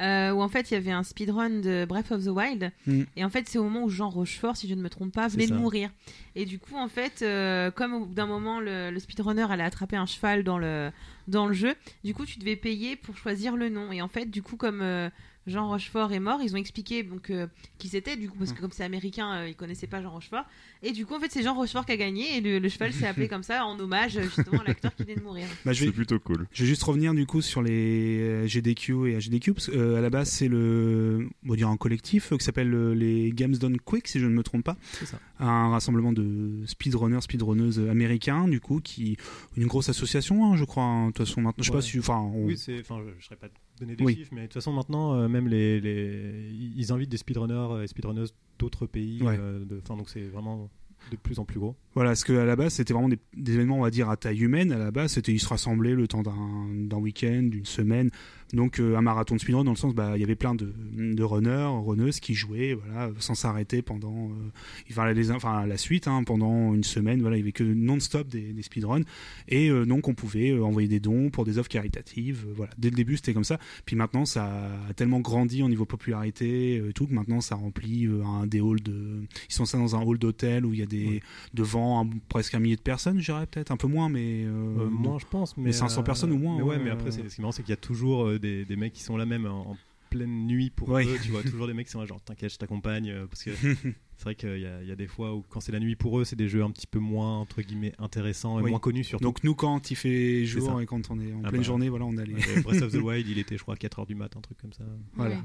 [0.00, 2.72] euh, où en fait il y avait un speedrun de Breath of the Wild.
[2.86, 3.02] Mm.
[3.16, 5.28] Et en fait, c'est au moment où Jean Rochefort, si je ne me trompe pas,
[5.28, 5.90] venait de mourir.
[6.34, 9.62] Et du coup, en fait, euh, comme au bout d'un moment, le, le speedrunner allait
[9.64, 10.90] attraper un cheval dans le,
[11.28, 11.74] dans le jeu,
[12.04, 13.92] du coup, tu devais payer pour choisir le nom.
[13.92, 14.80] Et en fait, du coup, comme.
[14.82, 15.08] euh,
[15.46, 17.46] Jean Rochefort est mort, ils ont expliqué donc euh,
[17.78, 20.44] qui c'était du coup parce que comme c'est américain, euh, ils connaissaient pas Jean Rochefort
[20.82, 22.92] et du coup en fait c'est Jean Rochefort qui a gagné et le, le cheval
[22.92, 25.46] s'est appelé comme ça en hommage euh, justement à l'acteur qui vient de mourir.
[25.64, 26.46] Bah, je, C'est plutôt cool.
[26.52, 29.96] je vais juste revenir du coup sur les euh, GDQ et AGDQ, parce que euh,
[29.96, 33.56] à la base c'est le, on va dire un collectif euh, qui s'appelle les Games
[33.56, 34.76] Done Quick si je ne me trompe pas.
[34.92, 35.18] C'est ça.
[35.38, 39.16] un rassemblement de speedrunners, speedrunneuses américains, du coup, qui
[39.56, 40.82] une grosse association, hein, je crois.
[40.84, 41.78] hein, De toute façon, maintenant, je sais Ouais.
[41.80, 43.48] pas si, enfin, on- Oui, c'est, enfin, je ne saurais pas
[43.80, 44.14] donner des Oui.
[44.16, 47.86] chiffres, mais de toute façon, maintenant, euh, même les, les, ils invitent des speedrunners et
[47.86, 49.22] speedrunneuses d'autres pays.
[49.22, 49.36] Ouais.
[49.38, 50.70] euh, de, enfin, donc c'est vraiment
[51.10, 51.74] de plus en plus gros.
[51.94, 54.16] voilà, parce que à la base, c'était vraiment des, des événements, on va dire, à
[54.18, 54.70] taille humaine.
[54.70, 58.10] À la base, c'était ils se rassemblaient le temps d'un, d'un week-end, d'une semaine.
[58.52, 60.72] Donc, euh, un marathon de speedrun dans le sens, bah, il y avait plein de,
[60.92, 64.50] de runners, runneuses qui jouaient, voilà, sans s'arrêter pendant, euh,
[64.90, 67.20] enfin, les, enfin, la suite, hein, pendant une semaine.
[67.20, 69.02] Voilà, il y avait que non-stop des, des speedruns.
[69.48, 72.44] Et euh, donc, on pouvait envoyer des dons pour des offres caritatives.
[72.56, 73.58] voilà, dès le début, c'était comme ça.
[73.84, 74.46] Puis maintenant, ça
[74.88, 78.82] a tellement grandi au niveau popularité et tout que maintenant, ça remplit un des halls
[78.82, 79.20] de.
[79.48, 81.20] Ils sont ça dans un hall d'hôtel où il y a des Ouais.
[81.54, 84.44] devant un- presque un millier de personnes, je dirais peut-être un peu moins, mais
[84.90, 85.56] moins, je pense.
[85.56, 87.52] Mais, mais 500 personnes ou moins, Mais ouais, mais après, c'est, ce qui est marrant,
[87.52, 89.76] c'est qu'il y a toujours des, des mecs qui sont là même en, en
[90.10, 91.04] pleine nuit pour Ouais.
[91.06, 91.16] eux.
[91.22, 93.10] Tu vois, toujours des mecs qui sont là, genre, t'inquiète, je t'accompagne.
[93.10, 93.50] euh, Parce que
[94.16, 95.94] c'est vrai qu'il y a, il y a des fois où, quand c'est la nuit
[95.94, 98.70] pour eux, c'est des jeux un petit peu moins, entre guillemets, intéressants et Oui.
[98.70, 99.22] moins connus surtout.
[99.22, 101.66] Donc nous, quand il fait jour et quand on est en Ah pleine bah.
[101.66, 102.34] journée, voilà, on a les.
[102.34, 104.58] Ouais, Breath of the Wild, il était, je crois, à 4h du mat, un truc
[104.58, 104.82] comme ça.
[105.14, 105.36] Voilà.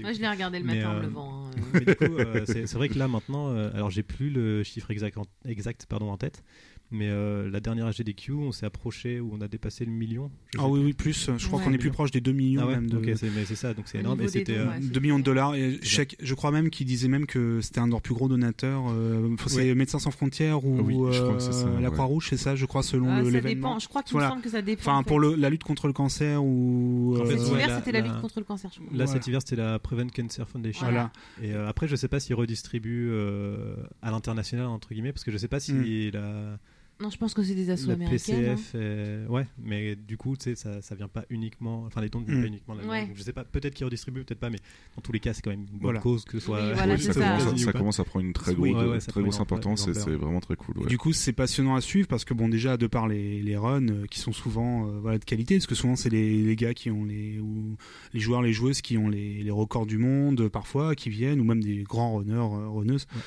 [0.00, 1.46] Moi je l'ai regardé le Mais, matin en me euh, levant.
[1.46, 1.60] hein, euh.
[1.72, 4.62] mais du coup, euh, c'est c'est vrai que là maintenant, euh, alors j'ai plus le
[4.62, 6.44] chiffre exact, en, exact pardon, en tête,
[6.90, 10.30] Mais euh, la dernière HDQ, on s'est approché où on a dépassé le million.
[10.56, 11.28] Ah oui, oui, plus.
[11.36, 11.64] Je crois Ouais.
[11.66, 12.96] qu'on est plus proche des 2 millions Ah ouais, même de.
[12.98, 14.22] mais c'est ça, donc c'est énorme.
[14.22, 14.56] Et c'était.
[14.56, 14.80] euh, ouais.
[14.80, 15.54] 2 millions de dollars.
[15.54, 18.26] Et chaque, je crois même qu'il disait même que c'était un de leurs plus gros
[18.26, 18.84] donateurs.
[18.90, 21.92] euh, c'est Médecins sans frontières ou Ah oui, ça, euh, la ouais.
[21.94, 23.68] Croix-Rouge, c'est ça, je crois, selon Ah, le- ça l'événement.
[23.74, 23.78] dépend.
[23.80, 24.28] Je crois qu'il Voilà.
[24.28, 24.80] me semble que ça dépend.
[24.80, 27.18] Enfin, en pour le, la lutte contre le cancer ou.
[27.20, 28.86] En fait, Cet hiver, c'était la la- lutte contre le cancer, je crois.
[28.96, 29.12] Là, Voilà.
[29.20, 30.86] cet hiver, c'était la Prevent Cancer Foundation.
[30.86, 31.12] Voilà.
[31.42, 33.12] Et après, je sais pas s'ils redistribuent
[34.00, 36.10] à l'international, entre guillemets, parce que je sais pas si Hmm.
[36.14, 36.58] la,
[37.00, 38.44] Non, je pense que c'est des assos américaines.
[38.44, 38.56] hein.
[38.56, 38.74] PCF.
[38.74, 41.84] est- Ouais, mais du coup, tu sais, ça, ça vient pas uniquement.
[41.86, 42.42] Enfin, les dons ne viennent Hmm.
[42.42, 43.06] pas uniquement de la Ouais.
[43.06, 44.58] Donc, Je sais pas, peut-être qu'ils redistribuent, peut-être pas, mais
[44.96, 46.00] dans tous les cas, c'est quand même une bonne Voilà.
[46.00, 46.60] cause, que ce soit.
[46.60, 47.20] Oui, voilà, Oui, c'est ça, ça.
[47.20, 49.86] commence, à- ça commence prendre une très, Oui, grosse- ouais, ouais, ça très grosse importance
[49.86, 50.76] et c'est vraiment très cool.
[50.78, 50.86] ouais.
[50.88, 53.88] Du coup, c'est passionnant à suivre parce que bon, déjà de par les, les runs
[53.88, 56.74] euh, qui sont souvent euh, voilà de qualité, parce que souvent c'est les, les gars
[56.74, 57.76] qui ont les ou
[58.12, 61.40] les joueurs, les joueuses qui ont les, les records du monde euh, parfois qui viennent
[61.40, 63.20] ou même des grands runners, euh, runneuses Ouais.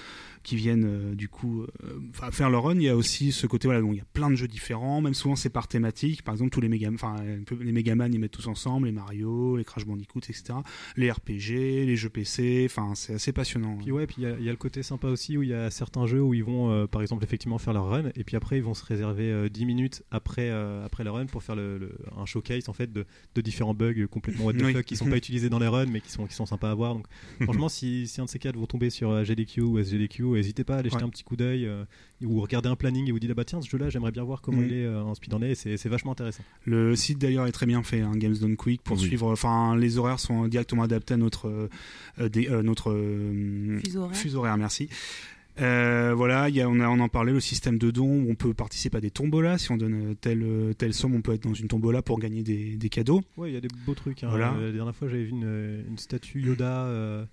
[0.43, 1.99] Qui viennent euh, du coup euh,
[2.31, 2.75] faire leur run.
[2.75, 5.01] Il y a aussi ce côté voilà, donc il y a plein de jeux différents,
[5.01, 6.23] même souvent c'est par thématique.
[6.23, 7.15] Par exemple, tous les méga, enfin
[7.59, 10.53] les Megaman ils mettent tous ensemble, les Mario, les Crash Bandicoot, etc.
[10.97, 13.77] Les RPG, les jeux PC, enfin c'est assez passionnant.
[13.77, 15.49] Puis ouais, puis il y, a- il y a le côté sympa aussi où il
[15.49, 18.23] y a certains jeux où ils vont, euh, par exemple, effectivement faire leur run, et
[18.23, 21.43] puis après ils vont se réserver euh, 10 minutes après, euh, après leur run pour
[21.43, 23.05] faire le, le- un showcase en fait de,
[23.35, 24.73] de différents bugs complètement what the Oui.
[24.73, 26.73] fuck qui sont pas utilisés dans les runs mais qui sont, qui sont sympas à
[26.75, 26.95] voir.
[26.95, 27.05] Donc
[27.43, 30.75] franchement, si, si un de ces quatre vont tomber sur GDQ ou SGDQ, n'hésitez pas
[30.75, 31.07] à aller jeter Ouais.
[31.07, 31.83] un petit coup d'œil euh,
[32.23, 34.41] ou regarder un planning et vous dites ah bah tiens ce jeu-là j'aimerais bien voir
[34.41, 34.65] comment Mhm.
[34.67, 36.43] il est euh, en speed en c'est c'est vachement intéressant.
[36.65, 39.03] Le site d'ailleurs est très bien fait, hein, Games Done Quick, pour Oui.
[39.03, 39.31] suivre.
[39.31, 41.47] Enfin, les horaires sont directement adaptés à notre
[42.19, 44.15] euh, des- euh, notre euh, Fuseau horaire.
[44.17, 44.89] fuseau horaire, merci.
[45.59, 48.31] Euh, voilà, il y a, on, a, on en parlait, le système de dons, où
[48.31, 49.57] on peut participer à des tombolas.
[49.57, 50.45] Si on donne telle,
[50.77, 53.21] telle somme, on peut être dans une tombola pour gagner des, des cadeaux.
[53.37, 54.23] Ouais, il y a des beaux trucs.
[54.23, 54.29] hein.
[54.29, 54.55] Voilà.
[54.59, 56.85] La dernière fois, j'avais vu une, une statue Yoda.
[56.85, 57.25] euh,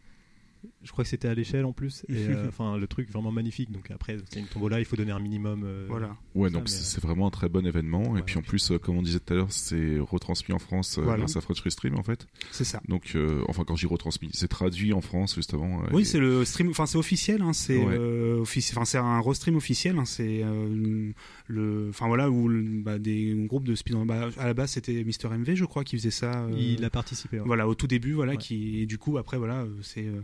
[0.83, 2.05] je crois que c'était à l'échelle en plus.
[2.09, 3.71] Et euh, enfin, le truc vraiment magnifique.
[3.71, 5.63] Donc après, c'est une tombola, il faut donner un minimum.
[5.65, 6.17] euh, Voilà.
[6.35, 8.11] Ouais, donc c'est euh, c'est vraiment un très bon événement.
[8.13, 10.59] Ouais, et puis en plus, euh, comme on disait tout à l'heure, c'est retransmis en
[10.59, 11.19] France Voilà.
[11.19, 12.27] grâce à French Restream en fait.
[12.51, 12.81] C'est ça.
[12.89, 15.83] Donc, euh, enfin, quand j'y retransmis, c'est traduit en France justement.
[15.83, 16.71] euh, Oui, et- c'est le stream.
[16.71, 17.43] Enfin, c'est officiel.
[17.43, 17.97] Hein, c'est Ouais.
[17.99, 19.99] euh, offici- Enfin, c'est un restream officiel.
[19.99, 21.13] Hein, c'est euh,
[21.49, 21.89] le.
[21.91, 24.07] Enfin voilà où le- bah, des groupes de speedrun.
[24.07, 26.45] Bah, à la base, c'était Mister MV, je crois, qui faisait ça.
[26.45, 27.41] euh, Il a participé.
[27.41, 27.47] ouais.
[27.47, 28.39] Voilà, au tout début, voilà, Ouais.
[28.39, 30.21] qui et du coup après voilà, euh, c'est euh,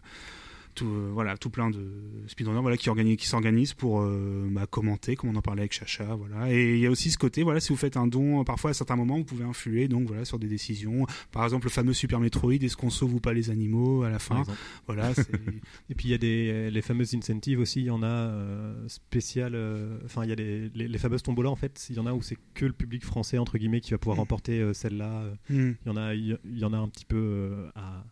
[0.74, 1.86] tout, euh, voilà, tout plein de
[2.26, 6.14] speedrunners voilà qui qui s'organisent pour euh, bah, commenter, comme on en parlait avec Chacha,
[6.14, 6.52] voilà.
[6.52, 8.74] Et il y a aussi ce côté, voilà, si vous faites un don, parfois à
[8.74, 11.06] certains moments, vous pouvez influer, donc voilà, sur des décisions.
[11.32, 14.18] Par exemple, le fameux Super Metroid, est-ce qu'on sauve ou pas les animaux à la
[14.18, 14.44] fin.
[14.86, 15.28] Voilà, c'est
[15.90, 17.80] Et puis il y a des les fameuses incentives aussi.
[17.80, 19.54] Il y en a euh, spéciales.
[19.54, 21.50] euh, Enfin, il y a les, les, les fameuses tombolas.
[21.50, 23.90] En fait, il y en a où c'est que le public français entre guillemets qui
[23.92, 24.20] va pouvoir Mm.
[24.20, 25.24] remporter celle-là.
[25.50, 28.04] Il y en a, il y en a un petit peu à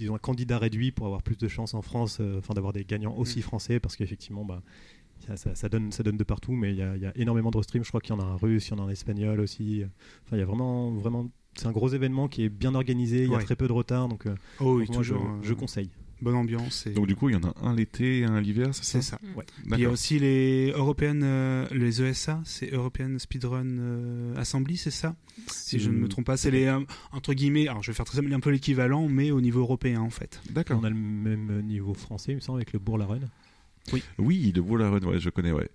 [0.00, 2.84] disons un candidat réduit pour avoir plus de chances en France, euh, enfin d'avoir des
[2.84, 3.42] gagnants aussi Mm.
[3.42, 4.62] français parce qu'effectivement bah
[5.26, 7.12] ça, ça- ça donne ça donne de partout, mais il y a, il y a
[7.16, 7.84] énormément de streams.
[7.84, 9.84] Je crois qu'il y en a un russe, il y en a un espagnol aussi.
[10.24, 13.24] Enfin il y a vraiment vraiment c'est un gros événement qui est bien organisé.
[13.24, 13.44] Il y a Ouais.
[13.44, 15.28] très peu de retard, donc euh, Oh oui, franchement, je, toujours.
[15.30, 15.90] euh, je conseille.
[16.22, 16.86] Bonne ambiance.
[16.86, 16.90] Et...
[16.90, 19.10] Donc du coup, il y en a un l'été et un l'hiver, c'est ça c'est
[19.10, 19.18] ça.
[19.36, 19.44] Ouais.
[19.66, 24.90] Il y a aussi les européennes, euh, les ESA, c'est European Speedrun euh, Assembly, c'est
[24.90, 25.14] ça?
[25.46, 26.80] Si je ne me trompe pas, c'est les euh,
[27.12, 27.68] entre guillemets.
[27.68, 30.40] Alors je vais faire très simple, un peu l'équivalent, mais au niveau européen en fait.
[30.50, 30.78] D'accord.
[30.80, 33.28] On a le même niveau français, il me semble, avec le Bourg-la-Reine.
[34.18, 35.68] Oui, le Bourg la Reine, ouais, je connais, ouais.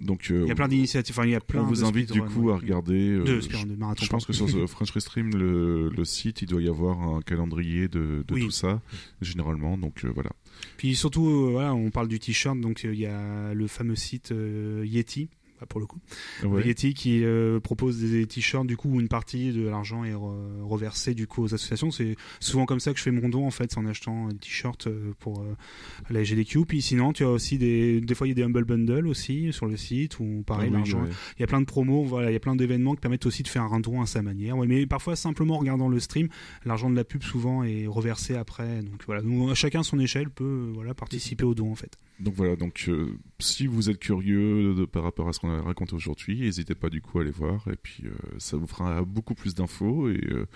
[0.00, 1.62] Donc, euh, Il y a plein d'initiatives, enfin il y a plein.
[1.62, 3.08] on vous invite du coup à regarder.
[3.10, 4.04] euh, de je- speedrun, de marathon.
[4.04, 7.20] Je pense que sur ce French Restream, le, le site, il doit y avoir un
[7.22, 8.44] calendrier de, de Oui.
[8.44, 8.80] tout ça,
[9.22, 9.76] généralement.
[9.78, 10.30] Donc euh, voilà.
[10.76, 14.32] Puis surtout, voilà, on parle du t-shirt, donc il y a le fameux site
[14.84, 15.28] Yeti.
[15.60, 15.98] Bah, pour le coup,
[16.44, 16.66] Ouais.
[16.66, 20.62] Yeti qui euh, propose des t-shirts du coup où une partie de l'argent est re-
[20.62, 21.90] reversée du coup aux associations.
[21.90, 24.36] C'est souvent comme ça que je fais mon don en fait, c'est en achetant des
[24.38, 25.54] t-shirts euh, pour euh,
[26.10, 26.64] la GDQ.
[26.66, 29.52] Puis sinon, tu as aussi des des fois il y a des humble bundles aussi
[29.52, 31.10] sur le site où pareil Ah oui, l'argent ouais.
[31.38, 33.42] il y a plein de promos, voilà, il y a plein d'événements qui permettent aussi
[33.42, 34.56] de faire un don à sa manière.
[34.58, 36.28] Ouais, mais parfois simplement en regardant le stream,
[36.64, 38.82] l'argent de la pub souvent est reversé après.
[38.82, 41.96] Donc voilà, Donc, chacun à son échelle peut euh, voilà participer au don en fait.
[42.20, 45.60] Donc voilà, donc euh, si vous êtes curieux de- par rapport à ce qu'on a
[45.60, 49.02] raconté aujourd'hui, n'hésitez pas du coup à aller voir et puis euh, ça vous fera
[49.02, 50.46] beaucoup plus d'infos et euh,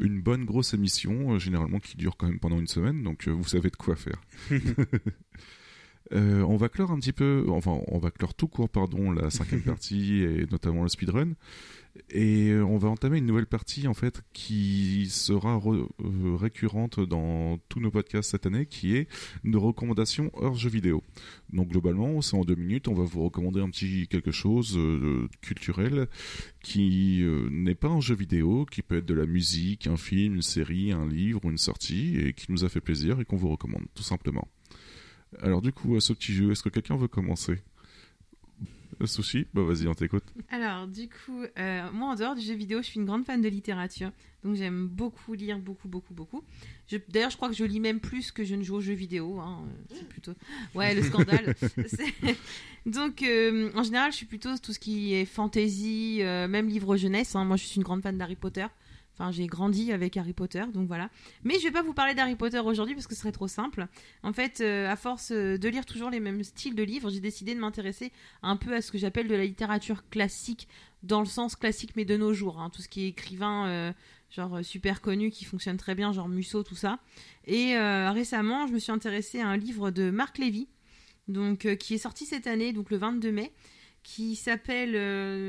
[0.00, 3.68] une bonne grosse émission généralement qui dure quand même pendant une semaine, donc vous savez
[3.70, 4.20] de quoi faire.
[6.12, 9.30] Euh, on va clore un petit peu, enfin on va clore tout court pardon la
[9.30, 11.32] cinquième partie et notamment le speedrun
[12.10, 15.86] et euh, on va entamer une nouvelle partie en fait qui sera euh,
[16.36, 19.08] récurrente dans tous nos podcasts cette année qui est
[19.44, 21.02] nos recommandations hors jeux vidéo.
[21.52, 25.28] Donc globalement, c'est en deux minutes, on va vous recommander un petit quelque chose euh,
[25.40, 26.08] culturel
[26.62, 30.34] qui euh, n'est pas un jeu vidéo, qui peut être de la musique, un film,
[30.34, 33.36] une série, un livre ou une sortie, et qui nous a fait plaisir et qu'on
[33.36, 34.48] vous recommande, tout simplement.
[35.42, 37.60] Alors du coup, ce petit jeu, est-ce que quelqu'un veut commencer?
[39.00, 39.46] Euh, Sushi?
[39.52, 40.22] Bah vas-y, on t'écoute.
[40.50, 43.40] Alors, du coup, euh, moi, en dehors du jeu vidéo, je suis une grande fan
[43.42, 44.12] de littérature.
[44.44, 46.44] Donc, j'aime beaucoup lire, beaucoup, beaucoup, beaucoup.
[47.08, 49.40] D'ailleurs, je crois que je lis même plus que je ne joue aux jeux vidéo.
[49.40, 49.62] hein.
[49.66, 50.34] Euh, C'est plutôt.
[50.76, 51.56] Ouais, le scandale.
[52.86, 56.96] Donc, euh, en général, je suis plutôt tout ce qui est fantasy, euh, même livre
[56.96, 57.34] jeunesse.
[57.34, 57.44] hein.
[57.44, 58.66] Moi, je suis une grande fan d'Harry Potter.
[59.16, 61.08] Enfin, j'ai grandi avec Harry Potter, donc voilà.
[61.44, 63.86] Mais je vais pas vous parler d'Harry Potter aujourd'hui parce que ce serait trop simple.
[64.24, 67.20] En fait, euh, à force euh, de lire toujours les mêmes styles de livres, j'ai
[67.20, 68.10] décidé de m'intéresser
[68.42, 70.66] un peu à ce que j'appelle de la littérature classique,
[71.04, 72.60] dans le sens classique mais de nos jours.
[72.60, 72.70] hein.
[72.70, 73.92] Tout ce qui est écrivain, euh,
[74.30, 76.98] genre super connu, qui fonctionne très bien, genre Musso, tout ça.
[77.46, 80.66] Et récemment, je me suis intéressée à un livre de Marc Lévy,
[81.28, 83.52] donc, qui est sorti cette année, donc le 22 mai,
[84.02, 84.96] qui s'appelle,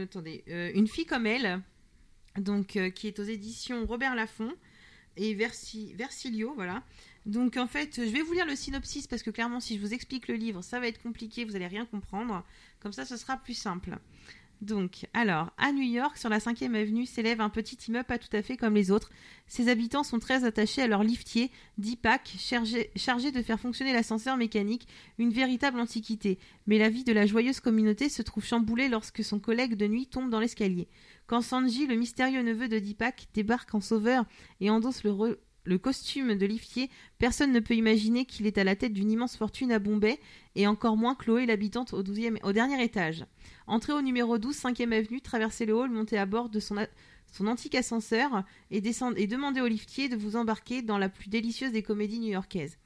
[0.04, 0.44] attendez,
[0.76, 1.62] Une fille comme elle,
[2.38, 4.52] donc euh, qui est aux éditions Robert Laffont
[5.18, 6.84] et Versi- Versilio, voilà.
[7.26, 9.94] Donc en fait, je vais vous lire le synopsis parce que clairement, si je vous
[9.94, 12.44] explique le livre, ça va être compliqué, vous allez rien comprendre.
[12.82, 13.98] Comme ça, ce sera plus simple.
[14.62, 18.34] Donc, alors, à New York, sur la 5e avenue, s'élève un petit immeuble pas tout
[18.36, 19.12] à fait comme les autres.
[19.48, 24.38] Ses habitants sont très attachés à leur liftier, Deepak, chargé, chargé de faire fonctionner l'ascenseur
[24.38, 24.88] mécanique,
[25.20, 26.40] une véritable antiquité.
[26.68, 30.08] Mais la vie de la joyeuse communauté se trouve chamboulée lorsque son collègue de nuit
[30.08, 30.88] tombe dans l'escalier.
[31.28, 34.26] Quand Sanji, le mystérieux neveu de Deepak, débarque en sauveur
[34.60, 38.94] et endosse le, costume de liftier, personne ne peut imaginer qu'il est à la tête
[38.94, 40.20] d'une immense fortune à Bombay,
[40.54, 43.26] et encore moins Chloé, l'habitante au, 12e au dernier étage.
[43.66, 46.78] Entrez au numéro 12, 5e avenue, traversez le hall, montez à bord de son,
[47.40, 51.72] antique ascenseur et, descendez, et demandez au liftier de vous embarquer dans la plus délicieuse
[51.72, 52.78] des comédies new-yorkaises.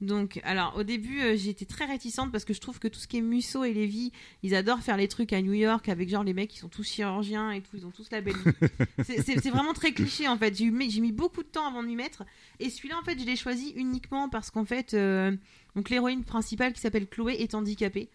[0.00, 3.06] Donc, alors au début, euh, j'étais très réticente parce que je trouve que tout ce
[3.06, 4.10] qui est Musso et Lévy,
[4.42, 6.82] ils adorent faire les trucs à New York avec genre les mecs qui sont tous
[6.82, 8.68] chirurgiens et tout, ils ont tous la belle vie.
[9.04, 10.56] C'est- vraiment très cliché en fait.
[10.56, 12.24] J'ai mis beaucoup de temps avant de m'y mettre.
[12.58, 15.36] Et celui-là, en fait, je l'ai choisi uniquement parce qu'en fait, euh,
[15.76, 18.08] donc l'héroïne principale qui s'appelle Chloé est handicapée.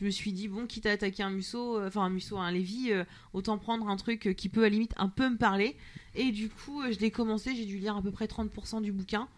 [0.00, 2.50] Je me suis dit, bon, quitte à attaquer un Musso, euh, enfin un Musso, un
[2.50, 2.90] Lévy,
[3.34, 5.76] autant prendre un truc qui peut à la limite un peu me parler.
[6.14, 9.28] Et du coup, je l'ai commencé, j'ai dû lire à peu près 30% du bouquin.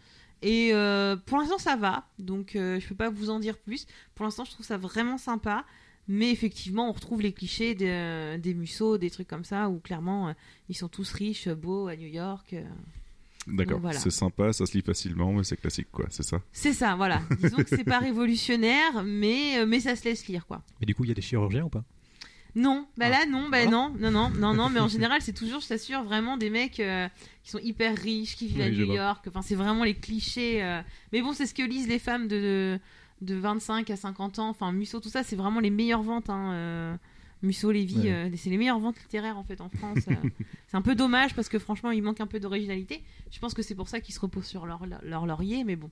[0.43, 2.07] Et euh, pour l'instant, ça va.
[2.19, 3.87] Donc, euh, je peux pas vous en dire plus.
[4.15, 5.65] Pour l'instant, je trouve ça vraiment sympa.
[6.09, 10.29] Mais effectivement, on retrouve les clichés des, des Musso, des trucs comme ça, où clairement,
[10.29, 10.33] euh,
[10.69, 12.53] ils sont tous riches, beaux à New York.
[12.53, 12.63] euh.
[13.49, 13.99] D'accord, voilà.
[13.99, 16.41] c'est sympa, ça se lit facilement, mais c'est classique, quoi, c'est ça?
[16.53, 17.23] C'est ça, voilà.
[17.41, 20.63] Disons que c'est pas révolutionnaire, mais, euh, mais ça se laisse lire, quoi.
[20.81, 21.85] Mais du coup, il y a des chirurgiens ou pas?
[22.57, 23.11] Non, bah Ah.
[23.11, 26.03] là, non, bah non, non, non, non, non, mais en général, c'est toujours, je t'assure,
[26.03, 27.07] vraiment des mecs euh,
[27.45, 28.93] qui sont hyper riches, qui vivent à New.
[28.95, 29.25] York.
[29.29, 30.63] Enfin, c'est vraiment les clichés.
[30.65, 30.81] euh.
[31.13, 32.81] Mais bon, c'est ce que lisent les femmes de,
[33.21, 34.49] de 25 à 50 ans.
[34.49, 36.31] Enfin, Musso, tout ça, c'est vraiment les meilleures ventes.
[36.31, 36.97] Hein, euh,
[37.43, 38.11] Musso, Lévy, Ouais.
[38.11, 39.99] euh, c'est les meilleures ventes littéraires en fait en France.
[40.09, 40.15] euh.
[40.69, 43.03] c'est un peu dommage parce que franchement, il manque un peu d'originalité.
[43.31, 45.91] Je pense que c'est pour ça qu'ils se reposent sur leur, leur laurier, mais bon.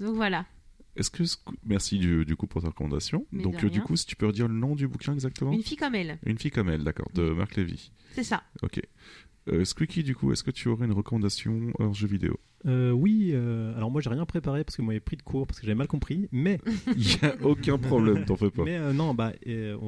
[0.00, 0.46] Donc voilà.
[0.96, 1.22] Est-ce que...
[1.64, 3.26] Merci du, du coup pour ta recommandation.
[3.32, 5.52] Mais Donc euh, du coup, si tu peux redire le nom du bouquin exactement?
[5.52, 7.92] Une fille comme elle, Une fille comme elle, d'accord, de Marc Lévy.
[8.14, 8.42] c'est ça.
[8.62, 8.80] Ok.
[9.48, 12.38] Euh, Squeaky, du coup, est-ce que tu aurais une recommandation hors jeu vidéo?
[12.66, 15.46] Euh, Oui, euh, alors moi j'ai rien préparé parce que moi j'ai pris de cours
[15.46, 16.60] parce que j'avais mal compris, mais
[16.94, 18.64] Il y a aucun problème, t'en fais pas.
[18.64, 19.78] mais euh, non bah euh,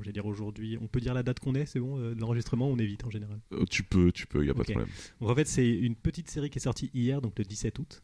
[0.00, 2.76] j'allais dire aujourd'hui, on peut dire la date qu'on est, c'est bon, euh, l'enregistrement on
[2.78, 3.38] évite en général.
[3.52, 4.88] Euh, tu peux, tu peux, il y a pas de problème.
[5.20, 8.02] Donc, en fait c'est une petite série qui est sortie hier, donc le 17 août,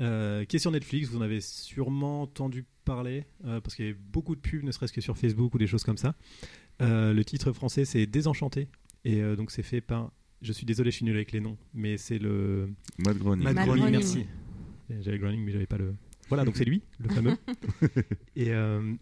[0.00, 1.08] euh, qui est sur Netflix.
[1.08, 4.70] Vous en avez sûrement entendu parler euh, parce qu'il y avait beaucoup de pubs, ne
[4.72, 6.14] serait-ce que sur Facebook ou des choses comme ça.
[6.82, 8.68] Euh, le titre français c'est Désenchanté
[9.04, 10.12] et euh, donc c'est fait par
[10.42, 12.68] je suis désolé, je suis nul avec les noms, mais c'est le
[12.98, 13.44] Matt Groening.
[13.44, 13.84] Matt Matt Groening.
[13.84, 14.00] Groening.
[14.00, 14.26] Merci.
[15.00, 15.94] J'avais Groening, mais j'avais pas le.
[16.28, 17.36] Voilà, donc c'est lui, le fameux.
[18.36, 18.94] et, euh,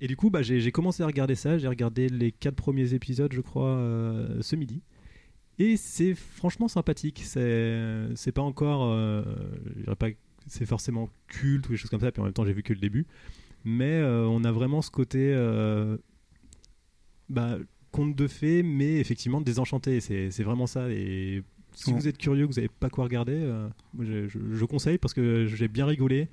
[0.00, 1.58] et du coup, bah, j'ai commencé à regarder ça.
[1.58, 4.82] J'ai regardé les quatre premiers épisodes, je crois, euh, ce midi.
[5.58, 7.22] Et c'est franchement sympathique.
[7.24, 8.90] C'est pas encore.
[8.92, 9.22] euh,
[9.76, 10.08] je dirais pas
[10.46, 12.10] c'est forcément culte ou des choses comme ça.
[12.12, 13.06] Puis en même temps, j'ai vu que le début.
[13.64, 15.32] Mais euh, on a vraiment ce côté.
[15.34, 15.96] euh,
[17.28, 17.58] bah,
[17.92, 20.00] conte de fées, mais effectivement désenchanté.
[20.00, 20.90] C'est vraiment ça.
[20.90, 21.42] Et
[21.74, 24.64] si vous êtes curieux, que vous n'avez pas quoi regarder, euh, moi, je, je- je
[24.64, 26.28] conseille parce que j'ai bien rigolé.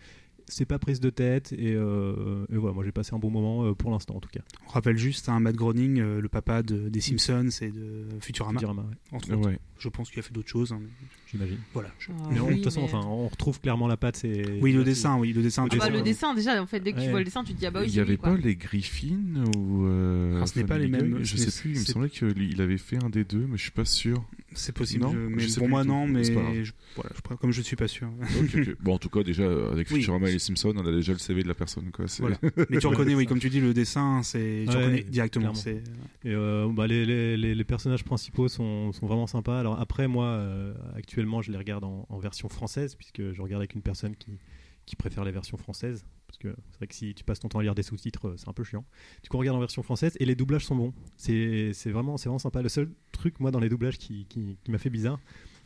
[0.49, 3.65] C'est pas prise de tête et, euh, et voilà, moi j'ai passé un bon moment
[3.65, 4.40] euh, pour l'instant en tout cas.
[4.65, 8.60] On rappelle juste un Matt Groening, euh, le papa de- des Simpsons et de Futurama,
[8.60, 8.88] Futurama, ouais,
[9.18, 9.49] entre autres.
[9.49, 9.60] Ouais.
[9.80, 10.72] Je pense qu'il a fait d'autres choses.
[10.72, 10.88] hein, mais
[11.30, 11.57] j'imagine.
[11.74, 11.90] voilà.
[11.99, 14.15] je- Ah, Mais on- de oui, toute façon, mais- enfin, on retrouve clairement la patte.
[14.15, 15.65] C'est Oui, le dessin, oui, le dessin.
[15.65, 17.10] Ah tu bah, le dessin, déjà, en fait, dès que tu Ouais.
[17.11, 18.30] vois le dessin, tu te dis, ah bah oui, il y c'est avait quoi.
[18.30, 21.26] pas les Griffins ou euh, Ah, ce n'est pas Family les mêmes- Guy?
[21.26, 23.57] Je ce n'est- sais plus, il me semblait qu'il avait fait un des deux, mais
[23.57, 24.24] je suis pas sûr.
[24.57, 25.88] C'est possible, Non, je- mais je sais pour moi tout.
[25.89, 28.09] non, mais je- voilà, je- comme je ne suis pas sûr.
[28.81, 29.97] Bon, en tout cas, déjà, avec Oui.
[29.99, 31.91] Futurama et les Simpsons, on a déjà le CV de la personne.
[31.91, 32.05] Quoi.
[32.19, 32.38] Voilà.
[32.69, 35.53] Mais tu reconnais, oui, comme tu dis, le dessin, c'est tu Ouais, reconnais directement.
[35.53, 35.84] C'est
[36.25, 39.59] Et euh, bah, les, les- les- les personnages principaux sont, sont vraiment sympas.
[39.59, 43.61] Alors après, moi, euh, actuellement, je les regarde en, en version française, puisque je regarde
[43.61, 44.39] avec une personne qui,
[44.88, 46.03] qui préfèrent les versions françaises.
[46.26, 48.34] Parce que c'est vrai que si tu passes ton temps à lire des sous-titres, euh,
[48.38, 48.84] c'est un peu chiant.
[49.22, 50.93] Du coup, on regarde en version française et les doublages sont bons.
[51.15, 52.64] C'est vraiment, vraiment sympa.
[52.64, 55.19] Le seul truc, moi, dans les doublages qui, qui, m'a fait bizarre,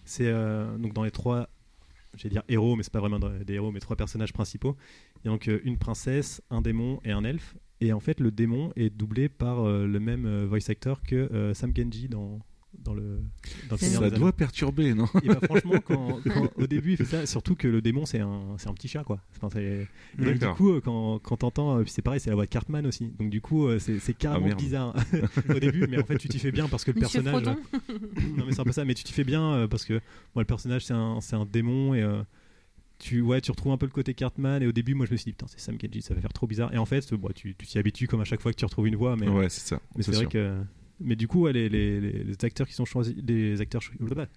[0.04, 1.50] c'est euh, donc dans les trois,
[2.16, 4.76] j'allais dire héros, mais c'est pas vraiment des héros, mais trois personnages principaux.
[5.18, 7.56] Il y a donc euh, une princesse, un démon et un elfe.
[7.80, 12.10] Et en fait, le démon est doublé par le même voice actor que Sam Genji
[12.10, 12.40] dans,
[12.78, 13.20] dans le,
[13.70, 17.06] dans le Ça doit perturber, non et bah, franchement, quand, quand- au début il fait
[17.06, 19.20] ça, surtout que le démon c'est un, c'est un petit chat quoi.
[19.42, 19.88] Enfin, et
[20.18, 22.86] donc, du coup, quand, quand t'entends, euh, puis c'est pareil, c'est la voix de Cartman
[22.88, 23.14] aussi.
[23.20, 24.96] Donc du coup, euh, c'est carrément Ah, bizarre
[25.50, 27.56] au début, mais en fait tu t'y fais bien parce que le Monsieur personnage.
[28.38, 29.94] Non mais c'est un peu ça, mais tu t'y fais bien euh, parce que
[30.34, 32.22] moi le personnage c'est un, c'est un démon et euh,
[33.00, 35.18] tu ouais tu retrouves un peu le côté Cartman et au début moi je me
[35.18, 37.30] suis dit putain c'est Sam Genji ça va faire trop bizarre et en fait bon,
[37.34, 39.50] tu tu t'y habitues comme à chaque fois que tu retrouves une voix mais Ouais,
[39.50, 39.82] c'est ça.
[39.96, 40.30] mais c'est c'est vrai sûr.
[40.30, 40.62] que.
[41.04, 43.82] Mais du coup, les, acteurs qui sont choisis, les acteurs,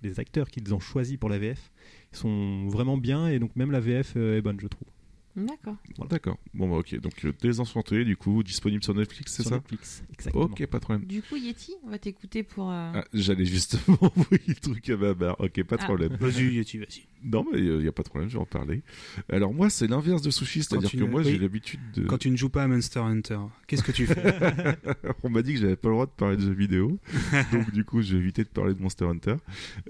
[0.03, 1.70] les acteurs qu'ils ont choisis pour la VF,
[2.12, 4.89] sont vraiment bien et donc même la VF euh, est bonne, je trouve.
[5.36, 5.77] D'accord.
[6.09, 6.39] D'accord.
[6.55, 7.01] Bon, bah, ok.
[7.01, 10.44] Donc, euh, Désenchanté, du coup, disponible sur Netflix, c'est Sur ça Netflix, exactement.
[10.44, 11.06] Ok, pas de problème.
[11.09, 12.70] Du coup, Yeti, on va t'écouter pour.
[12.70, 15.40] euh, Ah, J'allais justement envoyer le truc à ma barre.
[15.40, 15.86] Ok, pas de Ah.
[15.86, 16.16] problème.
[16.20, 17.02] Vas-y, Yeti, vas-y.
[17.24, 18.82] Non, mais il n'y a pas de problème, je vais en parler.
[19.31, 21.32] Alors, moi, c'est l'inverse de Sushi, c'est-à-dire tu que ne- moi, oui.
[21.32, 22.05] j'ai l'habitude de.
[22.05, 24.15] Quand tu ne joues pas à Monster Hunter, qu'est-ce que tu fais
[25.24, 26.98] On m'a dit que j'avais pas le droit de parler de jeux vidéo,
[27.52, 29.36] donc du coup j'ai évité de parler de Monster Hunter.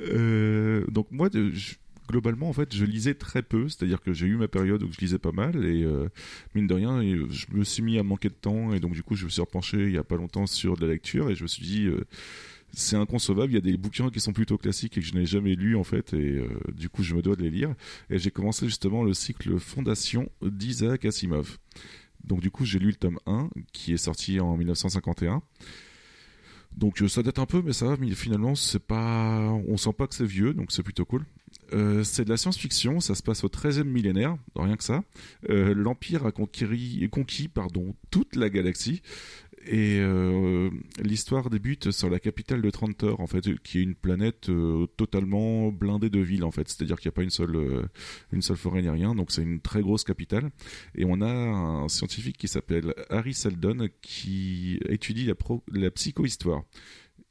[0.00, 1.74] Euh, donc moi, de- je-
[2.08, 5.00] globalement en fait, je lisais très peu, c'est-à-dire que j'ai eu ma période où je
[5.00, 6.08] lisais pas mal et euh,
[6.54, 9.14] mine de rien, je me suis mis à manquer de temps et donc du coup
[9.14, 11.42] je me suis repenché il y a pas longtemps sur de la lecture et je
[11.42, 12.04] me suis dit euh,
[12.72, 15.26] c'est inconcevable, il y a des bouquins qui sont plutôt classiques et que je n'ai
[15.26, 17.74] jamais lus en fait et euh, du coup je me dois de les lire
[18.10, 21.58] et j'ai commencé justement le cycle Fondation d'Isaac Asimov.
[22.24, 25.42] Donc du coup j'ai lu le tome 1 qui est sorti en 1951.
[26.76, 30.06] Donc ça date un peu mais ça va mais finalement c'est pas on sent pas
[30.06, 31.24] que c'est vieux donc c'est plutôt cool.
[31.72, 35.02] Euh, c'est de la science-fiction, ça se passe au 13e millénaire, rien que ça.
[35.48, 39.02] Euh, L'Empire a conquis, pardon, toute la galaxie
[39.66, 40.68] et euh,
[41.02, 44.50] l'histoire débute sur la capitale de Trantor, en fait, qui est une planète
[44.98, 46.68] totalement blindée de villes, en fait.
[46.68, 47.88] C'est-à-dire qu'il n'y a pas une seule,
[48.30, 50.50] une seule forêt ni rien, donc c'est une très grosse capitale.
[50.94, 55.26] Et on a un scientifique qui s'appelle Harry Seldon qui étudie
[55.72, 56.62] la, psychohistoire.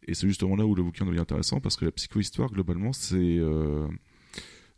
[0.08, 3.40] Et c'est justement là où le bouquin devient intéressant, parce que la psychohistoire, globalement, c'est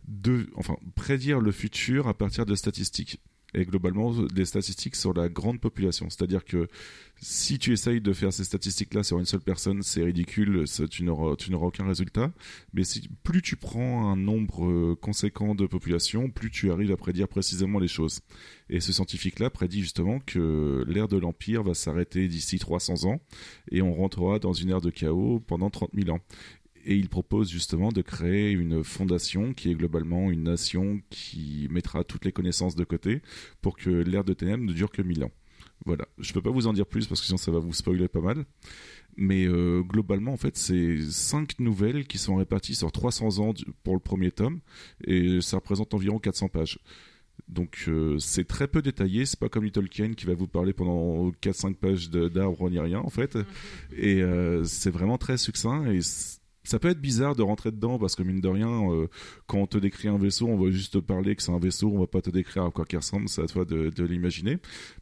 [0.08, 3.20] de, enfin, prédire le futur à partir de statistiques.
[3.58, 6.10] Et globalement, des statistiques sur la grande population.
[6.10, 6.68] C'est-à-dire que
[7.22, 11.04] si tu essayes de faire ces statistiques-là sur une seule personne, c'est ridicule, ça- tu
[11.04, 12.34] n'auras tu n'auras aucun résultat.
[12.74, 16.98] Mais si, plus tu prends un nombre euh, conséquent de population, plus tu arrives à
[16.98, 18.20] prédire précisément les choses.
[18.70, 23.22] Et ce scientifique-là prédit justement que l'ère de l'Empire va s'arrêter d'ici 300 ans
[23.72, 26.20] et on rentrera dans une ère de chaos pendant 30 000 ans.
[26.86, 32.04] Et il propose justement de créer une fondation qui est globalement une nation qui mettra
[32.04, 33.22] toutes les connaissances de côté
[33.62, 35.32] pour que l'ère de ténèbres ne dure que 1000 ans.
[35.86, 38.08] Voilà, je peux pas vous en dire plus parce que sinon ça va vous spoiler
[38.08, 38.46] pas mal.
[39.18, 43.54] Mais euh, globalement, en fait, c'est cinq nouvelles qui sont réparties sur 300 ans
[43.84, 44.60] pour le premier tome
[45.06, 46.80] et ça représente environ 400 pages.
[47.48, 51.30] Donc euh, c'est très peu détaillé, c'est pas comme Tolkien qui va vous parler pendant
[51.42, 53.38] 4-5 pages d'arbres ni rien en fait.
[53.96, 56.00] Et euh, c'est vraiment très succinct et
[56.66, 59.08] ça peut être bizarre de rentrer dedans parce que mine de rien, euh,
[59.48, 61.92] quand on te décrit un vaisseau, on va juste te parler que c'est un vaisseau,
[61.94, 64.58] on va pas te décrire à quoi qu'il ressemble, c'est à toi de, l'imaginer.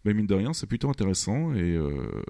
[0.06, 2.22] Mais mine de rien, c'est plutôt intéressant et, euh,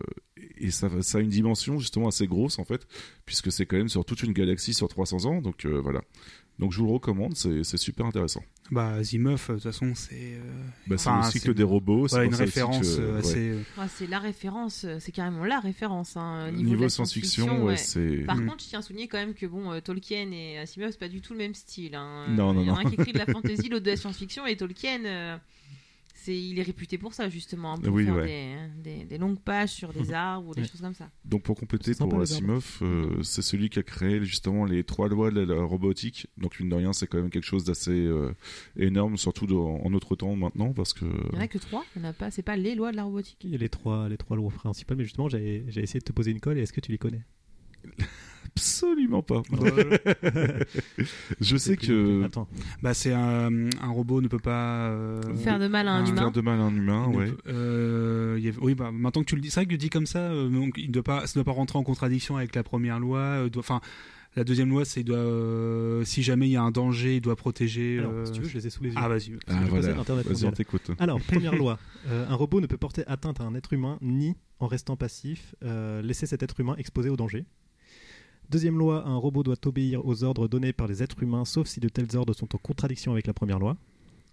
[0.70, 0.88] ça
[1.18, 2.88] a une dimension justement assez grosse en fait,
[3.26, 6.02] puisque c'est quand même sur toute une galaxie sur 300 ans, donc euh, voilà.
[6.60, 8.42] Donc je vous le recommande, c'est c'est super intéressant.
[8.72, 10.36] Bah, Asimov, de toute façon, c'est.
[10.36, 10.40] euh,
[10.88, 13.20] Bah, c'est enfin, le cycle c'est- des robots, c'est Voilà, une référence que, euh, ouais.
[13.20, 13.50] assez.
[13.50, 16.16] euh, ah, c'est la référence, c'est carrément la référence.
[16.16, 18.18] Hein, niveau, Niveau science-fiction, ouais, c'est.
[18.26, 18.48] Par Mm.
[18.50, 21.22] contre, je tiens à souligner quand même que bon, Tolkien et Asimov, c'est pas du
[21.22, 21.96] tout le même style.
[21.96, 22.28] Hein.
[22.30, 22.88] Non, non, Il y en a non.
[22.88, 25.38] un qui écrit de la fantasy, l'autre de la science-fiction, et Tolkien, euh,
[26.24, 28.70] c'est, il est réputé pour ça justement, hein, pour Oui, faire ouais.
[28.82, 30.68] des, des- des longues pages sur des arbres ou des Ouais.
[30.68, 31.10] choses comme ça.
[31.26, 35.32] Donc pour compléter, pour Asimov, euh, c'est celui qui a créé justement les trois lois
[35.32, 36.28] de la robotique.
[36.38, 38.34] Donc mine de rien, c'est quand même quelque chose d'assez euh,
[38.78, 41.84] énorme, surtout dans- en notre temps maintenant, parce que Il y en a que trois,
[41.96, 43.40] il y en a pas, c'est pas les lois de la robotique.
[43.44, 46.06] Il y a les trois, les trois lois principales, mais justement, j'ai j'ai essayé de
[46.06, 47.24] te poser une colle et est-ce que tu les connais?
[48.56, 49.42] Absolument pas.
[51.42, 52.48] Je sais que Attends,
[52.82, 53.50] Bah, c'est un,
[53.82, 54.90] un robot ne peut pas.
[54.90, 56.16] euh, Faire de mal à un humain.
[56.22, 57.32] faire de mal à un humain, ne ouais.
[57.32, 59.76] peut- euh, il y a- oui, bah, maintenant que tu le dis, c'est vrai que
[59.76, 62.56] dit comme ça, euh, donc, il doit pas, ça doit pas rentrer en contradiction avec
[62.56, 63.20] la première loi.
[63.20, 63.82] euh, Enfin,
[64.36, 67.22] la deuxième loi, c'est il doit, euh, si jamais il y a un danger, il
[67.22, 68.00] doit protéger.
[68.00, 68.96] alors, euh, si tu veux, je les ai sous les yeux.
[68.98, 69.34] Ah, vas-y.
[69.48, 70.90] Ah voilà, vas-y on t'écoute.
[71.00, 71.78] Alors, première loi.
[72.08, 75.54] Euh, un robot ne peut porter atteinte à un être humain ni, en restant passif,
[75.64, 77.46] euh, laisser cet être humain exposé au danger.
[78.50, 81.80] Deuxième loi, un robot doit obéir aux ordres donnés par les êtres humains, sauf si
[81.80, 83.78] de tels ordres sont en contradiction avec la première loi.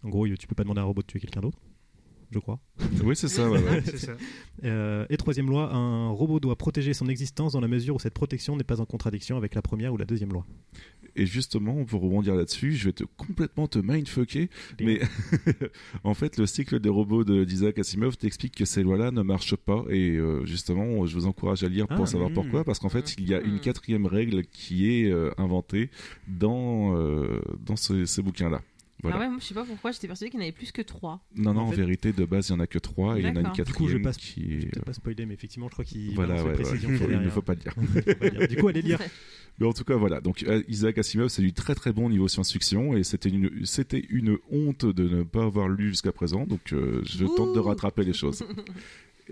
[0.03, 1.59] En gros, tu peux pas demander à un robot de tuer quelqu'un d'autre,
[2.31, 2.61] je crois.
[3.05, 3.49] Oui, c'est ça.
[3.51, 3.83] ouais, ouais.
[3.85, 4.13] C'est ça.
[4.65, 8.15] Euh, et troisième loi, un robot doit protéger son existence dans la mesure où cette
[8.15, 10.47] protection n'est pas en contradiction avec la première ou la deuxième loi.
[11.17, 14.49] Et justement, pour rebondir là-dessus, je vais te complètement te mindfucker.
[14.81, 15.01] Mais
[16.05, 19.57] en fait, le cycle des robots de- d'Isaac Asimov t'explique que ces lois-là ne marchent
[19.57, 19.85] pas.
[19.91, 22.35] Et euh, justement, je vous encourage à lire pour Ah, savoir hmm.
[22.35, 22.65] pourquoi.
[22.65, 23.61] Parce qu'en fait, il y a une Hmm.
[23.61, 25.91] quatrième règle qui est euh, inventée
[26.29, 26.95] dans,
[27.67, 28.63] dans ce- ces bouquins-là.
[29.03, 29.17] Voilà.
[29.17, 30.83] Ah ouais, moi, je sais pas pourquoi, j'étais persuadée qu'il y en avait plus que
[30.83, 31.21] trois.
[31.37, 33.17] Non, non, En en, fait- vérité, de base, il y en a que trois.
[33.17, 34.85] Et il y en a une quatrième Du coup, je passe- qui Je vais peut-être
[34.85, 36.79] pas spoiler, mais effectivement, je crois qu'il Voilà, ouais, ouais.
[36.83, 37.75] il ne faut pas le dire.
[37.77, 38.49] Faut pas le dire.
[38.49, 39.01] Du coup, allez lire.
[39.59, 40.23] Mais en tout cas, voilà.
[40.23, 44.03] Donc, euh, Isaac Asimov, c'est du très très bon niveau science-fiction et c'était une, c'était
[44.09, 46.47] une honte de ne pas avoir lu jusqu'à présent.
[46.47, 48.43] Donc, euh, je tente de rattraper les choses.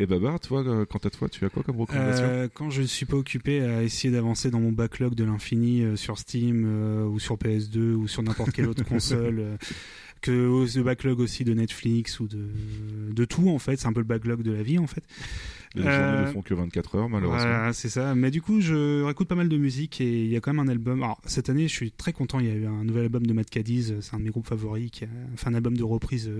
[0.00, 2.82] Et Babar, toi, euh, quant à toi, tu as quoi comme recommandation Euh, quand je
[2.82, 6.64] ne suis pas occupé à essayer d'avancer dans mon backlog de l'infini euh, sur Steam
[7.12, 9.58] ou sur PS2 ou sur n'importe quelle autre console,
[10.20, 12.48] que le backlog aussi de Netflix ou de,
[13.12, 15.02] de tout en fait, c'est un peu le backlog de la vie en fait.
[15.74, 17.42] Les euh, ne font que 24 heures, malheureusement.
[17.42, 18.14] Voilà, c'est ça.
[18.14, 20.66] Mais du coup, je réécoute pas mal de musique et il y a quand même
[20.66, 21.02] un album.
[21.02, 22.40] Alors, cette année, je suis très content.
[22.40, 23.94] Il y a eu un nouvel album de Matt Cadiz.
[24.00, 24.90] C'est un de mes groupes favoris.
[24.90, 26.30] Qui a fait un album de reprise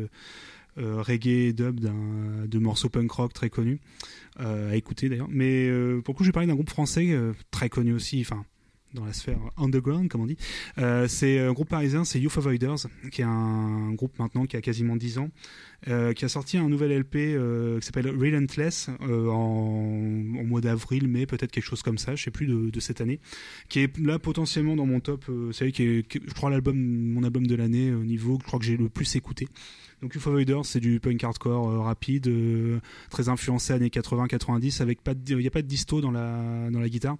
[0.77, 3.81] euh, reggae dub de morceaux punk rock très connus.
[4.41, 5.29] Euh, à écouter d'ailleurs.
[5.29, 7.17] Mais euh, pour le coup, je vais parler d'un groupe français
[7.51, 8.21] très connu aussi.
[8.21, 8.45] Enfin,
[8.95, 10.37] dans la sphère underground, comme on dit.
[10.79, 14.61] Euh, c'est un groupe parisien, c'est Youth Avoiders, qui est un groupe maintenant qui a
[14.61, 15.31] quasiment 10 ans,
[15.89, 21.09] euh, qui a sorti un nouvel LP euh, qui s'appelle Relentless en, en mois d'avril,
[21.09, 23.21] mai, peut-être quelque chose comme ça, je sais plus de, cette année,
[23.69, 27.47] qui est là potentiellement dans mon top, c'est qui est, je crois l'album, mon album
[27.47, 29.49] de l'année au niveau, que je crois que j'ai le plus écouté.
[30.01, 32.33] Donc Youth Avoiders, c'est du punk hardcore rapide,
[33.11, 36.81] très influencé années 80-90, avec pas, il n'y a pas de disto dans la dans
[36.81, 37.17] la guitare,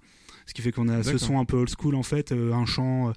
[0.49, 2.65] ce qui fait qu'on a ce son un peu old school en fait, euh, un
[2.65, 3.13] chant.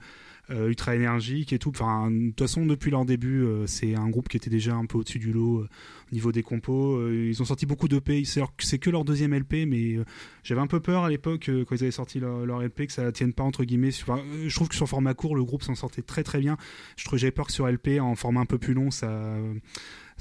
[0.50, 1.70] euh, ultra énergique et tout.
[1.70, 4.84] Enfin, de toute façon, depuis leur début, euh, c'est un groupe qui était déjà un
[4.84, 7.08] peu au-dessus du lot au niveau des compos.
[7.10, 8.24] Ils ont sorti beaucoup d'EP.
[8.58, 9.96] C'est que leur deuxième LP, mais
[10.42, 13.10] j'avais un peu peur à l'époque quand ils avaient sorti leur, leur LP que ça
[13.12, 13.92] tienne pas entre guillemets.
[14.02, 16.58] enfin, je trouve que sur format court, le groupe s'en sortait très très bien.
[16.96, 19.38] Je j'avais peur que sur LP, en format un peu plus long, ça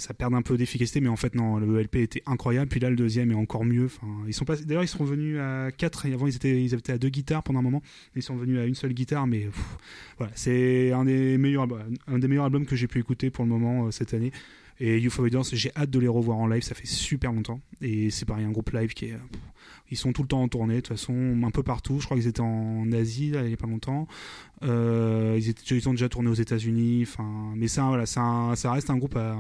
[0.02, 2.70] ça perde un peu d'efficacité, mais en fait non, le LP était incroyable.
[2.70, 3.86] Puis là, le deuxième est encore mieux.
[3.86, 4.46] Enfin, ils sont.
[4.66, 7.60] D'ailleurs, ils sont revenus à 4 Avant, ils étaient, ils étaient à deux guitares pendant
[7.60, 7.82] un moment.
[8.16, 9.48] Ils sont revenus à une seule guitare, mais
[10.18, 11.68] voilà, c'est un des meilleurs,
[12.08, 14.32] un des meilleurs albums que j'ai pu écouter pour le moment euh, cette année.
[14.80, 16.64] Et Youth Avoidance, j'ai hâte de les revoir en live.
[16.64, 17.60] Ça fait super longtemps.
[17.82, 19.14] Et c'est pareil, un groupe live qui est.
[19.14, 19.18] euh,
[19.92, 22.00] Ils sont tout le temps en tournée, de toute façon, un peu partout.
[22.00, 24.08] Je crois qu'ils étaient en Asie il n'y a pas longtemps.
[24.64, 27.08] Euh, ils, ont déjà tourné aux États-Unis.
[27.56, 29.38] Mais ça, voilà, ça, ça reste un groupe à,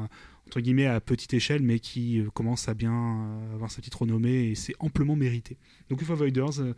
[0.51, 3.95] entre guillemets à petite échelle, mais qui euh, commence à bien euh, avoir sa petite
[3.95, 5.55] renommée et c'est amplement mérité.
[5.89, 6.73] Donc, Youth Avoiders, euh,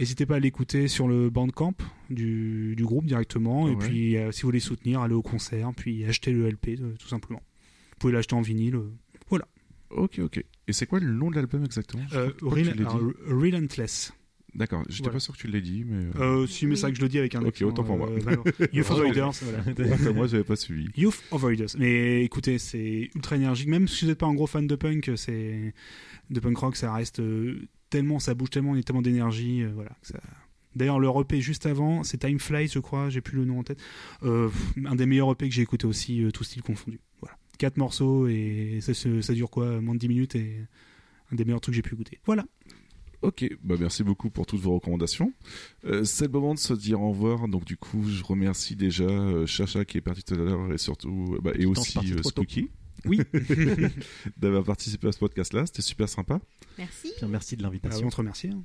[0.00, 1.76] n'hésitez pas à l'écouter sur le bandcamp
[2.10, 3.68] du, du groupe directement.
[3.68, 6.94] Et puis, euh, si vous voulez soutenir, allez au concert, puis achetez le LP euh,
[6.98, 7.42] tout simplement.
[7.92, 8.74] Vous pouvez l'acheter en vinyle.
[8.74, 8.90] euh.
[9.90, 10.42] Ok, ok.
[10.66, 12.02] Et c'est quoi le nom de l'album exactement?
[13.28, 14.12] Relentless.
[14.54, 15.14] D'accord, j'étais voilà.
[15.14, 16.04] pas sûr que tu l'aies dit, mais.
[16.20, 17.96] euh, Euh, si, mais c'est vrai que je le dis avec un Ok, autant pour
[17.96, 18.10] moi.
[18.10, 18.66] euh.
[18.72, 20.12] Youth Avoiders, voilà.
[20.12, 20.88] moi, j'avais pas suivi.
[20.96, 21.68] Youth Avoiders.
[21.78, 23.68] Mais écoutez, c'est ultra énergique.
[23.68, 25.72] Même si vous n'êtes pas un gros fan de punk, c'est
[26.30, 29.62] de punk rock, ça reste euh, tellement, ça bouge tellement, il y a tellement d'énergie.
[29.62, 29.92] euh, voilà.
[30.02, 30.20] ça-
[30.76, 33.62] D'ailleurs, leur EP juste avant, c'est Time Flies, je crois, j'ai plus le nom en
[33.62, 33.78] tête.
[34.22, 34.48] Euh,
[34.86, 36.98] un des meilleurs EP que j'ai écouté aussi, tout style confondu.
[37.20, 37.36] Voilà.
[37.58, 40.56] Quatre morceaux et ça, ça dure quoi Moins de 10 minutes et
[41.30, 42.20] un des meilleurs trucs que j'ai pu écouter.
[42.24, 42.46] Voilà.
[43.22, 45.32] Ok, bah merci beaucoup pour toutes vos recommandations.
[45.84, 47.46] Euh, c'est le moment de se dire au revoir.
[47.48, 50.78] Donc du coup, je remercie déjà euh, Chacha qui est parti tout à l'heure et
[50.78, 52.22] surtout euh, bah, et aussi euh.
[52.22, 52.68] Spooky
[53.04, 53.20] Oui.
[54.36, 55.66] d'avoir participé à ce podcast-là.
[55.66, 56.40] C'était super sympa.
[56.78, 57.12] Merci.
[57.18, 58.06] Bien, merci de Bah, l'invitation.
[58.06, 58.48] on te remercie.
[58.48, 58.62] hein.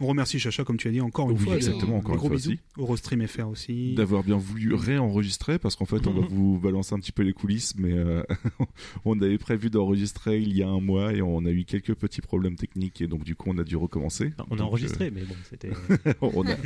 [0.00, 1.54] On remercie Chacha, comme tu as dit, encore une Oui, fois.
[1.56, 2.54] exactement, encore Un une fois.
[2.78, 3.94] Eurostream FR aussi.
[3.94, 7.32] D'avoir bien voulu réenregistrer parce qu'en fait, on va vous balancer un petit peu les
[7.32, 8.24] coulisses, mais euh,
[9.04, 12.20] on avait prévu d'enregistrer il y a un mois et on a eu quelques petits
[12.22, 14.32] problèmes techniques et donc du coup, on a dû recommencer.
[14.36, 15.70] Enfin, on a Donc, enregistré, mais bon, c'était.
[15.70, 16.56] euh, on a,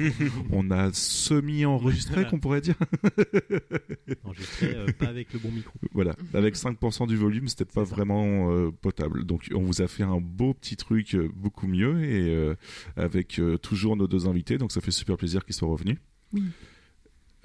[0.50, 2.76] on a semi-enregistré, qu'on pourrait dire.
[4.24, 5.72] enregistré euh, pas avec le bon micro.
[5.92, 7.94] Voilà, avec 5% du volume, c'était pas ça.
[7.94, 9.24] vraiment euh, potable.
[9.24, 12.54] Donc on vous a fait un beau petit truc euh, beaucoup mieux et euh,
[13.18, 15.98] avec euh, toujours nos deux invités, donc ça fait super plaisir qu'ils soient revenus.
[16.32, 16.42] Oui.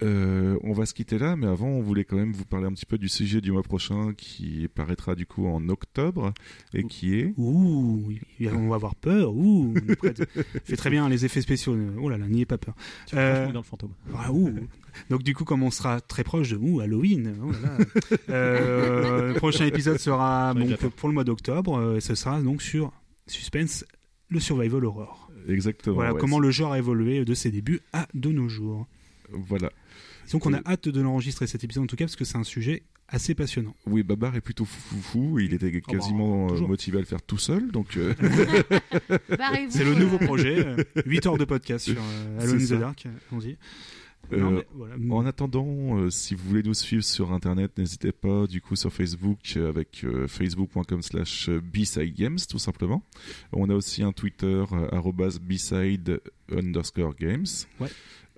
[0.02, 2.74] Euh, on va se quitter là, mais avant, on voulait quand même vous parler un
[2.74, 6.34] petit peu du sujet du mois prochain qui paraîtra du coup en octobre
[6.74, 7.34] et qui est.
[7.38, 8.12] Ouh,
[8.52, 9.34] on va avoir peur.
[9.36, 10.26] Ouh, on est prêt de-
[10.66, 11.78] fait très bien les effets spéciaux.
[12.02, 12.74] Oh là là, n'y ayez pas peur.
[13.08, 13.92] Tu Euh, dans le fantôme.
[14.16, 14.52] Ah, ouh.
[15.10, 17.78] Donc du coup, comme on sera très proche de ouh, Halloween, oh là là.
[18.30, 20.92] Euh, le prochain épisode sera peur.
[20.92, 21.96] pour le mois d'octobre.
[21.96, 22.92] et ce sera donc sur
[23.28, 23.86] Suspense,
[24.30, 25.23] le survival horror.
[25.48, 25.96] Exactement.
[25.96, 28.88] voilà ouais, comment le genre a évolué de ses débuts à de nos jours.
[29.32, 29.72] Voilà.
[30.32, 32.44] Donc on a hâte de l'enregistrer cet épisode en tout cas parce que c'est un
[32.44, 32.84] sujet
[33.14, 33.76] assez passionnant.
[33.86, 35.40] Oui, Babar est plutôt foufou.
[35.40, 37.72] Il était bah, quasiment euh, motivé à le faire tout seul.
[37.72, 38.14] Donc, euh,
[39.70, 40.76] C'est le nouveau euh, projet,
[41.06, 42.80] 8 heures de podcast sur euh, Alone in the.
[42.80, 43.58] Dark, on dit.
[44.32, 44.96] Euh, Non, mais voilà.
[45.12, 48.92] En attendant, euh, si vous voulez nous suivre sur internet, n'hésitez pas du coup sur
[48.92, 53.04] Facebook euh, avec facebook.com slash B-Side Games tout simplement.
[53.52, 56.22] On a aussi un Twitter arrobas B-Side
[56.52, 57.46] underscore Games.
[57.80, 57.90] Ouais.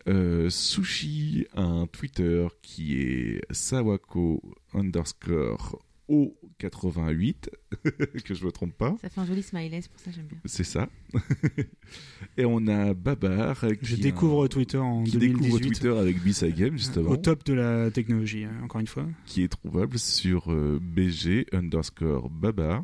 [0.08, 4.42] Euh, Sushi a un Twitter qui est Sawako
[4.74, 5.80] underscore
[6.10, 7.50] O88
[8.24, 8.96] que je me trompe pas.
[9.02, 10.38] Ça fait un joli smiley, c'est pour ça que j'aime bien.
[10.46, 10.88] C'est ça.
[12.38, 15.68] Et on a Babar Je découvre Twitter en qui découvre 2018.
[15.70, 17.10] Twitter avec B-Side Games justement.
[17.12, 19.08] Au top de la technologie, hein, encore une fois.
[19.26, 22.84] qui est trouvable sur euh, BG underscore Babar.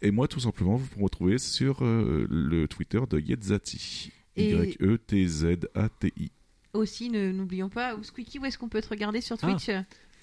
[0.00, 4.12] Et moi, tout simplement, vous pouvez me retrouver sur euh, le Twitter de Yetzati.
[4.38, 6.30] E Et- Y-E-T-Z-A-T-I.
[6.74, 9.46] Aussi, ne- n'oublions pas, où Squeaky, où est-ce qu'on peut te regarder sur Ah.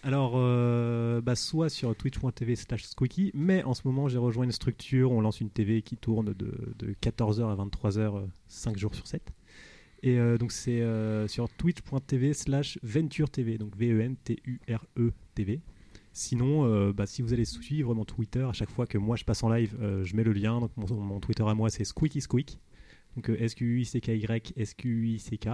[0.05, 4.51] Alors, euh, bah, soit sur twitch.tv slash squeaky, mais en ce moment j'ai rejoint une
[4.51, 9.07] structure, on lance une TV qui tourne de, de 14h à 23h, 5 jours sur
[9.07, 9.33] 7.
[10.03, 15.61] Et euh, donc c'est euh, sur twitch.tv slash venture TV, donc V-E-N-T-U-R-E-TV.
[16.13, 19.23] Sinon, euh, bah, si vous allez suivre mon Twitter, à chaque fois que moi je
[19.23, 20.59] passe en live, euh, je mets le lien.
[20.59, 22.59] Donc mon, Twitter à moi c'est Squeaky Squeak.
[23.15, 25.47] Donc euh, S-Q-U-I-C-K-Y, S-Q-U-I-C-K.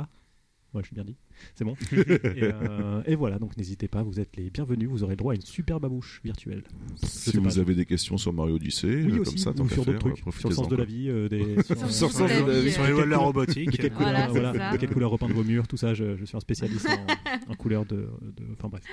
[0.74, 1.18] Ouais, je suis bien dit.
[1.56, 1.76] C'est bon.
[1.92, 5.36] et, euh, et voilà, donc n'hésitez pas, vous êtes les bienvenus, vous aurez droit à
[5.36, 6.64] une super babouche virtuelle.
[7.04, 7.60] Si vous pas.
[7.60, 10.00] avez des questions sur Mario Odyssey, Oui, euh, aussi, comme ça, tant ou sur d'autres
[10.00, 12.46] trucs, sur le sens de la vie, euh, des, sur, Sur le Sur sens de
[12.52, 13.72] la vie, Sur les lois de la robotique.
[13.72, 16.24] de quelle Voilà, couleur, voilà, de quelle couleur repeindre vos murs, tout ça, je, je
[16.24, 18.84] suis un spécialiste en, en couleur de, de- Enfin bref.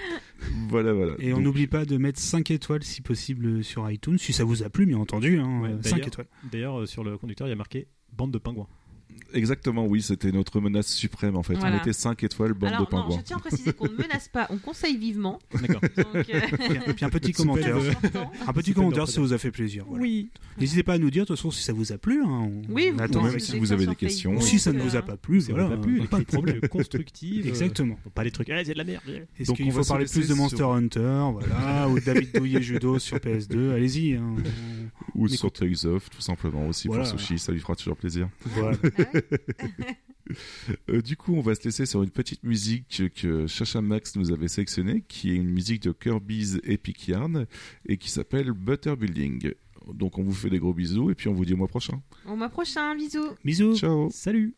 [0.68, 1.14] Voilà, voilà.
[1.20, 4.64] Et on n'oublie pas de mettre 5 étoiles si possible sur iTunes, si ça vous
[4.64, 5.38] a plu, bien entendu.
[5.38, 6.26] Hein, Ouais, 5 d'ailleurs- étoiles.
[6.50, 7.86] D'ailleurs, sur le conducteur, il y a marqué
[8.16, 8.66] bande de pingouins.
[9.34, 11.54] Exactement, oui, c'était notre menace suprême en fait.
[11.54, 11.76] Voilà.
[11.76, 13.18] On était 5 étoiles, bande Alors, de non, pingouins.
[13.18, 15.38] je tiens à préciser qu'on ne menace pas, on conseille vivement.
[15.60, 15.80] D'accord.
[15.98, 16.22] Euh,
[16.86, 17.76] Et puis un petit commentaire.
[18.46, 19.84] Un petit commentaire si ça vous a fait plaisir.
[19.86, 20.02] voilà.
[20.02, 20.30] Oui.
[20.58, 22.22] N'hésitez pas à nous dire, de toute façon, si ça vous a plu.
[22.22, 24.34] Hein, on- Oui, on vous attend même si vous avez des questions.
[24.36, 26.28] Ou si ça ne euh, vous a pas plu, voilà, pas plus, pas des de
[26.30, 26.60] problème.
[26.68, 27.44] constructives.
[27.46, 27.98] euh, Exactement.
[28.14, 29.02] pas des trucs, ah, c'est de la merde.
[29.38, 32.62] Est-ce Donc, qu'il on faut parler plus de Monster Hunter, voilà, ou de David Douillet
[32.62, 34.14] Judo sur PS2 Allez-y.
[34.14, 34.34] hein.
[35.14, 38.28] Ou sur Tales of, tout simplement aussi pour Sushi, ça lui fera toujours plaisir.
[38.46, 38.76] Voilà.
[40.90, 44.30] Euh, du coup, on va se laisser sur une petite musique que Chacha Max nous
[44.30, 47.46] avait sélectionnée, qui est une musique de Kirby's Epic Yarn
[47.86, 49.54] et qui s'appelle Butter Building.
[49.94, 52.02] Donc, on vous fait des gros bisous et puis on vous dit au mois prochain.
[52.26, 53.30] Au mois prochain, bisous.
[53.42, 53.76] Bisous.
[53.76, 54.54] Ciao Salut